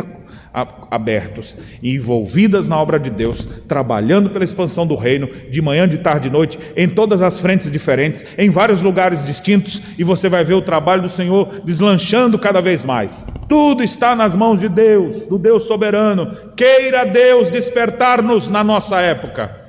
abertos, 0.91 1.57
envolvidas 1.83 2.69
na 2.69 2.81
obra 2.81 2.99
de 2.99 3.11
Deus, 3.11 3.49
trabalhando 3.67 4.31
pela 4.31 4.45
expansão 4.45 4.87
do 4.87 4.95
reino, 4.95 5.29
de 5.51 5.61
manhã, 5.61 5.89
de 5.89 5.99
tarde, 5.99 6.29
de 6.29 6.33
noite, 6.33 6.59
em 6.77 6.89
todas 6.89 7.21
as 7.23 7.39
frentes 7.39 7.71
diferentes, 7.71 8.25
em 8.39 8.51
vários 8.51 8.81
lugares 8.81 9.27
distintos, 9.27 9.83
e 9.99 10.05
você 10.05 10.29
vai 10.29 10.45
ver 10.45 10.55
o 10.55 10.63
trabalho 10.63 11.03
do 11.03 11.09
Senhor 11.09 11.63
deslanchando 11.65 12.39
cada 12.39 12.63
vez 12.63 12.85
mais. 12.85 13.27
Tudo 13.49 13.83
está 13.83 14.15
nas 14.15 14.37
mãos 14.37 14.61
de 14.61 14.69
Deus, 14.69 15.27
do 15.27 15.39
Deus 15.39 15.65
soberano. 15.65 16.53
Queira 16.57 17.05
Deus 17.05 17.51
despertar-nos 17.51 18.49
na 18.49 18.63
nossa 18.63 19.01
época. 19.01 19.64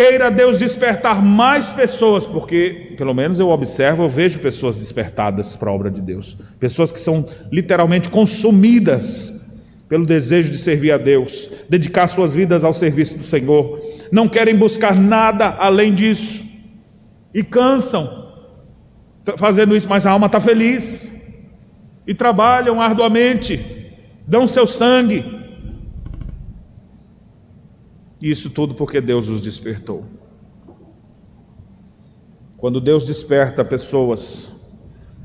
Queira 0.00 0.30
Deus 0.30 0.58
despertar 0.58 1.22
mais 1.22 1.74
pessoas, 1.74 2.24
porque, 2.24 2.94
pelo 2.96 3.12
menos 3.12 3.38
eu 3.38 3.50
observo, 3.50 4.04
eu 4.04 4.08
vejo 4.08 4.38
pessoas 4.38 4.74
despertadas 4.74 5.56
para 5.56 5.68
a 5.68 5.74
obra 5.74 5.90
de 5.90 6.00
Deus. 6.00 6.38
Pessoas 6.58 6.90
que 6.90 6.98
são 6.98 7.28
literalmente 7.52 8.08
consumidas 8.08 9.58
pelo 9.90 10.06
desejo 10.06 10.50
de 10.50 10.56
servir 10.56 10.90
a 10.90 10.96
Deus, 10.96 11.50
dedicar 11.68 12.08
suas 12.08 12.34
vidas 12.34 12.64
ao 12.64 12.72
serviço 12.72 13.18
do 13.18 13.22
Senhor. 13.22 13.78
Não 14.10 14.26
querem 14.26 14.56
buscar 14.56 14.96
nada 14.96 15.54
além 15.58 15.94
disso. 15.94 16.46
E 17.34 17.42
cansam 17.42 18.32
fazendo 19.36 19.76
isso, 19.76 19.86
mas 19.86 20.06
a 20.06 20.12
alma 20.12 20.28
está 20.28 20.40
feliz. 20.40 21.12
E 22.06 22.14
trabalham 22.14 22.80
arduamente, 22.80 23.92
dão 24.26 24.46
seu 24.46 24.66
sangue, 24.66 25.39
isso 28.20 28.50
tudo 28.50 28.74
porque 28.74 29.00
Deus 29.00 29.28
os 29.28 29.40
despertou. 29.40 30.04
Quando 32.56 32.80
Deus 32.80 33.04
desperta 33.04 33.64
pessoas, 33.64 34.50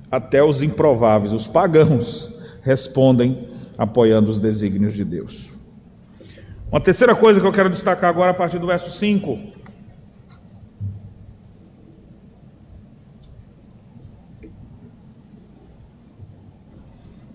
até 0.09 0.41
os 0.41 0.63
improváveis, 0.63 1.33
os 1.33 1.45
pagãos, 1.45 2.31
respondem 2.61 3.49
apoiando 3.77 4.31
os 4.31 4.39
desígnios 4.39 4.93
de 4.93 5.03
Deus. 5.03 5.53
Uma 6.71 6.79
terceira 6.79 7.13
coisa 7.13 7.41
que 7.41 7.45
eu 7.45 7.51
quero 7.51 7.69
destacar 7.69 8.09
agora 8.09 8.31
a 8.31 8.33
partir 8.33 8.57
do 8.57 8.67
verso 8.67 8.89
5. 8.89 9.39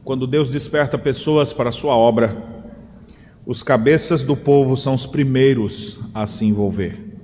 Quando 0.02 0.26
Deus 0.26 0.50
desperta 0.50 0.98
pessoas 0.98 1.52
para 1.52 1.68
a 1.68 1.72
sua 1.72 1.94
obra, 1.94 2.59
os 3.50 3.64
cabeças 3.64 4.22
do 4.22 4.36
povo 4.36 4.76
são 4.76 4.94
os 4.94 5.06
primeiros 5.06 5.98
a 6.14 6.24
se 6.24 6.44
envolver. 6.44 7.18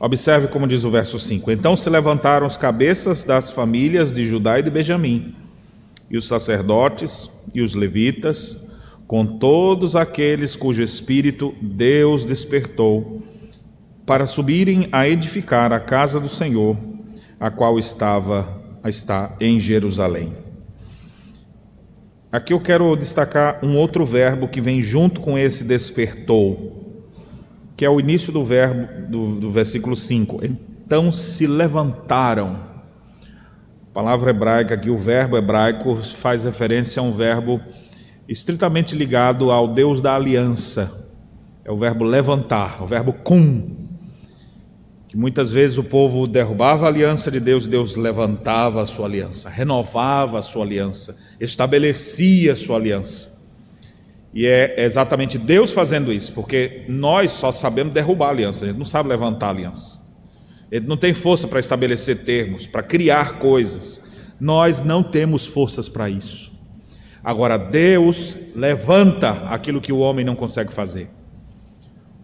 Observe 0.00 0.48
como 0.48 0.66
diz 0.66 0.82
o 0.82 0.90
verso 0.90 1.18
5: 1.18 1.50
Então 1.50 1.76
se 1.76 1.90
levantaram 1.90 2.46
os 2.46 2.56
cabeças 2.56 3.22
das 3.22 3.50
famílias 3.50 4.10
de 4.10 4.24
Judá 4.24 4.58
e 4.58 4.62
de 4.62 4.70
Benjamim, 4.70 5.36
e 6.10 6.16
os 6.16 6.26
sacerdotes 6.26 7.28
e 7.52 7.60
os 7.60 7.74
levitas, 7.74 8.58
com 9.06 9.26
todos 9.26 9.94
aqueles 9.94 10.56
cujo 10.56 10.82
espírito 10.82 11.54
Deus 11.60 12.24
despertou, 12.24 13.20
para 14.06 14.26
subirem 14.26 14.88
a 14.90 15.06
edificar 15.06 15.70
a 15.70 15.78
casa 15.78 16.18
do 16.18 16.30
Senhor, 16.30 16.78
a 17.38 17.50
qual 17.50 17.78
estava 17.78 18.58
está 18.82 19.36
em 19.38 19.60
Jerusalém. 19.60 20.45
Aqui 22.36 22.52
eu 22.52 22.60
quero 22.60 22.94
destacar 22.96 23.60
um 23.62 23.78
outro 23.78 24.04
verbo 24.04 24.46
que 24.46 24.60
vem 24.60 24.82
junto 24.82 25.22
com 25.22 25.38
esse 25.38 25.64
despertou, 25.64 27.02
que 27.74 27.82
é 27.82 27.88
o 27.88 27.98
início 27.98 28.30
do 28.30 28.44
verbo 28.44 29.08
do, 29.08 29.40
do 29.40 29.50
versículo 29.50 29.96
5. 29.96 30.44
Então 30.44 31.10
se 31.10 31.46
levantaram. 31.46 32.60
A 33.88 33.94
palavra 33.94 34.32
hebraica 34.32 34.74
aqui, 34.74 34.90
o 34.90 34.98
verbo 34.98 35.38
hebraico, 35.38 35.96
faz 35.96 36.44
referência 36.44 37.00
a 37.00 37.02
um 37.02 37.14
verbo 37.14 37.58
estritamente 38.28 38.94
ligado 38.94 39.50
ao 39.50 39.68
Deus 39.68 40.02
da 40.02 40.14
aliança. 40.14 40.92
É 41.64 41.72
o 41.72 41.78
verbo 41.78 42.04
levantar, 42.04 42.82
o 42.82 42.86
verbo 42.86 43.14
cum, 43.14 43.85
que 45.08 45.16
muitas 45.16 45.52
vezes 45.52 45.78
o 45.78 45.84
povo 45.84 46.26
derrubava 46.26 46.86
a 46.86 46.88
aliança 46.88 47.30
de 47.30 47.38
Deus, 47.38 47.68
Deus 47.68 47.96
levantava 47.96 48.82
a 48.82 48.86
sua 48.86 49.06
aliança, 49.06 49.48
renovava 49.48 50.38
a 50.38 50.42
sua 50.42 50.64
aliança, 50.64 51.16
estabelecia 51.40 52.52
a 52.52 52.56
sua 52.56 52.76
aliança. 52.76 53.34
E 54.34 54.46
é 54.46 54.84
exatamente 54.84 55.38
Deus 55.38 55.70
fazendo 55.70 56.12
isso, 56.12 56.32
porque 56.32 56.84
nós 56.88 57.30
só 57.30 57.52
sabemos 57.52 57.92
derrubar 57.92 58.26
a 58.26 58.30
aliança, 58.30 58.64
a 58.64 58.68
gente 58.68 58.78
não 58.78 58.84
sabe 58.84 59.08
levantar 59.08 59.46
a 59.46 59.50
aliança. 59.50 60.04
Ele 60.70 60.86
não 60.86 60.96
tem 60.96 61.14
força 61.14 61.46
para 61.46 61.60
estabelecer 61.60 62.24
termos, 62.24 62.66
para 62.66 62.82
criar 62.82 63.38
coisas. 63.38 64.02
Nós 64.40 64.82
não 64.82 65.02
temos 65.02 65.46
forças 65.46 65.88
para 65.88 66.10
isso. 66.10 66.52
Agora, 67.22 67.56
Deus 67.56 68.36
levanta 68.54 69.30
aquilo 69.48 69.80
que 69.80 69.92
o 69.92 69.98
homem 69.98 70.24
não 70.24 70.34
consegue 70.34 70.72
fazer. 70.72 71.08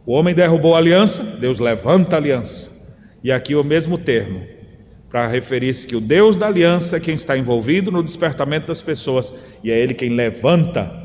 O 0.05 0.13
homem 0.13 0.35
derrubou 0.35 0.75
a 0.75 0.79
aliança, 0.79 1.23
Deus 1.23 1.61
levanta 1.61 2.17
a 2.17 2.19
aliança. 2.19 2.72
E 3.23 3.31
aqui 3.31 3.55
o 3.55 3.63
mesmo 3.63 3.97
termo, 3.97 4.43
para 5.09 5.27
referir-se 5.29 5.87
que 5.87 5.95
o 5.95 6.01
Deus 6.01 6.37
da 6.37 6.47
aliança 6.47 6.97
é 6.97 7.01
quem 7.01 7.15
está 7.15 7.37
envolvido 7.37 7.93
no 7.93 8.03
despertamento 8.03 8.67
das 8.67 8.83
pessoas 8.83 9.33
e 9.63 9.71
é 9.71 9.79
Ele 9.79 9.95
quem 9.95 10.11
levanta. 10.11 11.01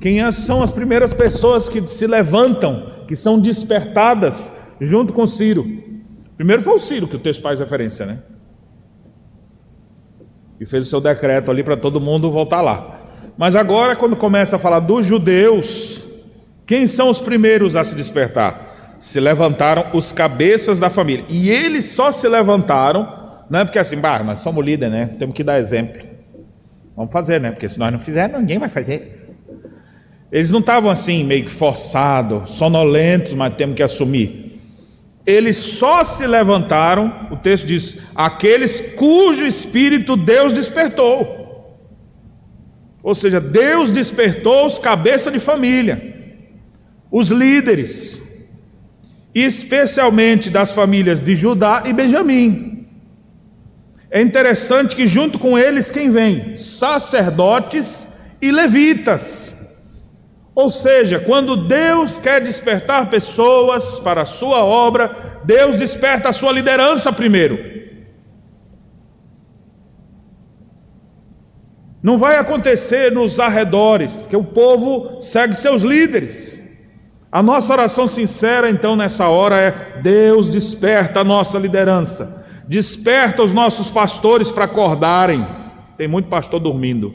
Quem 0.00 0.22
é, 0.22 0.32
são 0.32 0.62
as 0.62 0.70
primeiras 0.70 1.12
pessoas 1.12 1.68
que 1.68 1.86
se 1.86 2.06
levantam, 2.06 3.04
que 3.06 3.14
são 3.14 3.38
despertadas 3.38 4.50
junto 4.80 5.12
com 5.12 5.26
Ciro? 5.26 5.66
Primeiro 6.36 6.62
foi 6.62 6.74
o 6.74 6.78
Ciro, 6.78 7.06
que 7.06 7.16
o 7.16 7.20
texto 7.20 7.42
faz 7.42 7.60
referência, 7.60 8.04
né? 8.04 8.18
E 10.58 10.66
fez 10.66 10.86
o 10.86 10.90
seu 10.90 11.00
decreto 11.00 11.50
ali 11.50 11.62
para 11.62 11.76
todo 11.76 12.00
mundo 12.00 12.30
voltar 12.30 12.62
lá. 12.62 13.00
Mas 13.36 13.54
agora, 13.54 13.94
quando 13.94 14.16
começa 14.16 14.56
a 14.56 14.58
falar 14.58 14.80
dos 14.80 15.04
judeus, 15.04 16.06
quem 16.66 16.86
são 16.86 17.10
os 17.10 17.20
primeiros 17.20 17.76
a 17.76 17.84
se 17.84 17.94
despertar? 17.94 18.65
Se 18.98 19.20
levantaram 19.20 19.90
os 19.92 20.12
cabeças 20.12 20.78
da 20.78 20.90
família. 20.90 21.24
E 21.28 21.50
eles 21.50 21.84
só 21.84 22.10
se 22.10 22.28
levantaram, 22.28 23.42
não 23.48 23.60
é 23.60 23.64
porque 23.64 23.78
assim, 23.78 23.96
bah, 23.96 24.22
nós 24.22 24.40
somos 24.40 24.64
líder, 24.64 24.90
né? 24.90 25.06
Temos 25.18 25.34
que 25.34 25.44
dar 25.44 25.58
exemplo. 25.58 26.02
Vamos 26.96 27.12
fazer, 27.12 27.40
né? 27.40 27.50
Porque 27.50 27.68
se 27.68 27.78
nós 27.78 27.92
não 27.92 28.00
fizermos, 28.00 28.40
ninguém 28.40 28.58
vai 28.58 28.68
fazer. 28.68 29.34
Eles 30.32 30.50
não 30.50 30.60
estavam 30.60 30.90
assim, 30.90 31.24
meio 31.24 31.44
que 31.44 31.52
forçados, 31.52 32.50
sonolentos, 32.52 33.34
mas 33.34 33.54
temos 33.54 33.76
que 33.76 33.82
assumir. 33.82 34.60
Eles 35.24 35.56
só 35.56 36.02
se 36.04 36.26
levantaram, 36.26 37.28
o 37.30 37.36
texto 37.36 37.66
diz, 37.66 37.98
aqueles 38.14 38.80
cujo 38.80 39.44
espírito 39.44 40.16
Deus 40.16 40.52
despertou. 40.52 41.44
Ou 43.02 43.14
seja, 43.14 43.40
Deus 43.40 43.92
despertou 43.92 44.66
os 44.66 44.78
cabeças 44.78 45.32
de 45.32 45.38
família, 45.38 46.14
os 47.10 47.28
líderes 47.28 48.25
especialmente 49.44 50.48
das 50.48 50.72
famílias 50.72 51.22
de 51.22 51.36
Judá 51.36 51.82
e 51.84 51.92
Benjamim. 51.92 52.86
É 54.10 54.22
interessante 54.22 54.96
que 54.96 55.06
junto 55.06 55.38
com 55.38 55.58
eles 55.58 55.90
quem 55.90 56.10
vem? 56.10 56.56
Sacerdotes 56.56 58.08
e 58.40 58.50
levitas. 58.50 59.54
Ou 60.54 60.70
seja, 60.70 61.20
quando 61.20 61.68
Deus 61.68 62.18
quer 62.18 62.40
despertar 62.40 63.10
pessoas 63.10 63.98
para 63.98 64.22
a 64.22 64.26
sua 64.26 64.64
obra, 64.64 65.40
Deus 65.44 65.76
desperta 65.76 66.30
a 66.30 66.32
sua 66.32 66.50
liderança 66.50 67.12
primeiro. 67.12 67.58
Não 72.02 72.16
vai 72.16 72.36
acontecer 72.36 73.12
nos 73.12 73.38
arredores, 73.38 74.26
que 74.26 74.36
o 74.36 74.44
povo 74.44 75.20
segue 75.20 75.54
seus 75.54 75.82
líderes. 75.82 76.65
A 77.30 77.42
nossa 77.42 77.72
oração 77.72 78.06
sincera, 78.06 78.70
então, 78.70 78.96
nessa 78.96 79.28
hora 79.28 79.56
é: 79.56 80.00
Deus 80.02 80.50
desperta 80.50 81.20
a 81.20 81.24
nossa 81.24 81.58
liderança, 81.58 82.44
desperta 82.66 83.42
os 83.42 83.52
nossos 83.52 83.90
pastores 83.90 84.50
para 84.50 84.64
acordarem. 84.64 85.46
Tem 85.96 86.06
muito 86.06 86.28
pastor 86.28 86.60
dormindo. 86.60 87.14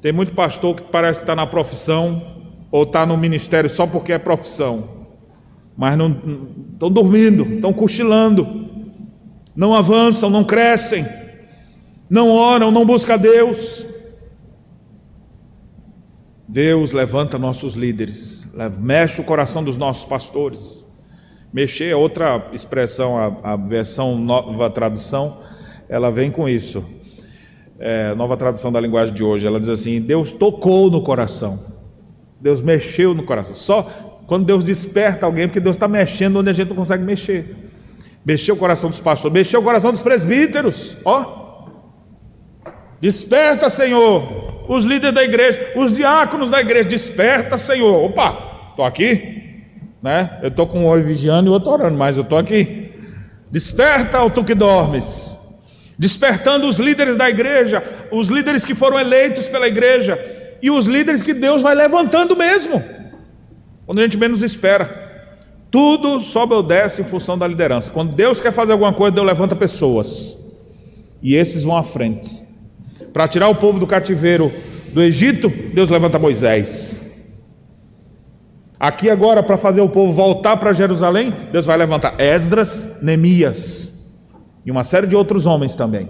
Tem 0.00 0.12
muito 0.12 0.32
pastor 0.32 0.74
que 0.74 0.82
parece 0.82 1.20
que 1.20 1.22
está 1.22 1.36
na 1.36 1.46
profissão 1.46 2.20
ou 2.72 2.82
está 2.82 3.06
no 3.06 3.16
ministério 3.16 3.70
só 3.70 3.86
porque 3.86 4.12
é 4.12 4.18
profissão, 4.18 5.06
mas 5.76 5.96
não 5.96 6.10
estão 6.72 6.90
dormindo, 6.90 7.44
estão 7.44 7.72
cochilando, 7.72 8.66
não 9.54 9.74
avançam, 9.74 10.28
não 10.28 10.42
crescem, 10.42 11.06
não 12.10 12.30
oram, 12.30 12.70
não 12.72 12.84
buscam 12.84 13.16
Deus. 13.16 13.86
Deus 16.52 16.92
levanta 16.92 17.38
nossos 17.38 17.72
líderes, 17.72 18.46
mexe 18.78 19.22
o 19.22 19.24
coração 19.24 19.64
dos 19.64 19.78
nossos 19.78 20.04
pastores. 20.04 20.84
Mexer 21.50 21.86
é 21.86 21.96
outra 21.96 22.50
expressão, 22.52 23.16
a, 23.16 23.54
a 23.54 23.56
versão 23.56 24.18
nova 24.18 24.68
tradução, 24.68 25.38
ela 25.88 26.10
vem 26.10 26.30
com 26.30 26.46
isso. 26.46 26.84
É, 27.78 28.14
nova 28.14 28.36
tradução 28.36 28.70
da 28.70 28.78
linguagem 28.78 29.14
de 29.14 29.24
hoje, 29.24 29.46
ela 29.46 29.58
diz 29.58 29.70
assim: 29.70 29.98
Deus 29.98 30.34
tocou 30.34 30.90
no 30.90 31.00
coração, 31.00 31.58
Deus 32.38 32.62
mexeu 32.62 33.14
no 33.14 33.22
coração. 33.22 33.56
Só 33.56 33.84
quando 34.26 34.44
Deus 34.44 34.62
desperta 34.62 35.24
alguém, 35.24 35.48
porque 35.48 35.58
Deus 35.58 35.76
está 35.76 35.88
mexendo 35.88 36.36
onde 36.40 36.50
a 36.50 36.52
gente 36.52 36.68
não 36.68 36.76
consegue 36.76 37.02
mexer. 37.02 37.56
Mexeu 38.26 38.56
o 38.56 38.58
coração 38.58 38.90
dos 38.90 39.00
pastores, 39.00 39.32
mexeu 39.32 39.60
o 39.60 39.64
coração 39.64 39.90
dos 39.90 40.02
presbíteros, 40.02 40.98
ó. 41.02 41.40
Desperta, 43.00 43.70
Senhor, 43.70 44.51
os 44.72 44.84
líderes 44.84 45.14
da 45.14 45.22
igreja, 45.22 45.72
os 45.76 45.92
diáconos 45.92 46.50
da 46.50 46.60
igreja, 46.60 46.84
desperta, 46.84 47.58
Senhor. 47.58 48.04
Opa, 48.04 48.70
estou 48.70 48.84
aqui, 48.84 49.64
né? 50.02 50.38
Eu 50.42 50.48
estou 50.48 50.66
com 50.66 50.80
um 50.80 50.86
olho 50.86 51.04
vigiando 51.04 51.50
e 51.50 51.52
outro 51.52 51.72
orando, 51.72 51.96
mas 51.96 52.16
eu 52.16 52.22
estou 52.22 52.38
aqui. 52.38 52.90
Desperta, 53.50 54.22
o 54.22 54.30
tu 54.30 54.42
que 54.42 54.54
dormes. 54.54 55.38
Despertando 55.98 56.68
os 56.68 56.78
líderes 56.78 57.16
da 57.16 57.28
igreja, 57.28 57.82
os 58.10 58.28
líderes 58.28 58.64
que 58.64 58.74
foram 58.74 58.98
eleitos 58.98 59.46
pela 59.46 59.68
igreja 59.68 60.18
e 60.62 60.70
os 60.70 60.86
líderes 60.86 61.22
que 61.22 61.34
Deus 61.34 61.60
vai 61.60 61.74
levantando 61.74 62.36
mesmo, 62.36 62.82
quando 63.84 63.98
a 63.98 64.02
gente 64.02 64.16
menos 64.16 64.42
espera. 64.42 65.02
Tudo 65.70 66.20
sobe 66.20 66.54
ou 66.54 66.62
desce 66.62 67.00
em 67.00 67.04
função 67.04 67.36
da 67.38 67.46
liderança. 67.46 67.90
Quando 67.90 68.14
Deus 68.14 68.40
quer 68.40 68.52
fazer 68.52 68.72
alguma 68.72 68.92
coisa, 68.92 69.14
Deus 69.14 69.26
levanta 69.26 69.56
pessoas. 69.56 70.38
E 71.22 71.34
esses 71.34 71.62
vão 71.62 71.76
à 71.76 71.82
frente. 71.82 72.42
Para 73.12 73.28
tirar 73.28 73.48
o 73.48 73.54
povo 73.54 73.78
do 73.78 73.86
cativeiro 73.86 74.52
do 74.92 75.02
Egito, 75.02 75.48
Deus 75.48 75.90
levanta 75.90 76.18
Moisés. 76.18 77.12
Aqui 78.78 79.08
agora, 79.08 79.42
para 79.42 79.56
fazer 79.56 79.80
o 79.80 79.88
povo 79.88 80.12
voltar 80.12 80.56
para 80.56 80.72
Jerusalém, 80.72 81.32
Deus 81.52 81.64
vai 81.66 81.76
levantar 81.76 82.20
Esdras, 82.20 82.98
Neemias 83.00 83.92
e 84.64 84.70
uma 84.70 84.84
série 84.84 85.06
de 85.06 85.14
outros 85.14 85.46
homens 85.46 85.76
também. 85.76 86.08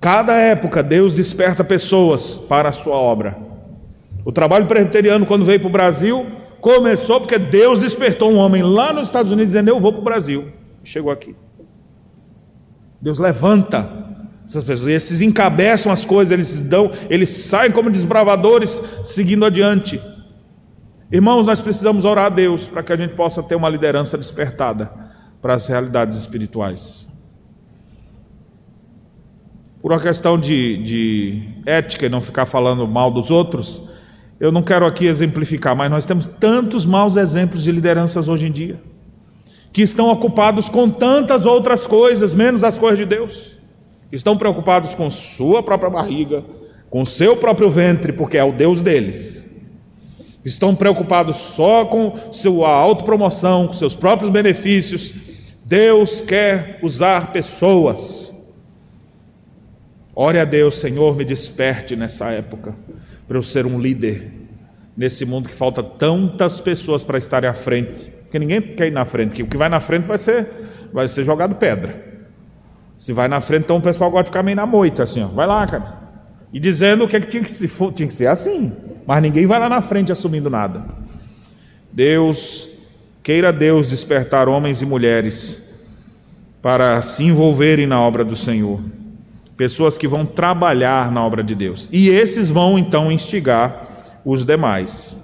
Cada 0.00 0.34
época, 0.34 0.82
Deus 0.82 1.12
desperta 1.12 1.62
pessoas 1.62 2.34
para 2.34 2.68
a 2.68 2.72
sua 2.72 2.94
obra. 2.96 3.36
O 4.24 4.32
trabalho 4.32 4.66
presbiteriano, 4.66 5.26
quando 5.26 5.44
veio 5.44 5.60
para 5.60 5.68
o 5.68 5.72
Brasil, 5.72 6.26
começou 6.60 7.20
porque 7.20 7.38
Deus 7.38 7.80
despertou 7.80 8.30
um 8.30 8.36
homem 8.36 8.62
lá 8.62 8.92
nos 8.92 9.08
Estados 9.08 9.32
Unidos 9.32 9.48
dizendo: 9.48 9.68
Eu 9.68 9.80
vou 9.80 9.92
para 9.92 10.00
o 10.00 10.04
Brasil. 10.04 10.48
Chegou 10.84 11.10
aqui. 11.10 11.34
Deus 13.00 13.18
levanta 13.18 14.09
essas 14.50 14.64
pessoas, 14.64 14.88
esses 14.88 15.20
encabeçam 15.20 15.92
as 15.92 16.04
coisas, 16.04 16.32
eles 16.32 16.60
dão, 16.60 16.90
eles 17.08 17.28
saem 17.28 17.70
como 17.70 17.88
desbravadores, 17.88 18.82
seguindo 19.04 19.44
adiante. 19.44 20.02
Irmãos, 21.12 21.46
nós 21.46 21.60
precisamos 21.60 22.04
orar 22.04 22.26
a 22.26 22.28
Deus 22.28 22.68
para 22.68 22.82
que 22.82 22.92
a 22.92 22.96
gente 22.96 23.14
possa 23.14 23.44
ter 23.44 23.54
uma 23.54 23.68
liderança 23.68 24.18
despertada 24.18 24.90
para 25.40 25.54
as 25.54 25.68
realidades 25.68 26.18
espirituais. 26.18 27.06
Por 29.80 29.92
uma 29.92 30.00
questão 30.00 30.36
de, 30.36 30.82
de 30.82 31.48
ética 31.64 32.06
e 32.06 32.08
não 32.08 32.20
ficar 32.20 32.44
falando 32.44 32.88
mal 32.88 33.08
dos 33.08 33.30
outros, 33.30 33.80
eu 34.40 34.50
não 34.50 34.64
quero 34.64 34.84
aqui 34.84 35.06
exemplificar, 35.06 35.76
mas 35.76 35.88
nós 35.88 36.04
temos 36.04 36.26
tantos 36.26 36.84
maus 36.84 37.14
exemplos 37.16 37.62
de 37.62 37.70
lideranças 37.70 38.26
hoje 38.26 38.48
em 38.48 38.52
dia, 38.52 38.82
que 39.72 39.82
estão 39.82 40.08
ocupados 40.08 40.68
com 40.68 40.90
tantas 40.90 41.46
outras 41.46 41.86
coisas, 41.86 42.34
menos 42.34 42.64
as 42.64 42.76
coisas 42.76 42.98
de 42.98 43.06
Deus 43.06 43.49
estão 44.12 44.36
preocupados 44.36 44.94
com 44.94 45.10
sua 45.10 45.62
própria 45.62 45.90
barriga, 45.90 46.44
com 46.88 47.04
seu 47.04 47.36
próprio 47.36 47.70
ventre, 47.70 48.12
porque 48.12 48.36
é 48.36 48.44
o 48.44 48.52
Deus 48.52 48.82
deles. 48.82 49.46
Estão 50.44 50.74
preocupados 50.74 51.36
só 51.36 51.84
com 51.84 52.14
sua 52.32 52.70
autopromoção, 52.70 53.68
com 53.68 53.74
seus 53.74 53.94
próprios 53.94 54.30
benefícios. 54.30 55.14
Deus 55.64 56.20
quer 56.20 56.78
usar 56.82 57.32
pessoas. 57.32 58.32
Ore 60.14 60.38
a 60.38 60.44
Deus, 60.44 60.80
Senhor, 60.80 61.16
me 61.16 61.24
desperte 61.24 61.94
nessa 61.94 62.30
época, 62.30 62.74
para 63.28 63.38
eu 63.38 63.42
ser 63.42 63.66
um 63.66 63.78
líder 63.78 64.32
nesse 64.96 65.24
mundo 65.24 65.48
que 65.48 65.54
falta 65.54 65.82
tantas 65.82 66.60
pessoas 66.60 67.04
para 67.04 67.18
estarem 67.18 67.48
à 67.48 67.54
frente. 67.54 68.10
Porque 68.22 68.38
ninguém 68.38 68.60
quer 68.60 68.88
ir 68.88 68.90
na 68.90 69.04
frente, 69.04 69.28
porque 69.28 69.42
o 69.42 69.46
que 69.46 69.56
vai 69.56 69.68
na 69.68 69.80
frente 69.80 70.06
vai 70.06 70.18
ser, 70.18 70.48
vai 70.92 71.08
ser 71.08 71.24
jogado 71.24 71.54
pedra. 71.54 72.09
Se 73.00 73.14
vai 73.14 73.28
na 73.28 73.40
frente, 73.40 73.62
então 73.62 73.78
o 73.78 73.80
pessoal 73.80 74.10
gosta 74.10 74.24
de 74.24 74.28
ficar 74.28 74.42
meio 74.42 74.58
na 74.58 74.66
moita, 74.66 75.04
assim, 75.04 75.24
ó. 75.24 75.26
Vai 75.28 75.46
lá, 75.46 75.66
cara. 75.66 75.98
E 76.52 76.60
dizendo 76.60 77.04
o 77.04 77.08
que, 77.08 77.16
é 77.16 77.20
que 77.20 77.28
tinha 77.28 77.42
que 77.42 77.50
ser, 77.50 77.66
tinha 77.94 78.06
que 78.06 78.12
ser 78.12 78.26
assim. 78.26 78.70
Mas 79.06 79.22
ninguém 79.22 79.46
vai 79.46 79.58
lá 79.58 79.70
na 79.70 79.80
frente 79.80 80.12
assumindo 80.12 80.50
nada. 80.50 80.84
Deus, 81.90 82.68
queira 83.22 83.54
Deus 83.54 83.88
despertar 83.88 84.50
homens 84.50 84.82
e 84.82 84.84
mulheres 84.84 85.62
para 86.60 87.00
se 87.00 87.24
envolverem 87.24 87.86
na 87.86 87.98
obra 87.98 88.22
do 88.22 88.36
Senhor. 88.36 88.78
Pessoas 89.56 89.96
que 89.96 90.06
vão 90.06 90.26
trabalhar 90.26 91.10
na 91.10 91.24
obra 91.24 91.42
de 91.42 91.54
Deus. 91.54 91.88
E 91.90 92.10
esses 92.10 92.50
vão 92.50 92.78
então 92.78 93.10
instigar 93.10 94.20
os 94.26 94.44
demais. 94.44 95.16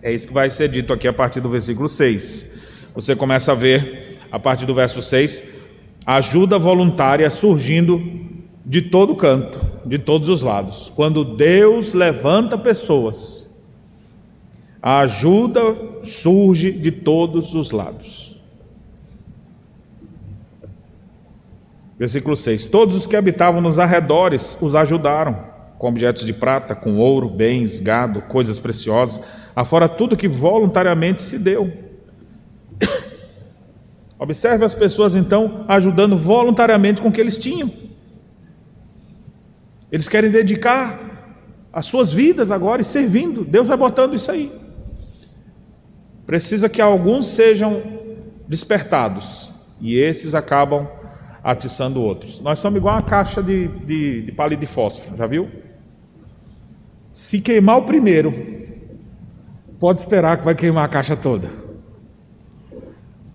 É 0.00 0.12
isso 0.12 0.28
que 0.28 0.32
vai 0.32 0.48
ser 0.50 0.68
dito 0.68 0.92
aqui 0.92 1.08
a 1.08 1.12
partir 1.12 1.40
do 1.40 1.50
versículo 1.50 1.88
6. 1.88 2.46
Você 2.94 3.16
começa 3.16 3.50
a 3.50 3.56
ver, 3.56 4.18
a 4.30 4.38
partir 4.38 4.66
do 4.66 4.74
verso 4.74 5.02
6, 5.02 5.50
ajuda 6.06 6.58
voluntária 6.58 7.30
surgindo 7.30 8.02
de 8.64 8.82
todo 8.82 9.16
canto, 9.16 9.60
de 9.84 9.98
todos 9.98 10.28
os 10.28 10.42
lados. 10.42 10.92
Quando 10.94 11.24
Deus 11.24 11.92
levanta 11.92 12.56
pessoas, 12.56 13.50
a 14.80 15.00
ajuda 15.00 15.60
surge 16.02 16.72
de 16.72 16.90
todos 16.90 17.54
os 17.54 17.70
lados. 17.70 18.36
Versículo 21.98 22.34
6: 22.34 22.66
Todos 22.66 22.96
os 22.96 23.06
que 23.06 23.14
habitavam 23.14 23.60
nos 23.60 23.78
arredores 23.78 24.58
os 24.60 24.74
ajudaram, 24.74 25.52
com 25.78 25.88
objetos 25.88 26.26
de 26.26 26.32
prata, 26.32 26.74
com 26.74 26.98
ouro, 26.98 27.28
bens, 27.28 27.78
gado, 27.78 28.22
coisas 28.22 28.58
preciosas, 28.58 29.20
afora 29.54 29.88
tudo 29.88 30.16
que 30.16 30.26
voluntariamente 30.26 31.22
se 31.22 31.38
deu. 31.38 31.72
Observe 34.22 34.64
as 34.64 34.72
pessoas 34.72 35.16
então 35.16 35.64
ajudando 35.66 36.16
voluntariamente 36.16 37.02
com 37.02 37.08
o 37.08 37.12
que 37.12 37.20
eles 37.20 37.36
tinham. 37.36 37.68
Eles 39.90 40.08
querem 40.08 40.30
dedicar 40.30 41.66
as 41.72 41.86
suas 41.86 42.12
vidas 42.12 42.52
agora 42.52 42.80
e 42.80 42.84
servindo. 42.84 43.44
Deus 43.44 43.66
vai 43.66 43.76
botando 43.76 44.14
isso 44.14 44.30
aí. 44.30 44.52
Precisa 46.24 46.68
que 46.68 46.80
alguns 46.80 47.26
sejam 47.26 47.82
despertados 48.46 49.52
e 49.80 49.96
esses 49.96 50.36
acabam 50.36 50.86
atiçando 51.42 52.00
outros. 52.00 52.40
Nós 52.40 52.60
somos 52.60 52.78
igual 52.78 52.94
uma 52.94 53.02
caixa 53.02 53.42
de, 53.42 53.66
de, 53.66 54.22
de 54.22 54.30
palito 54.30 54.60
de 54.60 54.68
fósforo, 54.68 55.16
já 55.16 55.26
viu? 55.26 55.50
Se 57.10 57.40
queimar 57.40 57.78
o 57.78 57.82
primeiro, 57.82 58.32
pode 59.80 59.98
esperar 59.98 60.38
que 60.38 60.44
vai 60.44 60.54
queimar 60.54 60.84
a 60.84 60.88
caixa 60.88 61.16
toda. 61.16 61.61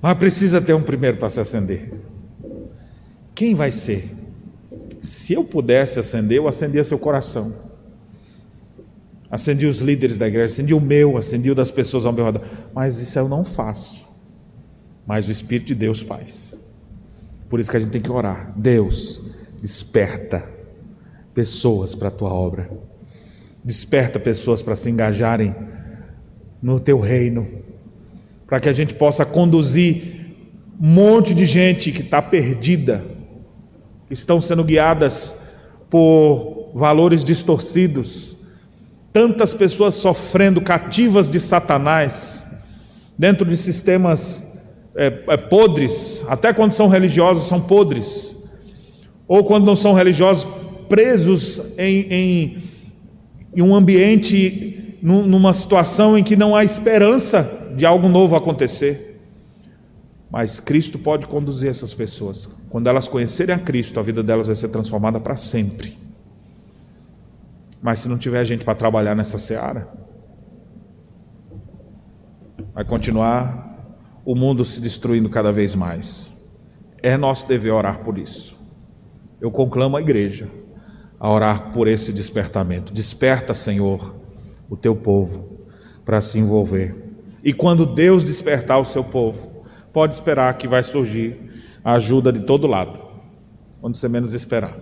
Mas 0.01 0.17
precisa 0.17 0.61
ter 0.61 0.73
um 0.73 0.81
primeiro 0.83 1.17
para 1.17 1.29
se 1.29 1.39
acender. 1.39 1.93
Quem 3.33 3.55
vai 3.55 3.71
ser? 3.71 4.13
Se 5.01 5.33
eu 5.33 5.43
pudesse 5.43 5.99
acender, 5.99 6.37
eu 6.37 6.47
acendia 6.47 6.83
seu 6.83 6.99
coração. 6.99 7.65
Acendi 9.29 9.65
os 9.65 9.81
líderes 9.81 10.17
da 10.17 10.27
igreja, 10.27 10.53
acendi 10.53 10.73
o 10.73 10.79
meu, 10.79 11.17
acendi 11.17 11.51
o 11.51 11.55
das 11.55 11.69
pessoas 11.69 12.05
ao 12.05 12.13
meu 12.13 12.25
redor. 12.25 12.41
Mas 12.73 12.99
isso 12.99 13.19
eu 13.19 13.27
não 13.27 13.43
faço. 13.43 14.07
mas 15.07 15.29
o 15.29 15.31
Espírito 15.31 15.67
de 15.67 15.75
Deus 15.75 16.01
faz. 16.01 16.57
Por 17.49 17.61
isso 17.61 17.71
que 17.71 17.77
a 17.77 17.79
gente 17.79 17.91
tem 17.91 18.01
que 18.01 18.11
orar. 18.11 18.53
Deus, 18.57 19.21
desperta 19.61 20.43
pessoas 21.33 21.95
para 21.95 22.09
a 22.09 22.11
tua 22.11 22.33
obra. 22.33 22.69
Desperta 23.63 24.19
pessoas 24.19 24.61
para 24.61 24.75
se 24.75 24.89
engajarem 24.89 25.55
no 26.61 26.77
teu 26.77 26.99
reino, 26.99 27.47
para 28.47 28.61
que 28.61 28.69
a 28.69 28.73
gente 28.73 28.93
possa 28.93 29.25
conduzir 29.25 30.25
um 30.81 30.87
monte 30.87 31.33
de 31.33 31.45
gente 31.45 31.91
que 31.91 32.01
está 32.01 32.21
perdida, 32.21 33.03
que 34.07 34.13
estão 34.13 34.39
sendo 34.39 34.63
guiadas 34.63 35.35
por 35.89 36.71
valores 36.73 37.23
distorcidos, 37.23 38.37
tantas 39.11 39.53
pessoas 39.53 39.95
sofrendo 39.95 40.61
cativas 40.61 41.29
de 41.29 41.39
Satanás, 41.39 42.45
dentro 43.17 43.45
de 43.45 43.57
sistemas 43.57 44.57
é, 44.95 45.07
é, 45.27 45.37
podres, 45.37 46.23
até 46.29 46.53
quando 46.53 46.71
são 46.71 46.87
religiosos, 46.87 47.47
são 47.47 47.59
podres, 47.59 48.35
ou 49.27 49.43
quando 49.43 49.65
não 49.65 49.75
são 49.75 49.93
religiosos, 49.93 50.47
presos 50.87 51.61
em, 51.77 52.07
em, 52.09 52.63
em 53.55 53.61
um 53.61 53.75
ambiente, 53.75 54.97
numa 55.01 55.53
situação 55.53 56.17
em 56.17 56.23
que 56.23 56.35
não 56.35 56.55
há 56.55 56.63
esperança 56.63 57.66
de 57.77 57.85
algo 57.85 58.09
novo 58.09 58.35
acontecer. 58.35 59.21
Mas 60.31 60.59
Cristo 60.59 60.97
pode 60.97 61.27
conduzir 61.27 61.69
essas 61.69 61.93
pessoas. 61.93 62.49
Quando 62.69 62.87
elas 62.87 63.07
conhecerem 63.07 63.55
a 63.55 63.59
Cristo, 63.59 63.99
a 63.99 64.03
vida 64.03 64.23
delas 64.23 64.47
vai 64.47 64.55
ser 64.55 64.69
transformada 64.69 65.19
para 65.19 65.37
sempre. 65.37 65.97
Mas 67.81 67.99
se 67.99 68.09
não 68.09 68.17
tiver 68.17 68.43
gente 68.43 68.65
para 68.65 68.73
trabalhar 68.73 69.15
nessa 69.15 69.37
seara, 69.37 69.87
vai 72.73 72.83
continuar 72.83 73.93
o 74.25 74.35
mundo 74.35 74.65
se 74.65 74.81
destruindo 74.81 75.29
cada 75.29 75.53
vez 75.53 75.75
mais. 75.75 76.33
É 77.01 77.15
nosso 77.15 77.47
dever 77.47 77.71
orar 77.71 77.99
por 77.99 78.17
isso. 78.17 78.57
Eu 79.39 79.51
conclamo 79.51 79.95
a 79.95 80.01
igreja 80.01 80.49
a 81.19 81.29
orar 81.29 81.71
por 81.71 81.87
esse 81.87 82.11
despertamento. 82.11 82.91
Desperta, 82.91 83.53
Senhor, 83.53 84.15
o 84.67 84.75
teu 84.75 84.95
povo 84.95 85.59
para 86.03 86.19
se 86.21 86.39
envolver. 86.39 87.06
E 87.43 87.53
quando 87.53 87.85
Deus 87.85 88.23
despertar 88.23 88.79
o 88.79 88.85
seu 88.85 89.03
povo, 89.03 89.63
pode 89.93 90.15
esperar 90.15 90.57
que 90.57 90.67
vai 90.67 90.83
surgir 90.83 91.39
a 91.83 91.93
ajuda 91.93 92.31
de 92.31 92.41
todo 92.41 92.67
lado, 92.67 92.99
onde 93.81 93.97
você 93.97 94.07
menos 94.07 94.33
esperar. 94.33 94.77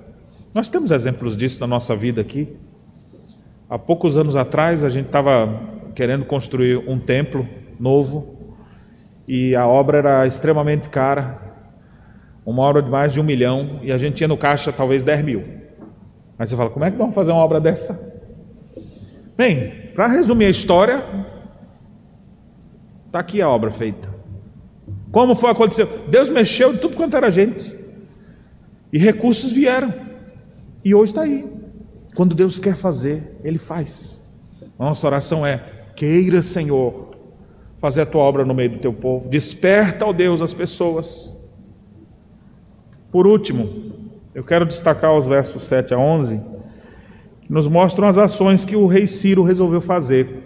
Nós 0.53 0.69
temos 0.69 0.91
exemplos 0.91 1.35
disso 1.35 1.59
na 1.59 1.67
nossa 1.67 1.95
vida 1.95 2.21
aqui. 2.21 2.55
Há 3.69 3.77
poucos 3.77 4.17
anos 4.17 4.35
atrás, 4.35 4.83
a 4.83 4.89
gente 4.89 5.07
estava 5.07 5.61
querendo 5.93 6.25
construir 6.25 6.77
um 6.87 6.99
templo 6.99 7.47
novo 7.79 8.35
e 9.27 9.55
a 9.55 9.67
obra 9.67 9.97
era 9.97 10.27
extremamente 10.27 10.89
cara, 10.89 11.41
uma 12.45 12.61
obra 12.61 12.81
de 12.81 12.91
mais 12.91 13.11
de 13.13 13.19
um 13.19 13.23
milhão, 13.23 13.79
e 13.81 13.91
a 13.91 13.97
gente 13.97 14.15
tinha 14.15 14.27
no 14.27 14.37
caixa 14.37 14.71
talvez 14.71 15.03
10 15.03 15.23
mil. 15.23 15.43
Mas 16.37 16.49
você 16.49 16.55
fala, 16.55 16.69
como 16.69 16.85
é 16.85 16.91
que 16.91 16.97
vamos 16.97 17.15
fazer 17.15 17.31
uma 17.31 17.43
obra 17.43 17.59
dessa? 17.59 18.13
Bem, 19.35 19.91
para 19.95 20.07
resumir 20.07 20.45
a 20.45 20.49
história, 20.49 21.03
está 23.15 23.19
aqui 23.21 23.41
a 23.41 23.49
obra 23.49 23.71
feita. 23.71 24.13
Como 25.09 25.35
foi 25.35 25.49
aconteceu? 25.49 25.87
Deus 26.09 26.29
mexeu 26.29 26.73
de 26.73 26.79
tudo 26.79 26.97
quanto 26.97 27.15
era 27.15 27.31
gente, 27.31 27.73
e 28.91 28.99
recursos 28.99 29.53
vieram, 29.53 29.93
e 30.83 30.93
hoje 30.93 31.13
está 31.13 31.21
aí. 31.21 31.45
Quando 32.13 32.35
Deus 32.35 32.59
quer 32.59 32.75
fazer, 32.75 33.37
Ele 33.43 33.57
faz. 33.57 34.21
Nossa 34.77 35.07
oração 35.07 35.45
é: 35.45 35.63
queira, 35.95 36.41
Senhor, 36.41 37.15
fazer 37.79 38.01
a 38.01 38.05
tua 38.05 38.21
obra 38.21 38.43
no 38.43 38.53
meio 38.53 38.71
do 38.71 38.79
teu 38.79 38.91
povo. 38.91 39.29
Desperta, 39.29 40.05
ó 40.05 40.11
Deus, 40.11 40.41
as 40.41 40.53
pessoas. 40.53 41.33
Por 43.09 43.25
último, 43.25 43.93
eu 44.33 44.43
quero 44.43 44.65
destacar 44.65 45.15
os 45.15 45.25
versos 45.25 45.63
7 45.63 45.93
a 45.93 45.97
11, 45.97 46.41
que 47.43 47.53
nos 47.53 47.67
mostram 47.67 48.09
as 48.09 48.17
ações 48.17 48.65
que 48.65 48.75
o 48.75 48.87
rei 48.87 49.07
Ciro 49.07 49.43
resolveu 49.43 49.79
fazer. 49.79 50.44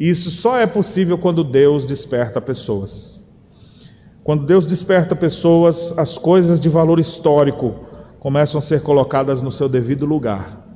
E 0.00 0.08
isso 0.08 0.30
só 0.30 0.58
é 0.58 0.66
possível 0.66 1.18
quando 1.18 1.44
Deus 1.44 1.84
desperta 1.84 2.40
pessoas. 2.40 3.20
Quando 4.24 4.46
Deus 4.46 4.66
desperta 4.66 5.14
pessoas, 5.14 5.92
as 5.96 6.16
coisas 6.16 6.58
de 6.58 6.68
valor 6.68 6.98
histórico 6.98 7.74
começam 8.18 8.58
a 8.58 8.62
ser 8.62 8.80
colocadas 8.80 9.42
no 9.42 9.52
seu 9.52 9.68
devido 9.68 10.06
lugar. 10.06 10.66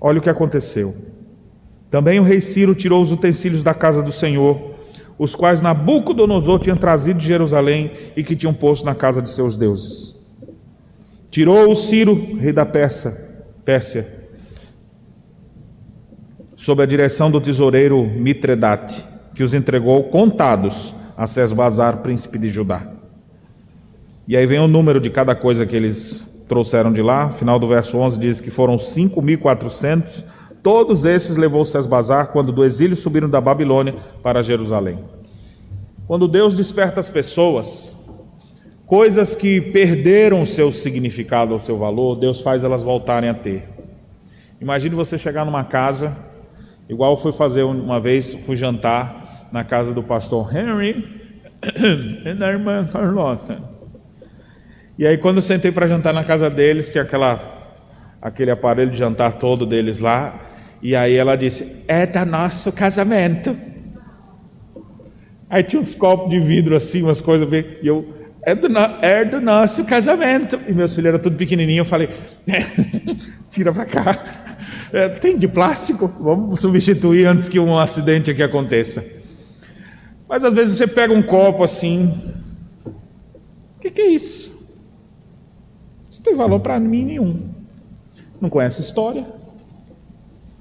Olha 0.00 0.18
o 0.18 0.22
que 0.22 0.30
aconteceu. 0.30 0.96
Também 1.90 2.18
o 2.18 2.22
rei 2.22 2.40
Ciro 2.40 2.74
tirou 2.74 3.02
os 3.02 3.12
utensílios 3.12 3.62
da 3.62 3.74
casa 3.74 4.02
do 4.02 4.10
Senhor 4.10 4.70
os 5.20 5.34
quais 5.34 5.60
Nabucodonosor 5.60 6.60
tinha 6.60 6.74
trazido 6.74 7.18
de 7.18 7.26
Jerusalém 7.26 7.90
e 8.16 8.24
que 8.24 8.34
tinham 8.34 8.54
posto 8.54 8.86
na 8.86 8.94
casa 8.94 9.20
de 9.20 9.28
seus 9.28 9.54
deuses. 9.54 10.16
Tirou 11.30 11.70
o 11.70 11.76
Ciro, 11.76 12.38
rei 12.38 12.54
da 12.54 12.64
Pérsia, 12.64 13.12
Pérsia, 13.62 14.19
sob 16.70 16.84
a 16.84 16.86
direção 16.86 17.32
do 17.32 17.40
tesoureiro 17.40 18.06
Mitredate, 18.06 19.04
que 19.34 19.42
os 19.42 19.52
entregou 19.52 20.04
contados 20.04 20.94
a 21.16 21.26
Sesbazar, 21.26 21.96
príncipe 21.96 22.38
de 22.38 22.48
Judá. 22.48 22.86
E 24.28 24.36
aí 24.36 24.46
vem 24.46 24.60
o 24.60 24.68
número 24.68 25.00
de 25.00 25.10
cada 25.10 25.34
coisa 25.34 25.66
que 25.66 25.74
eles 25.74 26.24
trouxeram 26.48 26.92
de 26.92 27.02
lá. 27.02 27.30
Final 27.30 27.58
do 27.58 27.66
verso 27.66 27.98
11 27.98 28.20
diz 28.20 28.40
que 28.40 28.52
foram 28.52 28.76
5.400 28.76 30.22
Todos 30.62 31.04
esses 31.04 31.36
levou 31.36 31.64
Sesbazar 31.64 32.28
quando 32.28 32.52
do 32.52 32.64
exílio 32.64 32.94
subiram 32.94 33.28
da 33.28 33.40
Babilônia 33.40 33.96
para 34.22 34.40
Jerusalém. 34.40 35.00
Quando 36.06 36.28
Deus 36.28 36.54
desperta 36.54 37.00
as 37.00 37.10
pessoas, 37.10 37.96
coisas 38.86 39.34
que 39.34 39.60
perderam 39.60 40.46
seu 40.46 40.70
significado 40.70 41.52
ou 41.52 41.58
seu 41.58 41.76
valor, 41.76 42.14
Deus 42.14 42.40
faz 42.40 42.62
elas 42.62 42.84
voltarem 42.84 43.28
a 43.28 43.34
ter. 43.34 43.68
Imagine 44.60 44.94
você 44.94 45.18
chegar 45.18 45.44
numa 45.44 45.64
casa, 45.64 46.29
igual 46.90 47.16
fui 47.16 47.32
fazer 47.32 47.62
uma 47.62 48.00
vez, 48.00 48.34
fui 48.34 48.56
jantar 48.56 49.48
na 49.52 49.64
casa 49.64 49.94
do 49.94 50.02
pastor 50.02 50.54
Henry 50.54 51.04
e 52.26 52.34
da 52.34 52.48
irmã 52.48 52.84
Charlotte. 52.84 53.56
E 54.98 55.06
aí 55.06 55.16
quando 55.16 55.36
eu 55.36 55.42
sentei 55.42 55.72
para 55.72 55.86
jantar 55.86 56.12
na 56.12 56.24
casa 56.24 56.50
deles, 56.50 56.90
tinha 56.92 57.04
aquela 57.04 57.58
aquele 58.20 58.50
aparelho 58.50 58.90
de 58.90 58.98
jantar 58.98 59.32
todo 59.38 59.64
deles 59.64 60.00
lá, 60.00 60.38
e 60.82 60.94
aí 60.96 61.14
ela 61.14 61.36
disse: 61.36 61.84
É 61.88 62.06
da 62.06 62.24
nosso 62.24 62.72
casamento. 62.72 63.56
Aí 65.48 65.62
tinha 65.62 65.80
uns 65.80 65.94
copos 65.94 66.30
de 66.30 66.38
vidro 66.38 66.76
assim, 66.76 67.02
umas 67.02 67.20
coisas 67.20 67.48
bem. 67.48 67.64
E 67.82 67.86
eu, 67.86 68.06
é 68.42 68.54
do, 68.54 68.68
é 69.02 69.24
do 69.24 69.40
nosso 69.40 69.84
casamento. 69.84 70.60
E 70.68 70.72
meus 70.72 70.94
filhos 70.94 71.08
eram 71.08 71.18
tudo 71.18 71.36
pequenininhos. 71.36 71.86
Eu 71.86 71.90
falei: 71.90 72.08
é, 72.48 72.60
Tira 73.48 73.72
para 73.72 73.84
cá. 73.84 74.49
É, 74.92 75.08
tem 75.08 75.38
de 75.38 75.48
plástico? 75.48 76.08
Vamos 76.20 76.60
substituir 76.60 77.26
antes 77.26 77.48
que 77.48 77.58
um 77.58 77.78
acidente 77.78 78.30
aqui 78.30 78.42
aconteça. 78.42 79.04
Mas 80.28 80.44
às 80.44 80.52
vezes 80.52 80.76
você 80.76 80.86
pega 80.86 81.12
um 81.12 81.22
copo 81.22 81.64
assim. 81.64 82.34
O 82.84 83.80
que, 83.80 83.90
que 83.90 84.00
é 84.00 84.08
isso? 84.08 84.50
Isso 86.10 86.22
tem 86.22 86.34
valor 86.34 86.60
para 86.60 86.78
mim 86.78 87.04
nenhum. 87.04 87.48
Não 88.40 88.48
conhece 88.48 88.80
história 88.80 89.40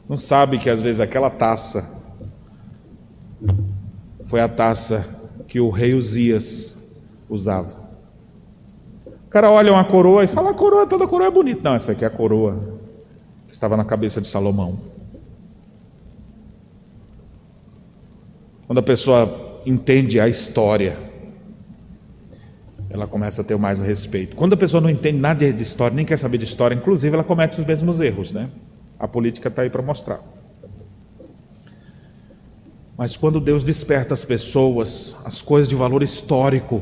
não 0.09 0.17
sabe 0.17 0.57
que 0.57 0.71
às 0.71 0.81
vezes 0.81 0.99
aquela 0.99 1.29
taça 1.29 1.87
foi 4.23 4.41
a 4.41 4.49
taça 4.49 5.05
que 5.47 5.59
o 5.59 5.69
rei 5.69 5.93
Uzias 5.93 6.75
usava. 7.29 7.87
O 9.05 9.29
cara 9.29 9.51
olha 9.51 9.71
uma 9.71 9.83
coroa 9.83 10.23
e 10.23 10.27
fala: 10.27 10.49
a 10.49 10.53
coroa, 10.55 10.87
toda 10.87 11.07
coroa 11.07 11.27
é 11.27 11.31
bonita. 11.31 11.61
Não, 11.63 11.75
essa 11.75 11.91
aqui 11.91 12.03
é 12.03 12.07
a 12.07 12.09
coroa 12.09 12.78
estava 13.59 13.75
na 13.75 13.83
cabeça 13.83 14.21
de 14.21 14.27
Salomão. 14.29 14.79
Quando 18.65 18.77
a 18.77 18.81
pessoa 18.81 19.61
entende 19.65 20.17
a 20.17 20.29
história, 20.29 20.97
ela 22.89 23.05
começa 23.05 23.41
a 23.41 23.43
ter 23.43 23.57
mais 23.57 23.77
respeito. 23.79 24.37
Quando 24.37 24.53
a 24.53 24.57
pessoa 24.57 24.79
não 24.79 24.89
entende 24.89 25.17
nada 25.17 25.51
de 25.51 25.61
história, 25.61 25.93
nem 25.93 26.05
quer 26.05 26.17
saber 26.17 26.37
de 26.37 26.45
história, 26.45 26.73
inclusive 26.73 27.13
ela 27.13 27.23
comete 27.23 27.59
os 27.59 27.67
mesmos 27.67 27.99
erros, 27.99 28.31
né? 28.31 28.49
A 28.97 29.09
política 29.09 29.49
está 29.49 29.63
aí 29.63 29.69
para 29.69 29.81
mostrar. 29.81 30.21
Mas 32.97 33.17
quando 33.17 33.41
Deus 33.41 33.65
desperta 33.65 34.13
as 34.13 34.23
pessoas, 34.23 35.17
as 35.25 35.41
coisas 35.41 35.67
de 35.67 35.75
valor 35.75 36.01
histórico 36.01 36.81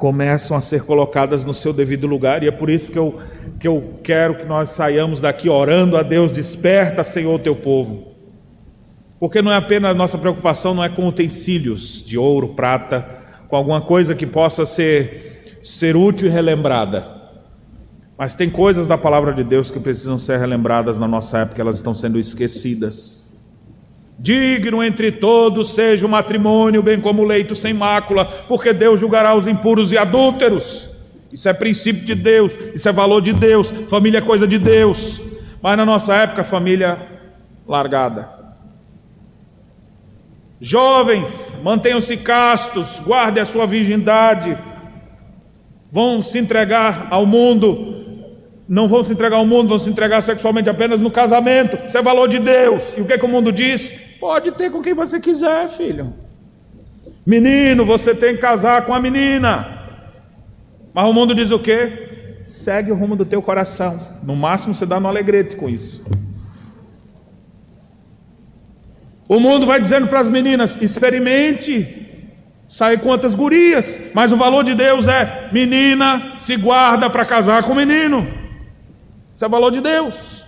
começam 0.00 0.56
a 0.56 0.62
ser 0.62 0.82
colocadas 0.84 1.44
no 1.44 1.52
seu 1.52 1.74
devido 1.74 2.06
lugar, 2.06 2.42
e 2.42 2.48
é 2.48 2.50
por 2.50 2.70
isso 2.70 2.90
que 2.90 2.98
eu, 2.98 3.20
que 3.60 3.68
eu 3.68 4.00
quero 4.02 4.34
que 4.34 4.46
nós 4.46 4.70
saiamos 4.70 5.20
daqui 5.20 5.46
orando 5.50 5.94
a 5.94 6.02
Deus, 6.02 6.32
desperta, 6.32 7.04
Senhor, 7.04 7.34
o 7.34 7.38
teu 7.38 7.54
povo. 7.54 8.14
Porque 9.20 9.42
não 9.42 9.52
é 9.52 9.56
apenas 9.56 9.94
nossa 9.94 10.16
preocupação, 10.16 10.72
não 10.72 10.82
é 10.82 10.88
com 10.88 11.06
utensílios 11.06 12.02
de 12.02 12.16
ouro, 12.16 12.54
prata, 12.54 13.06
com 13.46 13.56
alguma 13.56 13.82
coisa 13.82 14.14
que 14.14 14.26
possa 14.26 14.64
ser, 14.64 15.60
ser 15.62 15.94
útil 15.94 16.28
e 16.28 16.30
relembrada. 16.30 17.06
Mas 18.16 18.34
tem 18.34 18.48
coisas 18.48 18.88
da 18.88 18.96
palavra 18.96 19.34
de 19.34 19.44
Deus 19.44 19.70
que 19.70 19.78
precisam 19.78 20.18
ser 20.18 20.38
relembradas 20.38 20.98
na 20.98 21.06
nossa 21.06 21.40
época, 21.40 21.60
elas 21.60 21.76
estão 21.76 21.94
sendo 21.94 22.18
esquecidas. 22.18 23.29
Digno 24.22 24.84
entre 24.84 25.10
todos 25.10 25.72
seja 25.72 26.04
o 26.04 26.08
matrimônio, 26.08 26.82
bem 26.82 27.00
como 27.00 27.22
o 27.22 27.24
leito 27.24 27.54
sem 27.54 27.72
mácula, 27.72 28.26
porque 28.46 28.70
Deus 28.70 29.00
julgará 29.00 29.34
os 29.34 29.46
impuros 29.46 29.92
e 29.92 29.98
adúlteros. 29.98 30.90
Isso 31.32 31.48
é 31.48 31.54
princípio 31.54 32.04
de 32.04 32.14
Deus, 32.14 32.58
isso 32.74 32.86
é 32.86 32.92
valor 32.92 33.22
de 33.22 33.32
Deus, 33.32 33.70
família 33.88 34.18
é 34.18 34.20
coisa 34.20 34.46
de 34.46 34.58
Deus. 34.58 35.22
Mas 35.62 35.74
na 35.74 35.86
nossa 35.86 36.14
época, 36.14 36.44
família 36.44 36.98
largada. 37.66 38.28
Jovens, 40.60 41.56
mantenham-se 41.62 42.18
castos, 42.18 43.00
guardem 43.00 43.42
a 43.42 43.46
sua 43.46 43.66
virgindade, 43.66 44.54
vão 45.90 46.20
se 46.20 46.38
entregar 46.38 47.08
ao 47.10 47.24
mundo, 47.24 47.99
não 48.70 48.86
vão 48.86 49.02
se 49.02 49.12
entregar 49.12 49.36
ao 49.36 49.44
mundo, 49.44 49.68
vão 49.68 49.80
se 49.80 49.90
entregar 49.90 50.22
sexualmente 50.22 50.70
apenas 50.70 51.00
no 51.00 51.10
casamento. 51.10 51.76
Isso 51.84 51.98
é 51.98 52.02
valor 52.02 52.28
de 52.28 52.38
Deus. 52.38 52.94
E 52.96 53.00
o 53.00 53.04
que, 53.04 53.18
que 53.18 53.24
o 53.24 53.28
mundo 53.28 53.50
diz? 53.50 53.90
Pode 54.20 54.52
ter 54.52 54.70
com 54.70 54.80
quem 54.80 54.94
você 54.94 55.18
quiser, 55.18 55.68
filho. 55.68 56.14
Menino, 57.26 57.84
você 57.84 58.14
tem 58.14 58.36
que 58.36 58.40
casar 58.40 58.86
com 58.86 58.94
a 58.94 59.00
menina. 59.00 59.66
Mas 60.94 61.04
o 61.04 61.12
mundo 61.12 61.34
diz 61.34 61.50
o 61.50 61.58
quê? 61.58 62.38
Segue 62.44 62.92
o 62.92 62.94
rumo 62.94 63.16
do 63.16 63.24
teu 63.24 63.42
coração. 63.42 64.00
No 64.22 64.36
máximo 64.36 64.72
você 64.72 64.86
dá 64.86 65.00
no 65.00 65.08
alegrete 65.08 65.56
com 65.56 65.68
isso. 65.68 66.04
O 69.28 69.40
mundo 69.40 69.66
vai 69.66 69.80
dizendo 69.80 70.06
para 70.06 70.20
as 70.20 70.30
meninas: 70.30 70.78
experimente 70.80 72.06
sai 72.68 73.00
outras 73.02 73.34
gurias, 73.34 73.98
mas 74.14 74.30
o 74.30 74.36
valor 74.36 74.62
de 74.62 74.76
Deus 74.76 75.08
é: 75.08 75.48
menina 75.52 76.34
se 76.38 76.56
guarda 76.56 77.10
para 77.10 77.24
casar 77.24 77.64
com 77.64 77.74
menino. 77.74 78.38
Isso 79.40 79.46
é 79.46 79.48
valor 79.48 79.70
de 79.70 79.80
Deus. 79.80 80.44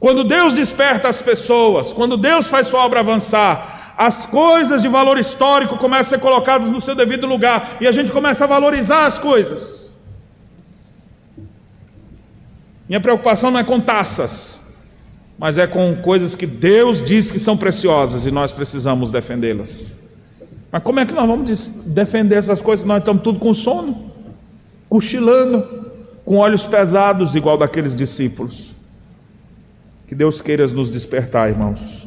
Quando 0.00 0.24
Deus 0.24 0.52
desperta 0.52 1.08
as 1.08 1.22
pessoas, 1.22 1.92
quando 1.92 2.16
Deus 2.16 2.48
faz 2.48 2.66
sua 2.66 2.84
obra 2.84 2.98
avançar, 2.98 3.94
as 3.96 4.26
coisas 4.26 4.82
de 4.82 4.88
valor 4.88 5.16
histórico 5.16 5.78
começam 5.78 6.00
a 6.00 6.04
ser 6.04 6.18
colocadas 6.18 6.70
no 6.70 6.80
seu 6.80 6.96
devido 6.96 7.24
lugar 7.24 7.76
e 7.80 7.86
a 7.86 7.92
gente 7.92 8.10
começa 8.10 8.42
a 8.42 8.48
valorizar 8.48 9.06
as 9.06 9.16
coisas. 9.16 9.92
Minha 12.88 13.00
preocupação 13.00 13.52
não 13.52 13.60
é 13.60 13.64
com 13.64 13.78
taças, 13.78 14.60
mas 15.38 15.56
é 15.56 15.68
com 15.68 15.94
coisas 16.02 16.34
que 16.34 16.48
Deus 16.48 17.00
diz 17.00 17.30
que 17.30 17.38
são 17.38 17.56
preciosas 17.56 18.26
e 18.26 18.32
nós 18.32 18.50
precisamos 18.50 19.12
defendê-las. 19.12 19.94
Mas 20.72 20.82
como 20.82 20.98
é 20.98 21.06
que 21.06 21.14
nós 21.14 21.28
vamos 21.28 21.68
defender 21.86 22.34
essas 22.34 22.60
coisas? 22.60 22.84
Nós 22.84 22.98
estamos 22.98 23.22
tudo 23.22 23.38
com 23.38 23.54
sono, 23.54 24.10
cochilando, 24.88 25.87
com 26.28 26.36
olhos 26.36 26.66
pesados, 26.66 27.34
igual 27.34 27.56
daqueles 27.56 27.96
discípulos. 27.96 28.74
Que 30.06 30.14
Deus 30.14 30.42
queira 30.42 30.66
nos 30.66 30.90
despertar, 30.90 31.48
irmãos. 31.48 32.06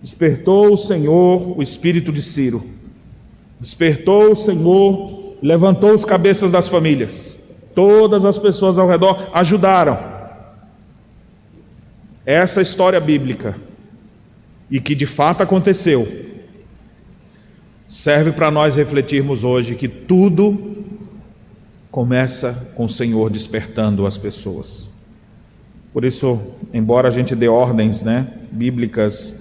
Despertou 0.00 0.72
o 0.72 0.76
Senhor 0.76 1.58
o 1.58 1.60
espírito 1.60 2.12
de 2.12 2.22
Ciro. 2.22 2.64
Despertou 3.58 4.30
o 4.30 4.36
Senhor, 4.36 5.34
levantou 5.42 5.92
os 5.92 6.04
cabeças 6.04 6.52
das 6.52 6.68
famílias. 6.68 7.36
Todas 7.74 8.24
as 8.24 8.38
pessoas 8.38 8.78
ao 8.78 8.86
redor 8.86 9.28
ajudaram. 9.34 9.98
Essa 12.24 12.62
história 12.62 13.00
bíblica, 13.00 13.56
e 14.70 14.80
que 14.80 14.94
de 14.94 15.06
fato 15.06 15.42
aconteceu, 15.42 16.06
serve 17.88 18.30
para 18.30 18.52
nós 18.52 18.76
refletirmos 18.76 19.42
hoje 19.42 19.74
que 19.74 19.88
tudo 19.88 20.77
começa 21.98 22.54
com 22.76 22.84
o 22.84 22.88
Senhor 22.88 23.28
despertando 23.28 24.06
as 24.06 24.16
pessoas. 24.16 24.88
Por 25.92 26.04
isso, 26.04 26.40
embora 26.72 27.08
a 27.08 27.10
gente 27.10 27.34
dê 27.34 27.48
ordens, 27.48 28.04
né, 28.04 28.34
bíblicas, 28.52 29.34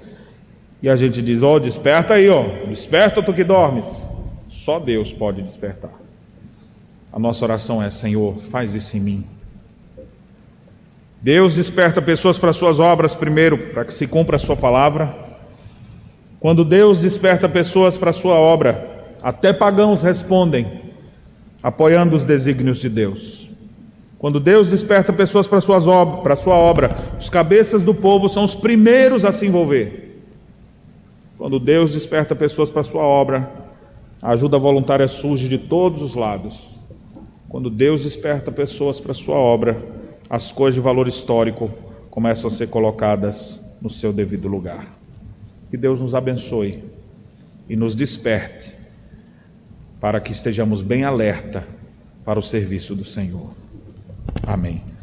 e 0.82 0.89
a 0.89 0.95
gente 0.95 1.22
diz: 1.22 1.43
"Ó, 1.43 1.53
oh, 1.53 1.60
desperta 1.60 2.16
aí, 2.16 2.28
ó, 2.28 2.66
desperta 2.68 3.22
tu 3.22 3.32
que 3.32 3.43
dormes". 3.43 4.10
Só 4.49 4.80
Deus 4.80 5.14
pode 5.14 5.39
despertar. 5.43 5.91
A 7.14 7.20
nossa 7.20 7.45
oração 7.45 7.80
é: 7.80 7.91
Senhor, 7.91 8.36
faz 8.49 8.74
isso 8.74 8.97
em 8.97 9.01
mim. 9.01 9.28
Deus 11.22 11.53
desperta 11.53 12.01
pessoas 12.01 12.39
para 12.39 12.53
suas 12.53 12.80
obras 12.80 13.14
primeiro, 13.14 13.70
para 13.72 13.86
que 13.86 13.93
se 13.93 14.08
cumpra 14.08 14.38
a 14.38 14.39
sua 14.39 14.58
palavra. 14.58 15.16
Quando 16.39 16.66
Deus 16.66 16.97
desperta 16.97 17.47
pessoas 17.47 17.95
para 17.95 18.12
sua 18.12 18.34
obra, 18.34 19.14
até 19.22 19.53
pagãos 19.53 20.01
respondem, 20.01 20.87
apoiando 21.62 22.16
os 22.16 22.26
desígnios 22.26 22.80
de 22.80 22.89
Deus. 22.89 23.49
Quando 24.18 24.39
Deus 24.39 24.68
desperta 24.68 25.14
pessoas 25.14 25.47
para, 25.47 25.62
suas 25.62 25.88
ob 25.88 26.24
para 26.24 26.36
sua 26.36 26.55
obra, 26.55 27.14
os 27.20 27.30
cabeças 27.30 27.84
do 27.84 27.93
povo 27.93 28.28
são 28.28 28.43
os 28.43 28.55
primeiros 28.55 29.24
a 29.24 29.32
se 29.32 29.45
envolver. 29.45 30.24
Quando 31.38 31.60
Deus 31.60 31.93
desperta 31.93 32.36
pessoas 32.36 32.72
para 32.72 32.82
sua 32.82 33.03
obra, 33.03 33.51
a 34.22 34.32
ajuda 34.32 34.58
voluntária 34.58 35.08
surge 35.08 35.47
de 35.47 35.60
todos 35.60 36.01
os 36.01 36.16
lados. 36.16 36.82
Quando 37.47 37.70
Deus 37.70 38.03
desperta 38.03 38.51
pessoas 38.51 38.99
para 38.99 39.14
sua 39.14 39.38
obra, 39.38 39.78
as 40.28 40.51
coisas 40.51 40.76
de 40.76 40.82
valor 40.82 41.08
histórico 41.08 41.70
começam 42.10 42.49
a 42.49 42.51
ser 42.51 42.68
colocadas 42.68 43.62
no 43.80 43.89
seu 43.89 44.12
devido 44.12 44.47
lugar. 44.47 44.91
Que 45.70 45.78
Deus 45.78 46.01
nos 46.01 46.16
abençoe 46.16 46.84
e 47.70 47.76
nos 47.76 47.95
desperte 47.95 48.77
para 50.00 50.20
que 50.20 50.32
estejamos 50.32 50.82
bem 50.82 51.04
alerta 51.04 51.68
para 52.24 52.39
o 52.39 52.43
serviço 52.43 52.95
do 52.95 53.06
Senhor. 53.06 53.52
Amém. 54.45 54.97